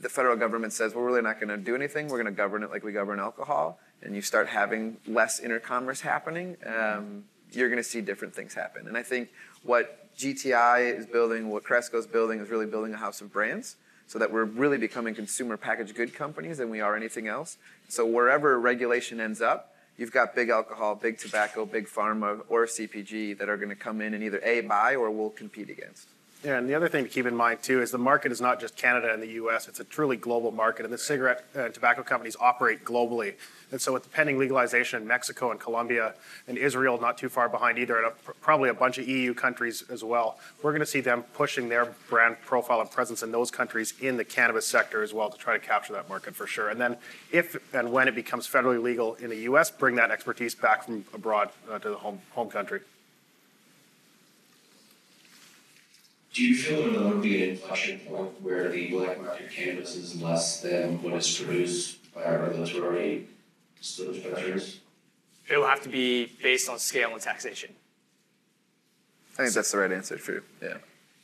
the 0.00 0.08
federal 0.08 0.36
government 0.36 0.72
says 0.72 0.94
we're 0.94 1.06
really 1.06 1.22
not 1.22 1.40
going 1.40 1.50
to 1.50 1.56
do 1.56 1.76
anything, 1.76 2.08
we're 2.08 2.20
going 2.20 2.26
to 2.26 2.36
govern 2.36 2.62
it 2.64 2.70
like 2.70 2.82
we 2.82 2.92
govern 2.92 3.20
alcohol, 3.20 3.78
and 4.02 4.14
you 4.14 4.22
start 4.22 4.48
having 4.48 4.96
less 5.06 5.40
intercommerce 5.40 6.00
happening, 6.00 6.56
um, 6.66 7.24
you're 7.52 7.68
going 7.68 7.82
to 7.82 7.88
see 7.88 8.00
different 8.00 8.34
things 8.34 8.54
happen. 8.54 8.88
And 8.88 8.96
I 8.96 9.02
think 9.02 9.28
what 9.62 10.14
GTI 10.16 10.98
is 10.98 11.06
building, 11.06 11.48
what 11.48 11.62
Cresco 11.62 11.98
is 11.98 12.06
building, 12.06 12.40
is 12.40 12.50
really 12.50 12.66
building 12.66 12.92
a 12.92 12.96
house 12.96 13.20
of 13.20 13.32
brands 13.32 13.76
so 14.06 14.18
that 14.18 14.32
we're 14.32 14.44
really 14.44 14.78
becoming 14.78 15.14
consumer 15.14 15.56
packaged 15.56 15.94
good 15.94 16.14
companies 16.14 16.58
than 16.58 16.70
we 16.70 16.80
are 16.80 16.96
anything 16.96 17.28
else. 17.28 17.58
So 17.88 18.06
wherever 18.06 18.58
regulation 18.58 19.20
ends 19.20 19.40
up, 19.40 19.74
you've 19.98 20.12
got 20.12 20.34
big 20.34 20.48
alcohol, 20.48 20.94
big 20.94 21.18
tobacco, 21.18 21.66
big 21.66 21.86
pharma, 21.86 22.40
or 22.48 22.64
CPG 22.64 23.36
that 23.38 23.50
are 23.50 23.58
going 23.58 23.68
to 23.68 23.76
come 23.76 24.00
in 24.00 24.14
and 24.14 24.22
either 24.22 24.40
A, 24.42 24.62
buy 24.62 24.94
or 24.94 25.10
will 25.10 25.30
compete 25.30 25.68
against. 25.68 26.08
Yeah, 26.44 26.56
and 26.56 26.68
the 26.68 26.74
other 26.74 26.88
thing 26.88 27.02
to 27.02 27.10
keep 27.10 27.26
in 27.26 27.34
mind 27.34 27.64
too 27.64 27.82
is 27.82 27.90
the 27.90 27.98
market 27.98 28.30
is 28.30 28.40
not 28.40 28.60
just 28.60 28.76
Canada 28.76 29.12
and 29.12 29.20
the 29.20 29.32
U.S. 29.42 29.66
It's 29.66 29.80
a 29.80 29.84
truly 29.84 30.16
global 30.16 30.52
market, 30.52 30.84
and 30.84 30.94
the 30.94 30.98
cigarette 30.98 31.44
and 31.52 31.74
tobacco 31.74 32.04
companies 32.04 32.36
operate 32.38 32.84
globally. 32.84 33.34
And 33.72 33.80
so, 33.80 33.92
with 33.92 34.04
the 34.04 34.08
pending 34.08 34.38
legalization 34.38 35.02
in 35.02 35.08
Mexico 35.08 35.50
and 35.50 35.58
Colombia 35.58 36.14
and 36.46 36.56
Israel, 36.56 37.00
not 37.00 37.18
too 37.18 37.28
far 37.28 37.48
behind 37.48 37.76
either, 37.76 37.96
and 37.96 38.06
a, 38.06 38.32
probably 38.40 38.68
a 38.68 38.74
bunch 38.74 38.98
of 38.98 39.08
EU 39.08 39.34
countries 39.34 39.82
as 39.90 40.04
well, 40.04 40.38
we're 40.62 40.70
going 40.70 40.78
to 40.80 40.86
see 40.86 41.00
them 41.00 41.24
pushing 41.34 41.68
their 41.68 41.86
brand 42.08 42.36
profile 42.46 42.80
and 42.80 42.90
presence 42.90 43.24
in 43.24 43.32
those 43.32 43.50
countries 43.50 43.94
in 44.00 44.16
the 44.16 44.24
cannabis 44.24 44.64
sector 44.64 45.02
as 45.02 45.12
well 45.12 45.28
to 45.30 45.38
try 45.38 45.58
to 45.58 45.64
capture 45.64 45.92
that 45.92 46.08
market 46.08 46.36
for 46.36 46.46
sure. 46.46 46.68
And 46.68 46.80
then, 46.80 46.98
if 47.32 47.56
and 47.74 47.90
when 47.90 48.06
it 48.06 48.14
becomes 48.14 48.46
federally 48.46 48.80
legal 48.80 49.16
in 49.16 49.28
the 49.28 49.38
U.S., 49.50 49.72
bring 49.72 49.96
that 49.96 50.12
expertise 50.12 50.54
back 50.54 50.84
from 50.84 51.04
abroad 51.12 51.50
uh, 51.68 51.80
to 51.80 51.88
the 51.88 51.96
home 51.96 52.20
home 52.30 52.48
country. 52.48 52.80
Do 56.38 56.44
you 56.44 56.54
feel 56.54 56.84
that 56.84 56.96
there 56.96 57.08
would 57.08 57.20
be 57.20 57.42
an 57.42 57.50
inflection 57.50 57.98
point 57.98 58.40
where 58.40 58.70
the 58.70 58.90
black 58.90 59.20
market 59.20 59.50
cannabis 59.50 59.96
is 59.96 60.22
less 60.22 60.60
than 60.60 61.02
what 61.02 61.14
is 61.14 61.36
produced 61.36 62.14
by 62.14 62.22
our 62.22 62.38
regulatory 62.38 63.26
dispensaries? 63.76 64.78
It 65.50 65.56
will 65.56 65.66
have 65.66 65.82
to 65.82 65.88
be 65.88 66.26
based 66.40 66.68
on 66.68 66.78
scale 66.78 67.10
and 67.10 67.20
taxation. 67.20 67.74
I 69.36 69.42
think 69.42 69.52
that's 69.52 69.72
the 69.72 69.78
right 69.78 69.90
answer 69.90 70.16
for 70.16 70.34
you. 70.34 70.42
Yeah. 70.62 70.76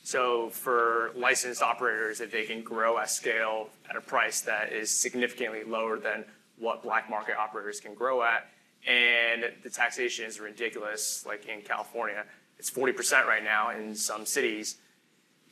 So 0.03 0.49
for 0.49 1.11
licensed 1.15 1.61
operators, 1.61 2.19
if 2.19 2.29
they 2.29 2.43
can 2.43 2.61
grow 2.61 2.97
at 2.97 3.09
scale 3.09 3.69
at 3.89 3.95
a 3.95 4.01
price 4.01 4.41
that 4.41 4.73
is 4.73 4.91
significantly 4.91 5.63
lower 5.63 5.97
than 5.97 6.25
what 6.59 6.83
black 6.83 7.09
market 7.09 7.37
operators 7.37 7.79
can 7.79 7.93
grow 7.93 8.21
at, 8.21 8.49
and 8.85 9.45
the 9.63 9.69
taxation 9.69 10.25
is 10.25 10.41
ridiculous, 10.41 11.25
like 11.25 11.47
in 11.47 11.61
California, 11.61 12.25
it's 12.59 12.69
40% 12.69 13.25
right 13.25 13.45
now 13.45 13.69
in 13.69 13.95
some 13.95 14.25
cities, 14.25 14.75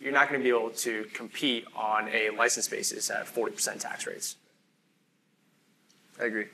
you're 0.04 0.14
not 0.14 0.30
going 0.30 0.40
to 0.40 0.44
be 0.44 0.50
able 0.50 0.70
to 0.70 1.06
compete 1.14 1.66
on 1.76 2.10
a 2.10 2.30
license 2.32 2.68
basis 2.68 3.10
at 3.10 3.26
40% 3.26 3.80
tax 3.80 4.06
rates. 4.06 4.36
I 6.20 6.26
agree. 6.26 6.46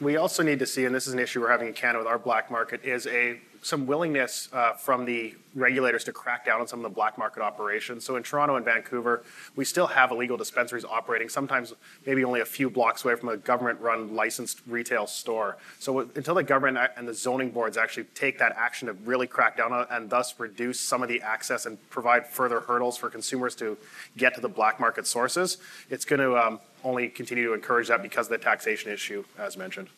We 0.00 0.16
also 0.16 0.42
need 0.42 0.58
to 0.58 0.66
see, 0.66 0.84
and 0.84 0.94
this 0.94 1.06
is 1.06 1.12
an 1.12 1.18
issue 1.18 1.40
we're 1.40 1.50
having 1.50 1.68
in 1.68 1.74
Canada 1.74 2.00
with 2.00 2.06
our 2.06 2.18
black 2.18 2.50
market, 2.50 2.84
is 2.84 3.06
a 3.06 3.38
some 3.62 3.86
willingness 3.86 4.48
uh, 4.52 4.72
from 4.72 5.04
the 5.04 5.34
regulators 5.54 6.04
to 6.04 6.12
crack 6.12 6.46
down 6.46 6.60
on 6.60 6.66
some 6.66 6.78
of 6.78 6.82
the 6.84 6.94
black 6.94 7.18
market 7.18 7.42
operations. 7.42 8.04
So 8.04 8.16
in 8.16 8.22
Toronto 8.22 8.56
and 8.56 8.64
Vancouver, 8.64 9.22
we 9.56 9.64
still 9.64 9.86
have 9.88 10.12
illegal 10.12 10.36
dispensaries 10.36 10.84
operating, 10.84 11.28
sometimes 11.28 11.74
maybe 12.06 12.24
only 12.24 12.40
a 12.40 12.44
few 12.44 12.70
blocks 12.70 13.04
away 13.04 13.16
from 13.16 13.28
a 13.28 13.36
government-run 13.36 14.14
licensed 14.14 14.60
retail 14.66 15.06
store. 15.06 15.58
So 15.78 16.00
until 16.00 16.34
the 16.34 16.44
government 16.44 16.90
and 16.96 17.06
the 17.06 17.14
zoning 17.14 17.50
boards 17.50 17.76
actually 17.76 18.04
take 18.14 18.38
that 18.38 18.54
action 18.56 18.86
to 18.86 18.94
really 18.94 19.26
crack 19.26 19.56
down 19.56 19.72
on 19.72 19.86
and 19.90 20.08
thus 20.08 20.38
reduce 20.38 20.80
some 20.80 21.02
of 21.02 21.08
the 21.08 21.20
access 21.20 21.66
and 21.66 21.78
provide 21.90 22.26
further 22.26 22.60
hurdles 22.60 22.96
for 22.96 23.10
consumers 23.10 23.54
to 23.56 23.76
get 24.16 24.34
to 24.36 24.40
the 24.40 24.48
black 24.48 24.80
market 24.80 25.06
sources, 25.06 25.58
it's 25.90 26.04
going 26.04 26.20
to 26.20 26.36
um, 26.36 26.60
only 26.84 27.08
continue 27.08 27.44
to 27.46 27.54
encourage 27.54 27.88
that 27.88 28.02
because 28.02 28.26
of 28.26 28.30
the 28.30 28.38
taxation 28.38 28.90
issue, 28.90 29.24
as 29.38 29.56
mentioned. 29.56 29.88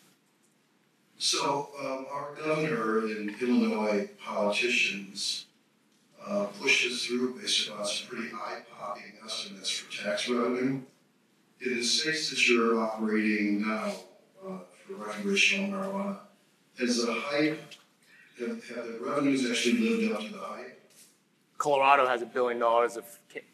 So, 1.23 1.69
um, 1.79 2.07
our 2.11 2.35
governor 2.35 3.07
and 3.07 3.33
Illinois 3.41 4.11
politicians, 4.19 5.47
uh, 6.27 6.47
pushes 6.61 7.07
through 7.07 7.41
based 7.41 7.69
upon 7.69 7.87
some 7.87 8.09
pretty 8.09 8.35
eye-popping 8.35 9.13
estimates 9.25 9.71
for 9.71 10.03
tax 10.03 10.29
revenue. 10.29 10.81
In 11.61 11.77
the 11.77 11.85
states 11.85 12.29
that 12.31 12.49
you're 12.49 12.81
operating 12.81 13.61
now, 13.61 13.95
uh, 14.45 14.59
for 14.85 14.95
recreational 14.95 15.71
marijuana, 15.71 16.19
has 16.81 17.07
the 17.07 17.15
hype, 17.15 17.73
have, 18.41 18.69
have 18.71 18.87
the 18.89 18.99
revenues 19.01 19.49
actually 19.49 19.79
lived 19.79 20.13
up 20.13 20.23
to 20.23 20.33
the 20.33 20.41
hype? 20.41 20.91
Colorado 21.57 22.05
has 22.05 22.23
a 22.23 22.27
billion 22.27 22.59
dollars 22.59 22.97
of 22.97 23.05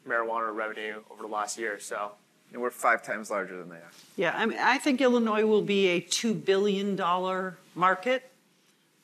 marijuana 0.08 0.54
revenue 0.54 1.02
over 1.10 1.20
the 1.20 1.28
last 1.28 1.58
year, 1.58 1.78
so 1.78 2.12
And 2.52 2.62
we're 2.62 2.70
five 2.70 3.02
times 3.02 3.30
larger 3.30 3.56
than 3.58 3.68
they 3.68 3.76
are. 3.76 3.92
Yeah, 4.16 4.34
I 4.34 4.46
mean, 4.46 4.58
I 4.58 4.78
think 4.78 5.00
Illinois 5.00 5.44
will 5.44 5.62
be 5.62 5.88
a 5.88 6.00
$2 6.00 6.44
billion 6.44 6.98
market 7.74 8.30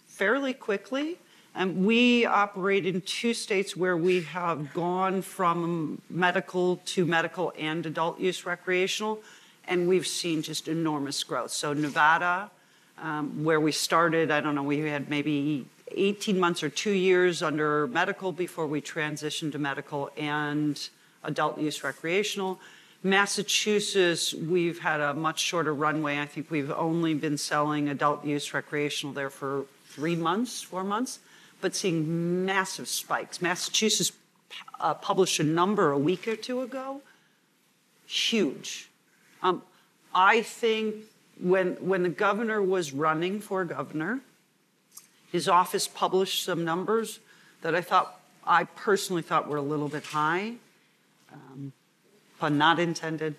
fairly 0.07 0.55
quickly. 0.55 1.19
And 1.55 1.87
we 1.87 2.27
operate 2.27 2.85
in 2.85 3.01
two 3.03 3.33
states 3.33 3.77
where 3.77 3.97
we 3.97 4.23
have 4.23 4.75
gone 4.75 5.23
from 5.23 6.03
medical 6.11 6.77
to 6.87 7.07
medical 7.07 7.53
and 7.57 7.87
adult 7.87 8.19
use 8.19 8.45
recreational, 8.45 9.21
and 9.69 9.87
we've 9.87 10.07
seen 10.07 10.43
just 10.43 10.67
enormous 10.67 11.23
growth. 11.23 11.53
So 11.53 11.73
Nevada, 11.73 12.51
um, 12.99 13.45
where 13.45 13.61
we 13.61 13.71
started, 13.71 14.33
I 14.33 14.41
don't 14.41 14.57
know, 14.57 14.65
we 14.65 14.81
had 14.81 15.09
maybe 15.09 15.67
18 15.93 16.41
months 16.41 16.65
or 16.65 16.69
two 16.69 16.91
years 16.91 17.41
under 17.41 17.87
medical 17.87 18.33
before 18.33 18.67
we 18.67 18.81
transitioned 18.81 19.53
to 19.53 19.59
medical 19.59 20.11
and 20.17 20.89
adult 21.23 21.59
use 21.59 21.85
recreational. 21.85 22.59
Massachusetts, 23.05 24.33
we've 24.33 24.79
had 24.79 24.99
a 24.99 25.13
much 25.13 25.39
shorter 25.39 25.75
runway. 25.75 26.19
I 26.19 26.25
think 26.25 26.51
we've 26.51 26.71
only 26.71 27.13
been 27.13 27.37
selling 27.37 27.91
adult 27.91 28.25
use 28.25 28.55
recreational 28.55 29.13
there 29.13 29.29
for 29.29 29.67
three 29.85 30.17
months, 30.17 30.63
four 30.63 30.83
months, 30.83 31.19
but 31.61 31.77
seeing 31.77 32.47
massive 32.47 32.89
spikes. 32.89 33.43
Massachusetts 33.43 34.13
uh, 34.81 34.95
published 34.95 35.39
a 35.39 35.45
number 35.45 35.93
a 35.93 35.99
week 35.99 36.27
or 36.27 36.35
two 36.35 36.63
ago, 36.63 37.03
huge. 38.07 38.89
Um, 39.43 39.61
I 40.15 40.41
think 40.41 40.95
when, 41.39 41.73
when 41.87 42.05
the 42.05 42.09
governor 42.09 42.63
was 42.63 42.95
running 42.95 43.39
for 43.39 43.67
governor, 43.67 44.21
his 45.31 45.47
office 45.47 45.87
published 45.87 46.43
some 46.43 46.65
numbers 46.65 47.21
that 47.61 47.75
I 47.75 47.83
thought, 47.83 48.19
I 48.47 48.65
personally 48.65 49.21
thought 49.21 49.47
were 49.47 49.59
a 49.59 49.63
little 49.63 49.89
bit 49.89 50.05
high, 50.05 50.55
um, 51.31 51.75
pun 52.39 52.59
not 52.59 52.79
intended. 52.79 53.35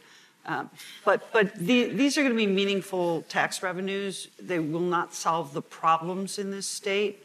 Um, 0.46 0.70
but 1.04 1.32
but 1.34 1.56
the, 1.56 1.90
these 1.90 2.18
are 2.18 2.22
going 2.22 2.34
to 2.34 2.38
be 2.38 2.48
meaningful 2.48 3.24
tax 3.24 3.64
revenues. 3.64 4.28
They 4.40 4.60
will 4.60 4.80
not 4.80 5.14
solve 5.14 5.54
the 5.54 5.62
problems 5.62 6.38
in 6.38 6.52
this 6.52 6.68
state. 6.68 7.24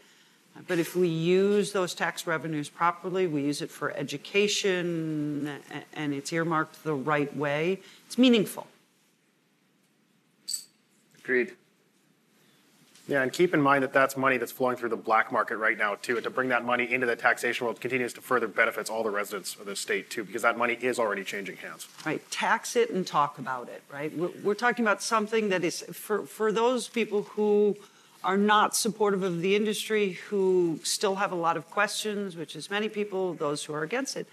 But 0.67 0.79
if 0.79 0.97
we 0.97 1.09
use 1.09 1.73
those 1.73 1.95
tax 1.95 2.27
revenues 2.27 2.69
properly, 2.69 3.27
we 3.27 3.43
use 3.43 3.63
it 3.63 3.71
for 3.71 3.93
education, 3.93 5.61
and 5.95 6.13
it's 6.13 6.33
earmarked 6.33 6.83
the 6.83 6.95
right 6.95 7.35
way, 7.37 7.81
it's 8.07 8.19
meaningful. 8.19 8.67
Agreed. 11.19 11.55
Yeah, 13.11 13.23
and 13.23 13.33
keep 13.33 13.55
in 13.55 13.61
mind 13.61 13.83
that 13.83 13.93
that's 13.93 14.17
money 14.17 14.37
that's 14.37 14.53
flowing 14.53 14.77
through 14.77 14.91
the 14.91 14.97
black 14.97 15.33
market 15.33 15.57
right 15.57 15.77
now 15.77 15.97
too. 15.97 16.15
And 16.15 16.23
to 16.23 16.31
bring 16.31 16.49
that 16.51 16.65
money 16.65 16.93
into 16.93 17.09
the 17.09 17.17
taxation 17.17 17.67
world 17.67 17.81
continues 17.81 18.13
to 18.13 18.21
further 18.21 18.47
benefits 18.47 18.89
all 18.89 19.03
the 19.03 19.11
residents 19.11 19.57
of 19.57 19.67
the 19.67 19.75
state 19.75 20.11
too, 20.11 20.23
because 20.23 20.43
that 20.43 20.57
money 20.57 20.79
is 20.81 21.01
already 21.01 21.25
changing 21.25 21.57
hands. 21.57 21.89
right? 22.07 22.23
Tax 22.31 22.77
it 22.77 22.91
and 22.91 23.05
talk 23.05 23.41
about 23.41 23.69
it, 23.69 23.83
right? 23.93 24.17
We're, 24.17 24.31
we're 24.45 24.55
talking 24.55 24.85
about 24.85 25.03
something 25.03 25.49
that 25.49 25.65
is 25.65 25.83
for, 25.93 26.25
for 26.25 26.53
those 26.53 26.87
people 26.87 27.23
who 27.23 27.77
are 28.23 28.37
not 28.37 28.77
supportive 28.77 29.25
of 29.25 29.41
the 29.41 29.57
industry, 29.57 30.13
who 30.29 30.79
still 30.85 31.17
have 31.17 31.33
a 31.33 31.37
lot 31.37 31.57
of 31.57 31.69
questions, 31.69 32.37
which 32.37 32.55
is 32.55 32.71
many 32.71 32.89
people, 32.89 33.35
those 33.35 33.65
who 33.65 33.75
are 33.75 33.83
against 33.83 34.17
it. 34.17 34.29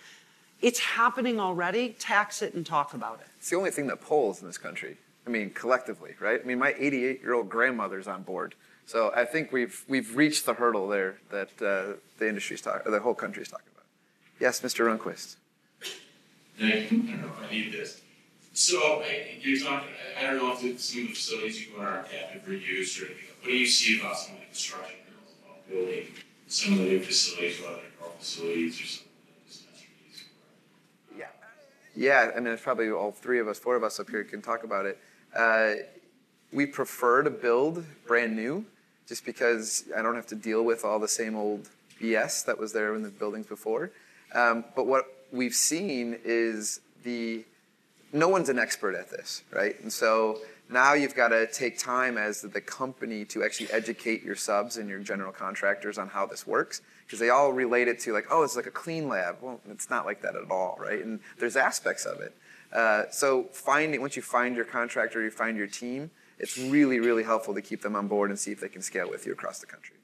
It's 0.61 0.79
happening 0.79 1.39
already. 1.39 1.95
Tax 1.97 2.43
it 2.43 2.53
and 2.53 2.63
talk 2.63 2.93
about 2.93 3.21
it. 3.21 3.27
It's 3.39 3.49
the 3.49 3.55
only 3.55 3.71
thing 3.71 3.87
that 3.87 4.01
polls 4.01 4.39
in 4.39 4.45
this 4.45 4.59
country. 4.59 4.97
I 5.25 5.31
mean, 5.31 5.49
collectively, 5.49 6.13
right? 6.19 6.39
I 6.41 6.45
mean, 6.45 6.59
my 6.59 6.75
88 6.77 7.21
year 7.23 7.33
old 7.33 7.49
grandmother's 7.49 8.07
on 8.07 8.21
board. 8.21 8.53
So 8.87 9.11
I 9.13 9.25
think 9.25 9.51
we've 9.51 9.83
we've 9.89 10.15
reached 10.15 10.45
the 10.45 10.53
hurdle 10.53 10.87
there 10.87 11.17
that 11.29 11.49
uh, 11.61 11.97
the 12.19 12.29
industry's 12.29 12.61
talking, 12.61 12.89
the 12.89 13.01
whole 13.01 13.13
country's 13.13 13.49
talking 13.49 13.67
about. 13.73 13.85
Yes, 14.39 14.61
Mr. 14.61 14.85
Runquist. 14.87 15.35
Nick, 16.57 16.85
I 16.85 16.95
don't 16.95 17.21
know 17.21 17.27
if 17.27 17.49
I 17.49 17.51
need 17.51 17.73
this. 17.73 18.01
So, 18.53 19.03
you're 19.41 19.59
talking, 19.59 19.89
I 20.17 20.23
don't 20.23 20.37
know 20.37 20.53
if 20.53 20.59
some 20.79 21.01
of 21.01 21.07
the 21.09 21.13
facilities 21.13 21.67
you 21.67 21.75
go 21.75 21.81
are 21.81 22.03
captive 22.03 22.41
for 22.41 22.53
use 22.53 22.99
or 22.99 23.05
anything. 23.05 23.25
What 23.41 23.47
do 23.49 23.57
you 23.57 23.67
see 23.67 23.99
about 23.99 24.17
some 24.17 24.35
of 24.35 24.39
the 24.39 24.45
construction, 24.45 24.99
building 25.69 26.07
some 26.47 26.73
of 26.73 26.79
the 26.79 26.85
new 26.85 26.99
facilities, 27.01 27.61
whether 27.61 27.75
they're 27.75 28.09
facilities 28.17 28.81
or 28.81 28.85
some 28.85 29.05
of 29.05 29.27
the 29.27 29.47
dispensaries? 29.47 30.23
Yeah. 31.15 31.25
Yeah, 31.93 32.31
I 32.35 32.39
mean, 32.39 32.53
it's 32.53 32.63
probably 32.63 32.89
all 32.89 33.11
three 33.11 33.39
of 33.39 33.49
us, 33.49 33.59
four 33.59 33.75
of 33.75 33.83
us 33.83 33.99
up 33.99 34.09
here 34.09 34.23
can 34.23 34.41
talk 34.41 34.63
about 34.63 34.85
it. 34.85 34.97
Uh, 35.35 35.73
we 36.51 36.65
prefer 36.65 37.21
to 37.21 37.29
build 37.29 37.83
brand 38.07 38.35
new 38.35 38.65
just 39.07 39.25
because 39.25 39.85
I 39.95 40.01
don't 40.01 40.15
have 40.15 40.27
to 40.27 40.35
deal 40.35 40.63
with 40.63 40.83
all 40.83 40.99
the 40.99 41.07
same 41.07 41.35
old 41.35 41.69
BS 42.01 42.45
that 42.45 42.59
was 42.59 42.73
there 42.73 42.93
in 42.95 43.03
the 43.03 43.09
buildings 43.09 43.47
before. 43.47 43.91
Um, 44.33 44.65
but 44.75 44.87
what 44.87 45.05
we've 45.31 45.53
seen 45.53 46.19
is 46.23 46.81
the 47.03 47.45
no 48.13 48.29
one's 48.29 48.49
an 48.49 48.59
expert 48.59 48.95
at 48.95 49.09
this, 49.09 49.43
right? 49.51 49.79
And 49.81 49.91
so 49.91 50.39
now 50.69 50.93
you've 50.93 51.15
got 51.15 51.29
to 51.29 51.47
take 51.47 51.77
time 51.77 52.17
as 52.17 52.41
the 52.41 52.61
company 52.61 53.25
to 53.25 53.43
actually 53.43 53.71
educate 53.71 54.23
your 54.23 54.35
subs 54.35 54.77
and 54.77 54.89
your 54.89 54.99
general 54.99 55.31
contractors 55.31 55.97
on 55.97 56.09
how 56.09 56.25
this 56.25 56.45
works 56.45 56.81
because 57.05 57.19
they 57.19 57.29
all 57.29 57.51
relate 57.53 57.87
it 57.87 57.99
to 58.01 58.13
like, 58.13 58.25
oh, 58.29 58.43
it's 58.43 58.55
like 58.55 58.65
a 58.65 58.71
clean 58.71 59.07
lab. 59.07 59.37
Well, 59.41 59.61
it's 59.69 59.89
not 59.89 60.05
like 60.05 60.21
that 60.21 60.35
at 60.35 60.49
all, 60.51 60.77
right? 60.79 61.03
And 61.03 61.19
there's 61.39 61.55
aspects 61.55 62.05
of 62.05 62.19
it. 62.19 62.35
Uh, 62.73 63.03
so 63.11 63.43
finding 63.53 64.01
once 64.01 64.17
you 64.17 64.21
find 64.21 64.55
your 64.55 64.65
contractor, 64.65 65.23
you 65.23 65.31
find 65.31 65.57
your 65.57 65.67
team, 65.67 66.11
it's 66.39 66.57
really, 66.57 66.99
really 66.99 67.23
helpful 67.23 67.53
to 67.55 67.61
keep 67.61 67.81
them 67.81 67.95
on 67.95 68.07
board 68.07 68.29
and 68.29 68.37
see 68.39 68.51
if 68.51 68.59
they 68.59 68.69
can 68.69 68.81
scale 68.81 69.09
with 69.09 69.25
you 69.25 69.31
across 69.33 69.59
the 69.59 69.65
country. 69.65 69.95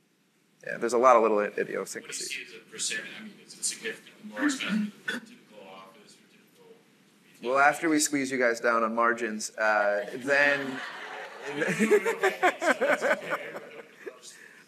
Yeah, 0.65 0.77
there's 0.77 0.93
a 0.93 0.97
lot 0.97 1.15
of 1.15 1.21
little 1.21 1.37
What 1.37 1.55
do 1.55 1.61
you 1.61 1.67
idiosyncrasies. 1.67 2.29
see 2.29 2.43
as 2.47 2.53
a 2.55 2.59
percent, 2.71 3.01
I 3.19 3.23
mean, 3.23 3.33
is 3.45 3.53
it 3.53 3.65
significantly 3.65 4.31
more 4.31 4.45
expensive 4.45 4.91
than 5.05 5.15
a 5.15 5.19
typical 5.19 5.67
office 5.69 6.15
or 6.15 6.25
typical? 6.31 7.49
Well, 7.51 7.59
after 7.59 7.89
we 7.89 7.99
squeeze 7.99 8.31
you 8.31 8.37
guys 8.39 8.59
down 8.61 8.83
on 8.83 8.95
margins, 8.95 9.51
uh, 9.57 10.05
then 10.15 10.79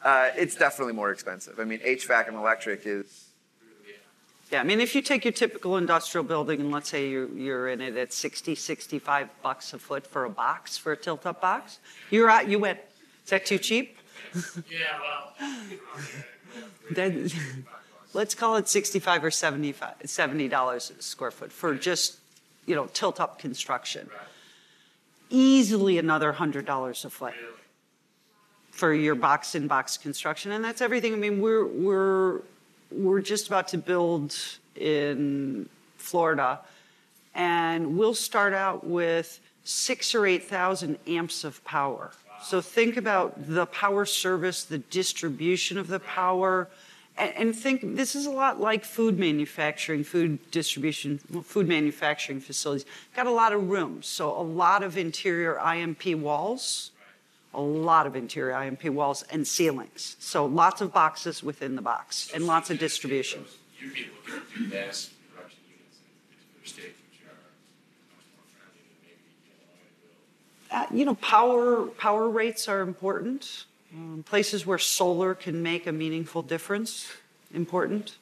uh, 0.03 0.29
it's 0.35 0.55
definitely 0.55 0.93
more 0.93 1.11
expensive. 1.11 1.59
I 1.59 1.63
mean, 1.63 1.79
HVAC 1.79 2.27
and 2.27 2.35
electric 2.37 2.85
is 2.85 3.29
Yeah, 4.51 4.61
I 4.61 4.63
mean, 4.63 4.79
if 4.79 4.93
you 4.93 5.01
take 5.01 5.25
your 5.25 5.31
typical 5.31 5.77
industrial 5.77 6.23
building 6.23 6.61
and 6.61 6.71
let's 6.71 6.89
say 6.89 7.09
you're, 7.09 7.27
you're 7.29 7.69
in 7.69 7.81
it 7.81 7.97
at 7.97 8.13
60, 8.13 8.53
65 8.53 9.29
bucks 9.41 9.73
a 9.73 9.79
foot 9.79 10.05
for 10.05 10.25
a 10.25 10.29
box, 10.29 10.77
for 10.77 10.91
a 10.91 10.97
tilt-up 10.97 11.41
box, 11.41 11.79
you're 12.11 12.29
out, 12.29 12.47
you 12.47 12.59
went, 12.59 12.79
is 13.23 13.31
that 13.31 13.45
too 13.45 13.57
cheap? 13.57 13.97
Yeah, 14.69 14.99
well. 15.01 15.33
Then, 16.91 17.29
let's 18.13 18.35
call 18.35 18.55
it 18.57 18.69
65 18.69 19.25
or 19.25 19.31
75, 19.31 19.95
$70 20.03 20.99
a 20.99 21.01
square 21.01 21.31
foot 21.31 21.51
for 21.51 21.75
just, 21.75 22.19
you 22.65 22.75
know, 22.75 22.85
tilt-up 22.93 23.39
construction. 23.39 24.09
Easily 25.29 25.97
another 25.97 26.31
$100 26.31 27.05
a 27.05 27.09
foot 27.09 27.33
for 28.71 28.93
your 28.93 29.15
box-in-box 29.15 29.97
construction, 29.97 30.51
and 30.51 30.63
that's 30.63 30.81
everything. 30.81 31.13
I 31.13 31.17
mean, 31.17 31.41
we're, 31.41 31.65
we're, 31.65 32.41
we're 32.95 33.21
just 33.21 33.47
about 33.47 33.67
to 33.69 33.77
build 33.77 34.35
in 34.75 35.69
Florida, 35.97 36.59
and 37.33 37.97
we'll 37.97 38.13
start 38.13 38.53
out 38.53 38.85
with 38.85 39.39
six 39.63 40.15
or 40.15 40.25
8,000 40.25 40.97
amps 41.07 41.43
of 41.43 41.63
power. 41.65 42.11
So 42.43 42.61
think 42.61 42.97
about 42.97 43.33
the 43.47 43.65
power 43.65 44.05
service, 44.05 44.63
the 44.63 44.77
distribution 44.77 45.77
of 45.77 45.87
the 45.87 45.99
power, 45.99 46.69
and, 47.17 47.33
and 47.35 47.55
think 47.55 47.95
this 47.95 48.15
is 48.15 48.25
a 48.25 48.31
lot 48.31 48.59
like 48.59 48.85
food 48.85 49.17
manufacturing, 49.17 50.03
food 50.03 50.39
distribution, 50.51 51.17
food 51.43 51.67
manufacturing 51.67 52.39
facilities. 52.39 52.85
Got 53.15 53.27
a 53.27 53.31
lot 53.31 53.53
of 53.53 53.69
rooms, 53.69 54.07
so 54.07 54.29
a 54.39 54.43
lot 54.43 54.83
of 54.83 54.97
interior 54.97 55.59
IMP 55.59 56.15
walls, 56.15 56.91
a 57.55 57.61
lot 57.61 58.05
of 58.05 58.15
interior 58.15 58.53
IMP 58.53 58.85
walls 58.89 59.23
and 59.31 59.47
ceilings. 59.47 60.15
So 60.19 60.45
lots 60.45 60.81
of 60.81 60.93
boxes 60.93 61.41
within 61.41 61.75
the 61.75 61.81
box 61.81 62.29
and 62.33 62.45
lots 62.45 62.69
of 62.69 62.77
distribution. 62.77 63.45
You'd 63.79 63.93
be 63.93 64.07
looking 64.27 64.41
to 64.53 64.59
do 64.69 64.75
mass 64.75 65.09
production 65.33 65.59
units 65.69 65.97
in 65.97 66.61
particular 66.61 66.65
states, 66.65 66.99
which 67.09 67.21
are 67.25 67.35
much 68.15 68.27
more 68.35 68.45
friendly 68.57 68.83
than 68.89 68.97
maybe 69.03 69.23
Illinois 70.71 70.89
will. 70.89 70.93
Uh, 70.93 70.97
you 70.97 71.05
know, 71.05 71.15
power 71.15 71.85
power 71.97 72.29
rates 72.29 72.67
are 72.67 72.81
important. 72.81 73.65
Um, 73.93 74.23
places 74.27 74.65
where 74.65 74.77
solar 74.79 75.33
can 75.35 75.63
make 75.63 75.87
a 75.87 75.91
meaningful 75.91 76.41
difference, 76.41 77.07
important. 77.53 78.17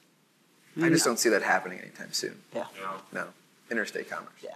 I 0.81 0.89
just 0.89 1.05
don't 1.05 1.17
see 1.19 1.29
that 1.29 1.41
happening 1.43 1.79
anytime 1.79 2.11
soon. 2.13 2.35
Yeah, 2.53 2.65
No, 3.11 3.25
interstate 3.71 4.09
commerce. 4.09 4.29
yeah. 4.43 4.51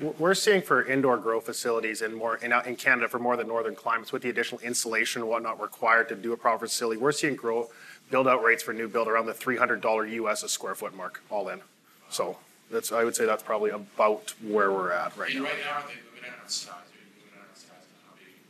We're- 0.00 0.14
We're 0.18 0.34
seeing 0.34 0.62
for 0.62 0.82
indoor 0.82 1.18
grow 1.18 1.40
facilities 1.40 2.00
in 2.02 2.14
more, 2.14 2.36
in, 2.36 2.52
in 2.52 2.76
Canada 2.76 3.08
for 3.08 3.18
more 3.18 3.36
than 3.36 3.46
northern 3.48 3.74
climates 3.74 4.12
with 4.12 4.22
the 4.22 4.30
additional 4.30 4.60
insulation 4.62 5.20
and 5.22 5.28
whatnot 5.30 5.60
required 5.60 6.08
to 6.08 6.14
do 6.14 6.32
a 6.32 6.36
proper 6.36 6.66
facility, 6.66 6.98
we're 6.98 7.12
seeing 7.12 7.36
grow, 7.36 7.68
build 8.10 8.26
out 8.26 8.42
rates 8.42 8.62
for 8.62 8.72
new 8.72 8.88
build 8.88 9.08
around 9.08 9.26
the 9.26 9.34
three 9.34 9.56
hundred 9.56 9.80
dollar 9.80 10.06
US 10.06 10.42
a 10.42 10.48
square 10.48 10.74
foot 10.74 10.94
mark, 10.96 11.22
all 11.30 11.48
in. 11.48 11.60
So 12.08 12.38
that's, 12.70 12.92
I 12.92 13.04
would 13.04 13.14
say 13.14 13.26
that's 13.26 13.42
probably 13.42 13.70
about 13.70 14.32
where 14.42 14.72
we're 14.72 14.90
at 14.90 15.16
right 15.16 15.34
now. 15.34 15.42
right 15.44 15.52
now, 15.64 15.72
are 15.72 15.82
they 15.82 15.94
moving 16.14 16.30
out 16.30 16.42
on 16.42 16.48
size, 16.48 16.70
are 16.70 16.76
you 16.96 17.06
moving 17.16 17.38
out 17.38 17.48
on 17.48 17.54
size 17.56 17.68
on 17.70 18.08
how 18.08 18.16
big 18.16 18.28
you 18.28 18.40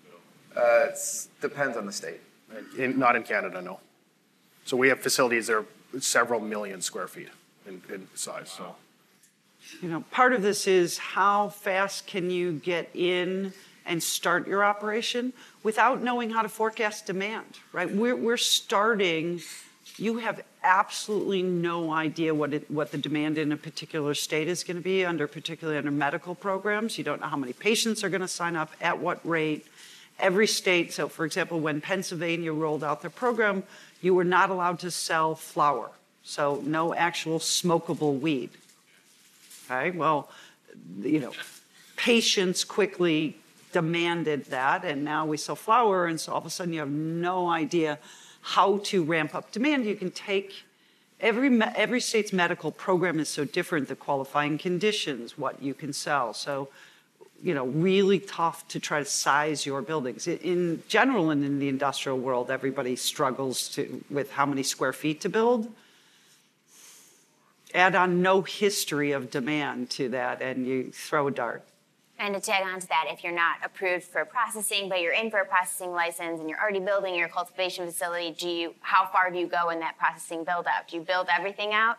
can 0.54 0.54
build? 0.54 0.86
Uh, 0.86 0.92
it 0.92 1.28
depends 1.40 1.76
on 1.76 1.86
the 1.86 1.92
state. 1.92 2.20
In, 2.78 2.98
not 2.98 3.16
in 3.16 3.22
Canada, 3.22 3.60
no. 3.60 3.80
So 4.64 4.76
we 4.76 4.88
have 4.88 5.00
facilities 5.00 5.48
that 5.48 5.56
are 5.56 5.64
several 6.00 6.40
million 6.40 6.80
square 6.80 7.08
feet 7.08 7.28
in, 7.66 7.82
in 7.92 8.06
size, 8.14 8.50
so. 8.50 8.76
You 9.80 9.88
know, 9.88 10.04
part 10.10 10.32
of 10.32 10.42
this 10.42 10.66
is 10.66 10.98
how 10.98 11.48
fast 11.48 12.06
can 12.06 12.30
you 12.30 12.52
get 12.52 12.90
in 12.94 13.52
and 13.86 14.02
start 14.02 14.46
your 14.46 14.64
operation 14.64 15.32
without 15.62 16.02
knowing 16.02 16.30
how 16.30 16.42
to 16.42 16.48
forecast 16.48 17.06
demand, 17.06 17.46
right? 17.72 17.90
We're, 17.90 18.16
we're 18.16 18.36
starting, 18.36 19.40
you 19.96 20.18
have 20.18 20.42
absolutely 20.62 21.42
no 21.42 21.90
idea 21.92 22.34
what 22.34 22.52
it, 22.52 22.70
what 22.70 22.92
the 22.92 22.98
demand 22.98 23.38
in 23.38 23.52
a 23.52 23.56
particular 23.56 24.14
state 24.14 24.48
is 24.48 24.64
going 24.64 24.76
to 24.76 24.82
be 24.82 25.04
under, 25.04 25.26
particularly 25.26 25.78
under 25.78 25.90
medical 25.90 26.34
programs. 26.34 26.98
You 26.98 27.04
don't 27.04 27.20
know 27.20 27.28
how 27.28 27.36
many 27.36 27.52
patients 27.52 28.04
are 28.04 28.10
going 28.10 28.20
to 28.20 28.28
sign 28.28 28.56
up, 28.56 28.70
at 28.80 28.98
what 28.98 29.26
rate. 29.26 29.66
Every 30.18 30.46
state, 30.46 30.92
so 30.92 31.08
for 31.08 31.24
example, 31.24 31.60
when 31.60 31.80
Pennsylvania 31.80 32.52
rolled 32.52 32.84
out 32.84 33.00
their 33.00 33.10
program, 33.10 33.62
you 34.02 34.14
were 34.14 34.24
not 34.24 34.50
allowed 34.50 34.78
to 34.80 34.90
sell 34.90 35.34
flower. 35.34 35.90
So 36.22 36.62
no 36.66 36.94
actual 36.94 37.38
smokable 37.38 38.20
weed. 38.20 38.50
Okay, 39.70 39.92
well, 39.92 40.28
you 41.00 41.20
know, 41.20 41.32
patients 41.96 42.64
quickly 42.64 43.36
demanded 43.72 44.46
that, 44.46 44.84
and 44.84 45.04
now 45.04 45.24
we 45.24 45.36
sell 45.36 45.54
flower, 45.54 46.06
and 46.06 46.20
so 46.20 46.32
all 46.32 46.38
of 46.38 46.46
a 46.46 46.50
sudden 46.50 46.72
you 46.72 46.80
have 46.80 46.90
no 46.90 47.48
idea 47.48 47.98
how 48.40 48.78
to 48.78 49.04
ramp 49.04 49.32
up 49.32 49.52
demand. 49.52 49.84
You 49.84 49.94
can 49.94 50.10
take 50.10 50.64
every 51.20 51.62
every 51.76 52.00
state's 52.00 52.32
medical 52.32 52.72
program 52.72 53.20
is 53.20 53.28
so 53.28 53.44
different. 53.44 53.86
The 53.86 53.94
qualifying 53.94 54.58
conditions, 54.58 55.38
what 55.38 55.62
you 55.62 55.74
can 55.74 55.92
sell. 55.92 56.34
So 56.34 56.68
you 57.40 57.54
know, 57.54 57.66
really 57.66 58.18
tough 58.18 58.66
to 58.68 58.80
try 58.80 58.98
to 58.98 59.04
size 59.04 59.64
your 59.64 59.82
buildings. 59.82 60.26
In 60.26 60.82
general, 60.88 61.30
and 61.30 61.44
in 61.44 61.58
the 61.58 61.68
industrial 61.68 62.18
world, 62.18 62.50
everybody 62.50 62.96
struggles 62.96 63.68
to, 63.68 64.04
with 64.10 64.32
how 64.32 64.46
many 64.46 64.62
square 64.62 64.92
feet 64.92 65.20
to 65.22 65.28
build. 65.28 65.72
Add 67.74 67.94
on 67.94 68.22
no 68.22 68.42
history 68.42 69.12
of 69.12 69.30
demand 69.30 69.90
to 69.90 70.08
that, 70.10 70.42
and 70.42 70.66
you 70.66 70.90
throw 70.92 71.28
a 71.28 71.30
dart. 71.30 71.64
And 72.20 72.34
to 72.34 72.40
tag 72.40 72.64
on 72.66 72.78
to 72.78 72.86
that, 72.88 73.06
if 73.08 73.24
you're 73.24 73.32
not 73.32 73.56
approved 73.64 74.04
for 74.04 74.26
processing, 74.26 74.90
but 74.90 75.00
you're 75.00 75.14
in 75.14 75.30
for 75.30 75.38
a 75.38 75.46
processing 75.46 75.92
license 75.92 76.38
and 76.38 76.50
you're 76.50 76.60
already 76.60 76.78
building 76.78 77.14
your 77.14 77.28
cultivation 77.28 77.86
facility, 77.86 78.30
do 78.38 78.46
you, 78.46 78.74
how 78.80 79.06
far 79.06 79.30
do 79.30 79.38
you 79.38 79.46
go 79.46 79.70
in 79.70 79.80
that 79.80 79.96
processing 79.96 80.44
build 80.44 80.66
out? 80.66 80.86
Do 80.86 80.98
you 80.98 81.02
build 81.02 81.28
everything 81.34 81.72
out 81.72 81.96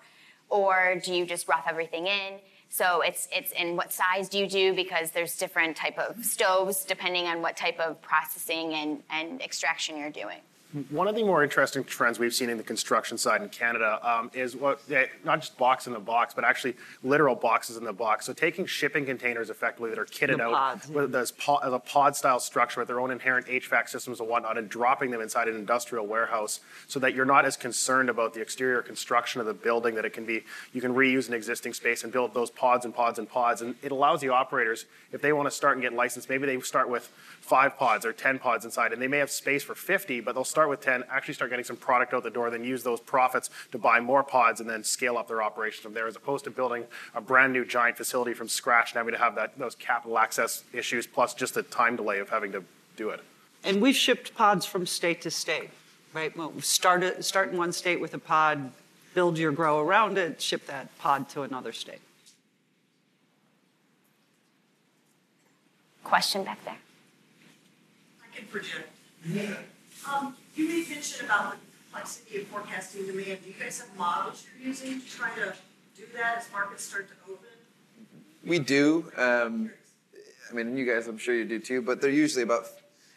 or 0.48 1.02
do 1.04 1.12
you 1.16 1.26
just 1.26 1.48
rough 1.48 1.66
everything 1.68 2.06
in? 2.06 2.34
So 2.70 3.02
it's, 3.02 3.28
it's, 3.32 3.52
in 3.54 3.76
what 3.76 3.92
size 3.92 4.30
do 4.30 4.38
you 4.38 4.48
do? 4.48 4.76
Because 4.76 5.10
there's 5.10 5.36
different 5.38 5.76
type 5.76 5.98
of 5.98 6.24
stoves 6.24 6.86
depending 6.86 7.26
on 7.26 7.42
what 7.42 7.58
type 7.58 7.80
of 7.80 8.00
processing 8.04 8.76
and, 8.76 9.02
and 9.10 9.42
extraction 9.42 9.98
you're 9.98 10.12
doing. 10.12 10.42
One 10.90 11.10
of 11.10 11.16
the 11.16 11.24
more 11.24 11.44
interesting 11.44 11.84
trends 11.84 12.18
we've 12.18 12.34
seen 12.34 12.50
in 12.50 12.56
the 12.56 12.64
construction 12.64 13.18
side 13.18 13.42
in 13.42 13.50
Canada 13.50 14.00
um, 14.10 14.32
is 14.34 14.56
what 14.56 14.80
eh, 14.90 15.08
not 15.26 15.42
just 15.42 15.58
box 15.58 15.86
in 15.86 15.92
the 15.92 16.00
box, 16.00 16.34
but 16.34 16.46
actually 16.46 16.76
literal 17.04 17.36
boxes 17.36 17.76
in 17.76 17.84
the 17.84 17.92
box. 17.92 18.26
So 18.26 18.32
taking 18.34 18.66
shipping 18.66 19.06
containers 19.06 19.50
effectively 19.50 19.90
that 19.90 20.00
are 20.00 20.06
kitted 20.06 20.38
The 20.38 20.44
out 20.44 20.54
pods. 20.54 20.88
with 20.88 21.38
pod, 21.38 21.60
as 21.66 21.74
a 21.74 21.80
pod 21.80 22.16
style 22.16 22.40
structure 22.40 22.80
with 22.80 22.88
their 22.88 23.02
own 23.02 23.12
inherent 23.12 23.48
HVAC 23.48 23.90
systems 23.90 24.22
and 24.22 24.30
whatnot, 24.30 24.58
and 24.58 24.70
dropping 24.70 25.12
them 25.12 25.20
inside 25.20 25.50
an 25.50 25.56
industrial 25.56 26.08
warehouse, 26.08 26.62
so 26.88 27.00
that 27.02 27.14
you're 27.14 27.26
not 27.26 27.44
as 27.44 27.58
concerned 27.58 28.10
about 28.10 28.34
the 28.34 28.42
exterior 28.42 28.82
construction 28.82 29.42
of 29.42 29.48
the 29.48 29.54
building. 29.54 29.96
That 29.96 30.06
it 30.06 30.14
can 30.14 30.26
be 30.26 30.44
you 30.72 30.80
can 30.80 30.94
reuse 30.94 31.28
an 31.28 31.34
existing 31.34 31.74
space 31.74 32.06
and 32.06 32.14
build 32.14 32.34
those 32.34 32.50
pods 32.50 32.86
and 32.86 32.96
pods 32.96 33.20
and 33.20 33.30
pods, 33.30 33.62
and 33.62 33.76
it 33.84 33.92
allows 33.92 34.22
the 34.22 34.30
operators 34.30 34.86
if 35.12 35.22
they 35.22 35.34
want 35.34 35.48
to 35.48 35.52
start 35.52 35.76
and 35.76 35.82
get 35.82 35.94
licensed, 35.94 36.30
maybe 36.30 36.46
they 36.46 36.60
start 36.62 36.90
with 36.90 37.12
five 37.42 37.78
pods 37.78 38.06
or 38.06 38.14
10 38.14 38.40
pods 38.40 38.66
inside, 38.66 38.94
and 38.94 39.02
they 39.02 39.08
may 39.08 39.18
have 39.18 39.30
space 39.30 39.64
for 39.64 39.76
50, 39.76 40.22
but 40.22 40.34
they'll 40.34 40.44
start 40.44 40.61
with 40.68 40.82
10, 40.82 41.04
actually 41.10 41.34
start 41.34 41.50
getting 41.50 41.66
some 41.66 41.76
product 41.78 42.14
out 42.14 42.24
the 42.24 42.30
door, 42.30 42.50
then 42.50 42.64
use 42.64 42.84
those 42.84 43.00
profits 43.00 43.50
to 43.72 43.78
buy 43.78 44.00
more 44.00 44.24
pods 44.24 44.62
and 44.62 44.70
then 44.70 44.84
scale 44.84 45.18
up 45.18 45.28
their 45.28 45.42
operation 45.42 45.84
from 45.84 45.94
there, 45.94 46.08
as 46.08 46.16
opposed 46.16 46.44
to 46.46 46.52
building 46.52 46.86
a 47.16 47.22
brand 47.22 47.54
new 47.54 47.66
giant 47.66 47.98
facility 47.98 48.34
from 48.34 48.48
scratch 48.48 48.92
and 48.92 48.98
having 48.98 49.14
to 49.14 49.20
have 49.20 49.36
that, 49.36 49.58
those 49.58 49.76
capital 49.76 50.18
access 50.18 50.64
issues, 50.74 51.08
plus 51.08 51.34
just 51.34 51.54
the 51.54 51.64
time 51.64 51.96
delay 51.96 52.20
of 52.20 52.30
having 52.30 52.52
to 52.52 52.64
do 52.96 53.10
it. 53.10 53.22
And 53.64 53.82
we've 53.82 53.96
shipped 53.96 54.36
pods 54.36 54.66
from 54.66 54.86
state 54.86 55.22
to 55.22 55.32
state, 55.32 55.70
right? 56.14 56.36
Well, 56.36 56.54
start, 56.62 57.04
it- 57.04 57.24
start 57.24 57.52
in 57.52 57.58
one 57.58 57.72
state 57.72 58.02
with 58.02 58.14
a 58.14 58.20
pod, 58.20 58.72
build 59.14 59.38
your 59.38 59.52
grow 59.52 59.80
around 59.80 60.18
it, 60.18 60.42
ship 60.42 60.66
that 60.68 60.98
pod 60.98 61.30
to 61.30 61.44
another 61.44 61.72
state. 61.72 62.02
Question 66.04 66.44
back 66.44 66.64
there. 66.66 66.78
I 68.22 68.36
can 68.36 68.46
project. 68.48 68.90
Um, 70.10 70.36
you 70.56 70.68
made 70.68 70.90
mention 70.90 71.26
about 71.26 71.52
the 71.52 71.58
complexity 71.84 72.42
of 72.42 72.48
forecasting 72.48 73.06
demand. 73.06 73.40
Do 73.44 73.50
you 73.50 73.56
guys 73.60 73.80
have 73.80 73.96
models 73.98 74.46
you're 74.60 74.68
using 74.68 75.02
to 75.02 75.08
try 75.08 75.34
to 75.36 75.54
do 75.96 76.04
that 76.16 76.40
as 76.40 76.52
markets 76.52 76.84
start 76.84 77.08
to 77.10 77.32
open? 77.32 77.48
We 78.46 78.60
do. 78.60 79.12
Um, 79.18 79.72
I 80.50 80.54
mean, 80.54 80.76
you 80.76 80.86
guys, 80.86 81.08
I'm 81.08 81.18
sure 81.18 81.36
you 81.36 81.46
do 81.46 81.60
too. 81.60 81.82
But 81.82 82.02
they're 82.02 82.10
usually 82.10 82.44
about 82.44 82.66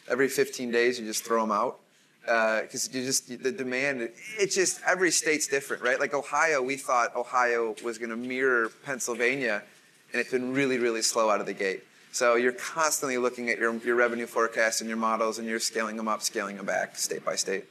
every 0.09 0.27
15 0.27 0.71
days. 0.71 0.99
You 0.99 1.05
just 1.05 1.23
throw 1.23 1.41
them 1.41 1.51
out 1.51 1.79
because 2.25 2.89
you 2.93 3.03
just 3.03 3.27
the 3.43 3.51
demand. 3.51 4.09
It's 4.37 4.55
just 4.55 4.81
every 4.85 5.11
state's 5.11 5.47
different, 5.47 5.83
right? 5.83 5.99
Like 5.99 6.13
Ohio, 6.13 6.61
we 6.61 6.75
thought 6.75 7.15
Ohio 7.15 7.75
was 7.83 7.97
going 7.97 8.09
to 8.09 8.15
mirror 8.15 8.69
Pennsylvania, 8.83 9.63
and 10.11 10.21
it's 10.21 10.31
been 10.31 10.53
really, 10.53 10.77
really 10.77 11.01
slow 11.01 11.29
out 11.29 11.39
of 11.39 11.45
the 11.45 11.53
gate. 11.53 11.83
So 12.15 12.35
you're 12.35 12.53
constantly 12.53 13.17
looking 13.17 13.49
at 13.49 13.59
your 13.59 13.75
your 13.79 13.97
revenue 13.97 14.25
forecasts 14.25 14.79
and 14.79 14.87
your 14.87 14.95
models, 14.95 15.37
and 15.37 15.45
you're 15.45 15.59
scaling 15.59 15.97
them 15.97 16.07
up, 16.07 16.21
scaling 16.21 16.55
them 16.55 16.65
back, 16.65 16.97
state 16.97 17.25
by 17.25 17.35
state. 17.35 17.65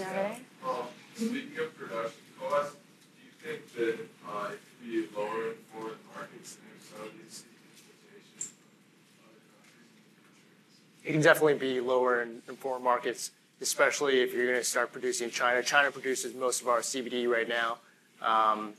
Over? 0.00 0.36
Um, 0.66 0.86
speaking 1.14 1.56
of 1.60 1.78
production 1.78 2.20
costs, 2.40 2.74
do 3.14 3.22
you 3.22 3.54
think 3.54 3.72
that, 3.76 4.04
uh, 4.28 4.48
it 4.48 4.58
could 4.80 4.90
be 4.90 5.06
lower 5.16 5.50
in 5.50 5.54
foreign 5.72 5.94
markets 6.12 6.56
and 6.56 6.72
if 6.76 6.88
so, 6.88 7.04
do 7.04 7.16
you 7.16 7.30
see 7.30 7.46
importation 7.78 8.40
from 8.40 9.28
other 9.28 9.38
countries? 9.62 11.04
It 11.04 11.12
can 11.12 11.22
definitely 11.22 11.54
be 11.54 11.80
lower 11.80 12.22
in, 12.22 12.42
in 12.48 12.56
foreign 12.56 12.82
markets, 12.82 13.30
especially 13.60 14.22
if 14.22 14.34
you're 14.34 14.46
going 14.46 14.58
to 14.58 14.64
start 14.64 14.90
producing 14.90 15.26
in 15.26 15.30
China. 15.30 15.62
China 15.62 15.92
produces 15.92 16.34
most 16.34 16.62
of 16.62 16.66
our 16.66 16.80
CBD 16.80 17.28
right 17.28 17.48
now. 17.48 17.78
Um, 18.20 18.72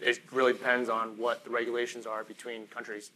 it 0.00 0.20
really 0.32 0.52
depends 0.52 0.88
on 0.88 1.16
what 1.18 1.44
the 1.44 1.50
regulations 1.50 2.06
are 2.06 2.24
between 2.24 2.66
countries. 2.66 3.10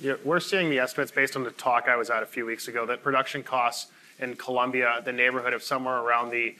Yeah, 0.00 0.14
we're 0.24 0.40
seeing 0.40 0.68
the 0.68 0.78
estimates 0.78 1.10
based 1.10 1.36
on 1.36 1.44
the 1.44 1.50
talk 1.50 1.88
I 1.88 1.96
was 1.96 2.10
at 2.10 2.22
a 2.22 2.26
few 2.26 2.44
weeks 2.44 2.68
ago 2.68 2.84
that 2.86 3.02
production 3.02 3.42
costs 3.42 3.90
in 4.18 4.36
Colombia, 4.36 5.00
the 5.04 5.12
neighborhood 5.12 5.52
of 5.52 5.62
somewhere 5.62 5.98
around 5.98 6.30
the 6.30 6.56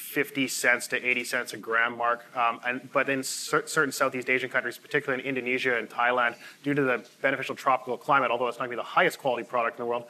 50 0.00 0.48
cents 0.48 0.88
to 0.88 0.96
80 1.08 1.24
cents 1.24 1.52
a 1.52 1.56
gram 1.56 1.96
mark. 1.96 2.24
Um, 2.36 2.58
and, 2.66 2.88
but 2.92 3.08
in 3.08 3.22
cer- 3.22 3.66
certain 3.66 3.92
Southeast 3.92 4.28
Asian 4.28 4.48
countries, 4.48 4.78
particularly 4.78 5.22
in 5.22 5.28
Indonesia 5.28 5.78
and 5.78 5.88
Thailand, 5.88 6.36
due 6.64 6.74
to 6.74 6.82
the 6.82 7.04
beneficial 7.22 7.54
tropical 7.54 7.96
climate, 7.96 8.30
although 8.30 8.48
it's 8.48 8.58
not 8.58 8.66
going 8.66 8.76
to 8.76 8.82
be 8.82 8.82
the 8.82 8.88
highest 8.88 9.18
quality 9.18 9.44
product 9.46 9.78
in 9.78 9.84
the 9.84 9.88
world, 9.88 10.04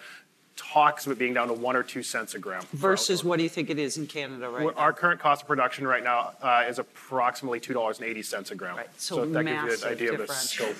talks 0.61 1.07
of 1.07 1.13
it 1.13 1.19
being 1.19 1.33
down 1.33 1.49
to 1.49 1.55
one 1.55 1.75
or 1.75 1.83
two 1.83 2.03
cents 2.03 2.35
a 2.35 2.39
gram. 2.39 2.63
Versus 2.75 3.25
what 3.25 3.39
do 3.39 3.43
you 3.43 3.49
think 3.49 3.71
it 3.71 3.79
is 3.79 3.97
in 3.97 4.07
Canada 4.07 4.49
right 4.49 4.65
Well, 4.67 4.75
now? 4.75 4.81
Our 4.81 4.93
current 4.93 5.19
cost 5.19 5.43
of 5.43 5.49
production 5.49 5.87
right 5.87 6.05
now 6.05 6.33
uh, 6.43 6.65
is 6.69 6.79
approximately 6.79 7.61
$2.80 7.61 8.51
a 8.51 8.55
gram. 8.55 8.77
Right, 8.77 8.89
so 9.01 9.25
that 9.25 9.45
gives 9.47 9.83
you 9.83 9.87
an 9.89 9.93
idea 9.93 10.13
of 10.13 10.19
the 10.27 10.33
scope. 10.33 10.77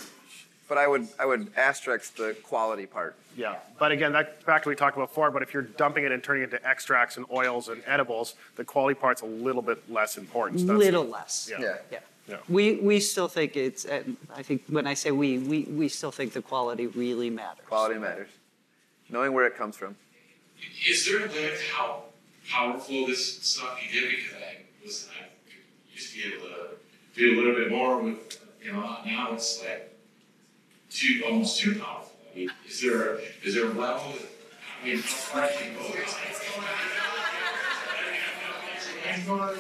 But 0.69 0.79
I 0.79 0.87
would 0.87 1.09
I 1.19 1.27
would 1.27 1.51
asterisk 1.57 2.15
the 2.15 2.37
quality 2.45 2.87
part. 2.87 3.17
Yeah, 3.37 3.57
but 3.81 3.91
again, 3.91 4.13
that 4.13 4.47
back 4.47 4.63
to 4.63 4.69
what 4.69 4.73
we 4.73 4.77
talked 4.77 4.97
about 4.97 5.09
before. 5.09 5.33
But 5.33 5.43
if 5.43 5.53
you're 5.53 5.65
dumping 5.65 6.05
it 6.05 6.13
and 6.13 6.23
turning 6.23 6.43
it 6.45 6.53
into 6.53 6.65
extracts 6.69 7.17
and 7.17 7.27
oils 7.33 7.69
and 7.71 7.83
edibles, 7.87 8.35
the 8.55 8.65
quality 8.65 8.95
part's 8.95 9.23
a 9.23 9.27
little 9.27 9.63
bit 9.63 9.83
less 9.91 10.17
important. 10.17 10.61
So 10.61 10.67
that's- 10.67 10.85
Little 10.85 11.07
less. 11.07 11.51
Yeah. 11.51 11.61
Yeah. 11.61 11.77
Yeah. 11.91 11.99
Yeah. 12.29 12.37
We, 12.49 12.77
we 12.77 13.01
still 13.01 13.27
think 13.27 13.57
it's, 13.57 13.85
and 13.85 14.17
I 14.37 14.43
think 14.45 14.63
when 14.69 14.87
I 14.87 14.95
say 14.95 15.11
we, 15.11 15.39
we, 15.39 15.63
we 15.63 15.89
still 15.89 16.13
think 16.13 16.33
the 16.33 16.43
quality 16.43 16.87
really 16.87 17.29
matters. 17.31 17.65
Quality 17.67 17.99
matters. 17.99 18.29
Knowing 19.11 19.33
where 19.33 19.47
it 19.47 19.57
comes 19.57 19.77
from. 19.77 19.97
Is 20.89 21.07
there 21.07 21.19
a 21.19 21.29
limit 21.29 21.59
to 21.59 21.73
how 21.73 22.03
powerful 22.49 23.07
this 23.07 23.39
stuff 23.43 23.79
can 23.81 23.93
get? 23.93 24.11
Because 24.11 24.35
I 24.37 24.57
was, 24.85 25.09
I 25.19 25.27
used 25.95 26.13
to 26.15 26.19
be 26.19 26.35
able 26.35 26.47
to 26.49 26.57
do 27.17 27.35
a 27.35 27.37
little 27.37 27.55
bit 27.55 27.71
more 27.71 28.01
with, 28.01 28.39
you 28.63 28.73
know, 28.73 28.97
now 29.05 29.33
it's 29.33 29.63
like 29.65 29.93
too, 30.91 31.23
almost 31.27 31.59
too 31.61 31.79
powerful. 31.79 32.13
I 32.33 32.39
mean, 32.39 32.51
is 32.69 32.81
there, 32.83 33.19
is 33.43 33.55
there 33.55 33.65
a 33.67 33.69
level, 33.75 34.13
that- 34.13 34.29
I 34.83 34.87
mean, 34.87 34.97
how 34.97 35.03
far 35.03 35.49
can 35.49 35.73
you 35.73 35.79
go? 35.79 35.85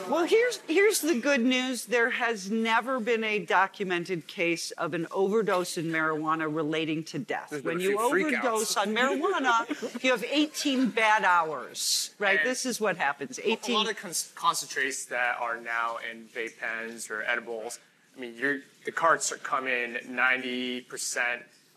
Well, 0.08 0.24
here's, 0.24 0.60
here's 0.68 1.00
the 1.00 1.18
good 1.20 1.40
news. 1.40 1.84
There 1.86 2.10
has 2.10 2.50
never 2.50 3.00
been 3.00 3.24
a 3.24 3.38
documented 3.38 4.26
case 4.26 4.70
of 4.72 4.94
an 4.94 5.06
overdose 5.10 5.78
in 5.78 5.86
marijuana 5.86 6.54
relating 6.54 7.04
to 7.04 7.18
death. 7.18 7.62
When 7.64 7.80
you 7.80 7.98
overdose 7.98 8.76
on 8.76 8.94
marijuana, 8.94 10.02
you 10.02 10.10
have 10.10 10.24
18 10.24 10.90
bad 10.90 11.24
hours, 11.24 12.14
right? 12.18 12.38
And- 12.40 12.48
This 12.48 12.66
is 12.66 12.80
what 12.80 12.96
happens. 12.96 13.38
18. 13.38 13.50
A 13.50 13.52
18. 13.54 13.74
lot 13.74 13.90
of 13.90 13.96
con- 13.96 14.12
concentrates 14.34 15.04
that 15.06 15.36
are 15.40 15.60
now 15.60 15.98
in 16.10 16.24
vape 16.34 16.58
pens 16.58 17.10
or 17.10 17.22
edibles. 17.22 17.78
I 18.16 18.20
mean, 18.20 18.34
you're, 18.36 18.58
the 18.84 18.92
carts 18.92 19.30
are 19.32 19.36
coming 19.38 19.94
90% 20.08 21.18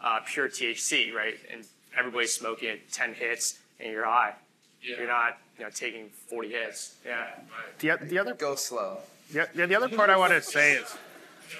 uh, 0.01 0.19
pure 0.25 0.49
THC, 0.49 1.13
right? 1.13 1.35
And 1.51 1.63
everybody's 1.97 2.33
smoking 2.33 2.69
at 2.69 2.91
10 2.91 3.13
hits 3.13 3.59
and 3.79 3.91
you're 3.91 4.05
high. 4.05 4.33
Yeah. 4.81 4.97
You're 4.97 5.07
not, 5.07 5.37
you 5.57 5.63
know, 5.65 5.69
taking 5.73 6.09
40 6.29 6.49
hits. 6.49 6.95
Yeah. 7.05 7.27
The, 7.79 8.05
the 8.05 8.17
other 8.19 8.33
Go 8.33 8.55
slow. 8.55 8.97
Yeah, 9.31 9.45
yeah, 9.55 9.65
the 9.65 9.75
other 9.75 9.89
part 9.89 10.09
I 10.09 10.17
wanted 10.17 10.43
to 10.43 10.49
say 10.49 10.73
is 10.73 10.95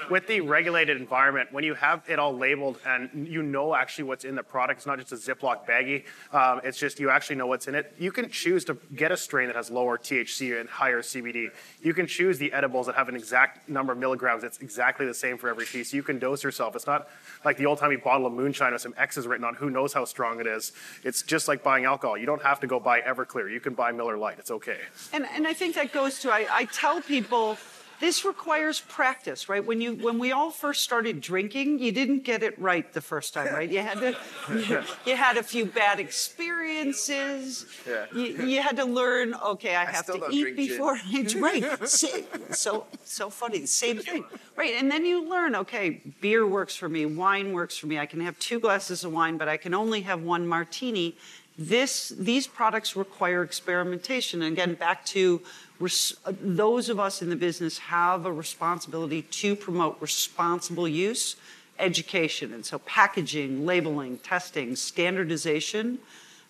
with 0.10 0.28
the 0.28 0.42
regulated 0.42 0.98
environment, 0.98 1.52
when 1.52 1.64
you 1.64 1.74
have 1.74 2.04
it 2.08 2.20
all 2.20 2.36
labeled 2.36 2.80
and 2.86 3.28
you 3.28 3.42
know 3.42 3.76
actually 3.76 4.06
what's 4.06 4.26
in 4.26 4.36
the 4.36 4.44
product, 4.44 4.80
it's 4.80 4.86
not 4.86 5.00
just 5.00 5.12
a 5.12 5.16
Ziploc 5.16 5.68
baggie, 5.68 6.04
um, 6.34 6.62
it's 6.64 6.78
just 6.78 7.00
you 7.00 7.10
actually 7.10 7.36
know 7.36 7.48
what's 7.48 7.68
in 7.68 7.76
it. 7.76 7.94
You 7.98 8.12
can 8.12 8.30
choose 8.30 8.66
to 8.66 8.78
get 8.96 9.12
a 9.12 9.18
strain 9.18 9.48
that 9.48 9.56
has 9.56 9.70
lower 9.72 9.98
THC 9.98 10.60
and 10.60 10.70
higher 10.70 11.02
CBD. 11.02 11.50
You 11.82 11.94
can 11.94 12.08
choose 12.08 12.38
the 12.38 12.52
edibles 12.54 12.86
that 12.88 12.96
have 12.96 13.10
an 13.10 13.16
exact 13.16 13.70
number 13.70 13.94
of 13.94 14.00
milligrams. 14.00 14.44
It's 14.44 14.60
exactly 14.60 15.06
the 15.06 15.14
same 15.14 15.38
for 15.38 15.50
every 15.50 15.66
piece. 15.66 15.94
You 15.94 16.04
can 16.04 16.20
dose 16.20 16.44
yourself. 16.44 16.76
It's 16.76 16.88
not 16.88 17.08
like 17.46 17.58
the 17.58 17.66
old 17.66 17.80
timey 17.80 17.96
bottle 17.98 18.28
of 18.28 18.34
moonshine 18.34 18.74
with 18.74 18.82
some 18.82 18.94
X's 18.98 19.28
written 19.28 19.46
on 19.46 19.56
who 19.56 19.70
knows 19.70 19.94
how 19.94 20.06
strong 20.06 20.40
it 20.40 20.48
is. 20.48 20.72
It's 21.04 21.22
just 21.22 21.48
like 21.48 21.64
buying 21.64 21.86
alcohol. 21.86 22.18
You 22.18 22.26
don't 22.26 22.42
have 22.42 22.60
to 22.62 22.68
go 22.68 22.80
buy 22.80 23.02
Everclear. 23.02 23.52
You 23.52 23.60
can 23.60 23.74
buy 23.74 23.92
Miller 23.92 24.18
Lite. 24.18 24.40
It's 24.40 24.52
okay. 24.52 24.78
And, 25.12 25.26
and 25.34 25.48
I 25.48 25.54
think 25.54 25.76
that 25.76 25.92
goes 25.92 26.20
to 26.20 26.32
I, 26.32 26.48
I 26.52 26.66
tell 26.66 27.02
people 27.02 27.58
this 28.04 28.26
requires 28.26 28.82
practice, 28.82 29.48
right? 29.48 29.66
When 29.66 29.80
you 29.80 29.94
when 29.94 30.20
we 30.20 30.34
all 30.34 30.52
first 30.52 30.82
started 30.82 31.22
drinking, 31.22 31.80
you 31.80 31.94
didn't 31.94 32.26
get 32.26 32.44
it 32.44 32.60
right 32.60 32.92
the 32.92 33.00
first 33.00 33.34
time, 33.34 33.54
right? 33.54 33.70
You 33.70 33.80
had 33.80 33.98
to 34.00 34.18
you, 35.06 35.16
had 35.16 35.38
a 35.38 35.44
few 35.44 35.66
bad 35.66 36.02
experiences. 36.02 37.66
Yeah. 37.88 38.08
You, 38.14 38.46
you 38.46 38.62
had 38.62 38.76
to 38.76 38.84
learn, 38.84 39.36
okay, 39.36 39.78
I 39.78 39.86
have 39.86 40.04
still 40.04 40.20
to 40.20 40.30
eat 40.32 40.58
before 40.58 41.00
I 41.14 41.22
drink. 41.28 41.64
Right. 41.64 41.88
So, 41.88 42.88
so 43.06 43.30
funny. 43.30 43.66
Same 43.68 44.00
thing. 44.00 44.26
Right. 44.58 44.74
And 44.74 44.92
then 44.92 45.06
you 45.06 45.26
learn, 45.30 45.56
okay, 45.56 46.02
beer 46.20 46.46
works 46.46 46.76
for 46.76 46.90
me, 46.90 47.06
wine 47.06 47.54
works 47.54 47.78
for 47.78 47.88
me. 47.88 48.00
I 48.00 48.06
can 48.06 48.20
have 48.20 48.38
two 48.38 48.60
glasses 48.60 49.06
of 49.06 49.14
wine, 49.14 49.38
but 49.38 49.48
I 49.48 49.56
can 49.56 49.74
only 49.74 50.02
have 50.02 50.22
one 50.22 50.46
martini. 50.46 51.16
This, 51.58 52.10
these 52.10 52.48
products 52.48 52.98
require 52.98 53.44
experimentation. 53.44 54.42
And 54.42 54.52
again, 54.52 54.74
back 54.74 55.06
to 55.06 55.42
res- 55.80 56.16
those 56.42 56.90
of 56.90 57.00
us 57.00 57.22
in 57.22 57.30
the 57.30 57.36
business 57.36 57.78
have 57.78 58.26
a 58.26 58.32
responsibility 58.32 59.22
to 59.22 59.56
promote 59.56 59.98
responsible 60.00 60.88
use, 60.88 61.36
education. 61.80 62.54
And 62.54 62.66
so 62.66 62.80
packaging, 62.80 63.66
labeling, 63.66 64.18
testing, 64.20 64.76
standardization 64.76 66.00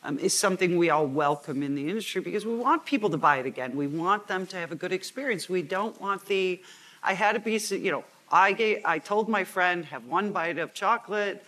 um, 0.04 0.20
is 0.20 0.38
something 0.38 0.78
we 0.78 0.90
all 0.90 1.08
welcome 1.08 1.64
in 1.64 1.76
the 1.76 1.88
industry 1.88 2.22
because 2.22 2.46
we 2.46 2.56
want 2.56 2.86
people 2.86 3.10
to 3.10 3.18
buy 3.18 3.38
it 3.38 3.46
again. 3.46 3.76
We 3.76 3.88
want 3.88 4.28
them 4.28 4.46
to 4.48 4.58
have 4.58 4.72
a 4.72 4.76
good 4.76 4.92
experience. 4.92 5.48
We 5.48 5.62
don't 5.62 6.00
want 6.02 6.26
the, 6.26 6.62
I 7.02 7.14
had 7.14 7.36
a 7.36 7.40
piece 7.40 7.72
of, 7.72 7.84
you 7.84 7.92
know, 7.92 8.04
I 8.32 8.52
gave, 8.52 8.82
I 8.84 9.00
told 9.00 9.30
my 9.30 9.44
friend, 9.44 9.86
have 9.86 10.06
one 10.06 10.32
bite 10.32 10.58
of 10.58 10.74
chocolate. 10.74 11.46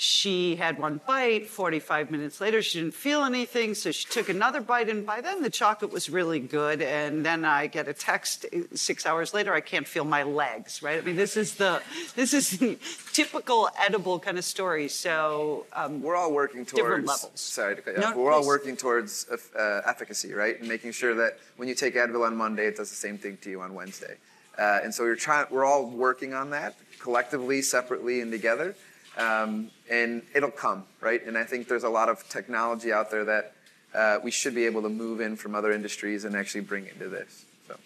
She 0.00 0.54
had 0.54 0.78
one 0.78 1.00
bite. 1.08 1.48
45 1.48 2.12
minutes 2.12 2.40
later, 2.40 2.62
she 2.62 2.78
didn't 2.78 2.94
feel 2.94 3.24
anything, 3.24 3.74
so 3.74 3.90
she 3.90 4.06
took 4.08 4.28
another 4.28 4.60
bite, 4.60 4.88
and 4.88 5.04
by 5.04 5.20
then 5.20 5.42
the 5.42 5.50
chocolate 5.50 5.90
was 5.90 6.08
really 6.08 6.38
good. 6.38 6.80
And 6.80 7.26
then 7.26 7.44
I 7.44 7.66
get 7.66 7.88
a 7.88 7.92
text 7.92 8.46
uh, 8.54 8.58
six 8.74 9.06
hours 9.06 9.34
later, 9.34 9.52
I 9.52 9.60
can't 9.60 9.88
feel 9.88 10.04
my 10.04 10.22
legs. 10.22 10.84
Right? 10.84 10.98
I 10.98 11.04
mean, 11.04 11.16
this 11.16 11.36
is 11.36 11.56
the 11.56 11.82
this 12.14 12.32
is 12.32 12.60
the 12.60 12.78
typical 13.12 13.70
edible 13.76 14.20
kind 14.20 14.38
of 14.38 14.44
story. 14.44 14.86
So 14.86 15.66
um, 15.72 16.00
We're 16.00 16.14
all 16.14 16.32
working 16.32 16.64
towards. 16.64 16.80
Different 16.80 17.06
levels. 17.08 17.40
Sorry 17.40 17.74
to 17.74 17.82
cut 17.82 17.96
you 17.96 18.02
off. 18.04 18.14
but 18.14 18.20
We're 18.20 18.32
all 18.32 18.46
working 18.46 18.76
towards 18.76 19.26
uh, 19.28 19.82
efficacy, 19.84 20.32
right? 20.32 20.60
And 20.60 20.68
making 20.68 20.92
sure 20.92 21.16
that 21.16 21.40
when 21.56 21.66
you 21.66 21.74
take 21.74 21.96
Advil 21.96 22.24
on 22.24 22.36
Monday, 22.36 22.66
it 22.68 22.76
does 22.76 22.90
the 22.90 22.94
same 22.94 23.18
thing 23.18 23.36
to 23.40 23.50
you 23.50 23.60
on 23.62 23.74
Wednesday. 23.74 24.14
Uh, 24.56 24.78
and 24.84 24.94
so 24.94 25.02
we're 25.02 25.16
trying. 25.16 25.46
We're 25.50 25.64
all 25.64 25.90
working 25.90 26.34
on 26.34 26.50
that 26.50 26.76
collectively, 27.00 27.62
separately, 27.62 28.20
and 28.20 28.30
together. 28.30 28.76
Um, 29.18 29.70
and 29.90 30.22
it'll 30.34 30.50
come, 30.50 30.84
right? 31.00 31.24
And 31.26 31.36
I 31.36 31.44
think 31.44 31.66
there's 31.66 31.84
a 31.84 31.88
lot 31.88 32.08
of 32.08 32.26
technology 32.28 32.92
out 32.92 33.10
there 33.10 33.24
that 33.24 33.52
uh, 33.94 34.18
we 34.22 34.30
should 34.30 34.54
be 34.54 34.64
able 34.64 34.82
to 34.82 34.88
move 34.88 35.20
in 35.20 35.36
from 35.36 35.54
other 35.54 35.72
industries 35.72 36.24
and 36.24 36.36
actually 36.36 36.60
bring 36.60 36.86
into 36.86 37.08
this. 37.08 37.44
So. 37.66 37.76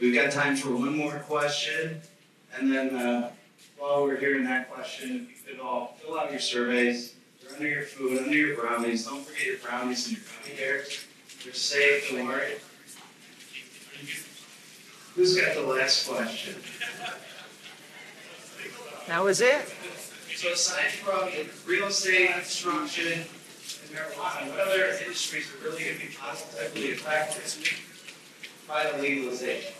We've 0.00 0.14
got 0.14 0.30
time 0.30 0.56
for 0.56 0.70
one 0.70 0.96
more 0.96 1.18
question, 1.26 2.00
and 2.56 2.72
then, 2.72 2.94
uh, 2.94 3.32
while 3.76 4.04
we're 4.04 4.16
hearing 4.16 4.44
that 4.44 4.70
question, 4.72 5.28
if 5.30 5.46
you 5.46 5.54
could 5.54 5.60
all 5.60 5.96
fill 6.00 6.18
out 6.18 6.30
your 6.30 6.40
surveys. 6.40 7.14
They're 7.42 7.54
under 7.54 7.68
your 7.68 7.82
food, 7.82 8.18
under 8.22 8.36
your 8.36 8.56
brownies, 8.56 9.06
don't 9.06 9.24
forget 9.24 9.46
your 9.46 9.58
brownies 9.58 10.08
and 10.08 10.16
your 10.16 10.26
gummy 10.42 10.56
bears. 10.56 11.06
They're 11.44 11.52
safe, 11.52 12.10
don't 12.10 12.26
worry. 12.26 12.54
Who's 15.14 15.36
got 15.40 15.54
the 15.54 15.62
last 15.62 16.08
question? 16.08 16.54
That 19.06 19.22
was 19.22 19.40
it. 19.40 19.72
So 20.34 20.52
aside 20.52 20.90
from 20.90 21.30
real 21.66 21.86
estate, 21.86 22.30
construction, 22.32 23.12
and 23.12 23.96
marijuana, 23.96 24.50
what 24.50 24.60
other 24.60 24.98
industries 25.02 25.46
are 25.54 25.64
really 25.64 25.84
gonna 25.84 25.98
be 25.98 26.14
positively 26.14 26.92
affected 26.92 27.78
by 28.68 28.90
the 28.90 28.98
legalization? 28.98 29.72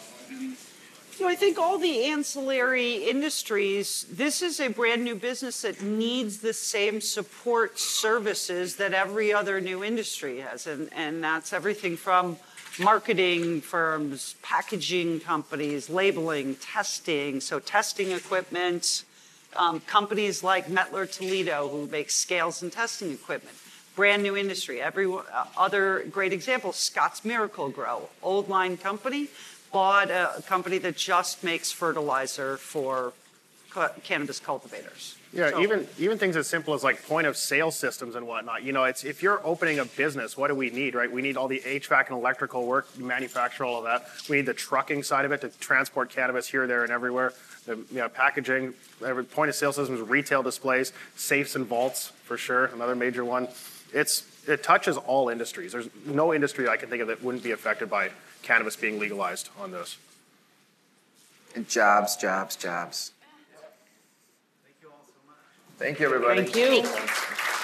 You 1.18 1.24
know, 1.24 1.30
I 1.30 1.34
think 1.34 1.58
all 1.58 1.78
the 1.78 2.04
ancillary 2.04 3.08
industries, 3.08 4.06
this 4.10 4.42
is 4.42 4.60
a 4.60 4.68
brand 4.68 5.02
new 5.02 5.14
business 5.14 5.62
that 5.62 5.80
needs 5.80 6.38
the 6.38 6.52
same 6.52 7.00
support 7.00 7.78
services 7.78 8.76
that 8.76 8.92
every 8.92 9.32
other 9.32 9.58
new 9.60 9.82
industry 9.82 10.40
has. 10.40 10.66
And, 10.66 10.90
and 10.92 11.24
that's 11.24 11.54
everything 11.54 11.96
from 11.96 12.36
marketing 12.78 13.62
firms, 13.62 14.36
packaging 14.42 15.20
companies, 15.20 15.88
labeling, 15.88 16.54
testing, 16.56 17.40
so 17.40 17.60
testing 17.60 18.10
equipment, 18.10 19.04
um, 19.58 19.80
companies 19.80 20.42
like 20.42 20.66
Mettler 20.66 21.10
Toledo, 21.10 21.68
who 21.68 21.86
makes 21.86 22.14
scales 22.14 22.62
and 22.62 22.72
testing 22.72 23.12
equipment. 23.12 23.56
Brand 23.94 24.22
new 24.22 24.36
industry. 24.36 24.80
Every 24.80 25.06
uh, 25.06 25.20
other 25.56 26.04
great 26.10 26.32
example, 26.32 26.72
Scotts 26.72 27.24
Miracle-Gro, 27.24 28.08
old 28.22 28.48
line 28.48 28.76
company, 28.76 29.28
bought 29.72 30.10
a, 30.10 30.42
company 30.46 30.78
that 30.78 30.96
just 30.96 31.42
makes 31.42 31.72
fertilizer 31.72 32.56
for 32.56 33.12
ca- 33.70 33.92
cannabis 34.04 34.38
cultivators. 34.38 35.15
Yeah, 35.32 35.50
So- 35.50 35.60
even 35.60 35.86
even 35.98 36.18
things 36.18 36.36
as 36.36 36.46
simple 36.46 36.72
as 36.74 36.82
like 36.84 37.06
point 37.06 37.26
of 37.26 37.36
sale 37.36 37.70
systems 37.70 38.14
and 38.14 38.26
whatnot. 38.26 38.62
You 38.62 38.72
know, 38.72 38.84
it's 38.84 39.04
if 39.04 39.22
you're 39.22 39.40
opening 39.44 39.78
a 39.78 39.84
business, 39.84 40.36
what 40.36 40.48
do 40.48 40.54
we 40.54 40.70
need, 40.70 40.94
right? 40.94 41.10
We 41.10 41.20
need 41.22 41.36
all 41.36 41.48
the 41.48 41.60
HVAC 41.64 42.08
and 42.08 42.16
electrical 42.18 42.66
work, 42.66 42.96
manufacture 42.98 43.64
all 43.64 43.78
of 43.78 43.84
that. 43.84 44.08
We 44.28 44.36
need 44.36 44.46
the 44.46 44.54
trucking 44.54 45.02
side 45.02 45.24
of 45.24 45.32
it 45.32 45.40
to 45.42 45.48
transport 45.60 46.10
cannabis 46.10 46.48
here, 46.48 46.66
there, 46.66 46.84
and 46.84 46.92
everywhere. 46.92 47.32
The 47.66 47.76
you 47.76 47.86
know, 47.98 48.08
packaging, 48.08 48.74
every 49.04 49.24
point 49.24 49.48
of 49.48 49.56
sale 49.56 49.72
systems, 49.72 50.00
retail 50.00 50.42
displays, 50.42 50.92
safes 51.16 51.56
and 51.56 51.66
vaults 51.66 52.12
for 52.24 52.38
sure. 52.38 52.66
Another 52.66 52.94
major 52.94 53.24
one. 53.24 53.48
It's 53.92 54.24
it 54.48 54.62
touches 54.62 54.96
all 54.96 55.28
industries. 55.28 55.72
There's 55.72 55.88
no 56.04 56.32
industry 56.32 56.68
I 56.68 56.76
can 56.76 56.88
think 56.88 57.02
of 57.02 57.08
that 57.08 57.22
wouldn't 57.22 57.42
be 57.42 57.50
affected 57.50 57.90
by 57.90 58.10
cannabis 58.42 58.76
being 58.76 58.98
legalized 59.00 59.48
on 59.58 59.72
this. 59.72 59.96
And 61.56 61.68
jobs, 61.68 62.16
jobs, 62.16 62.54
jobs. 62.54 63.10
Thank 65.78 66.00
you, 66.00 66.06
everybody. 66.06 66.42
Thank 66.42 66.56
you. 66.56 66.82
Thank 66.82 66.98
you. 66.98 67.55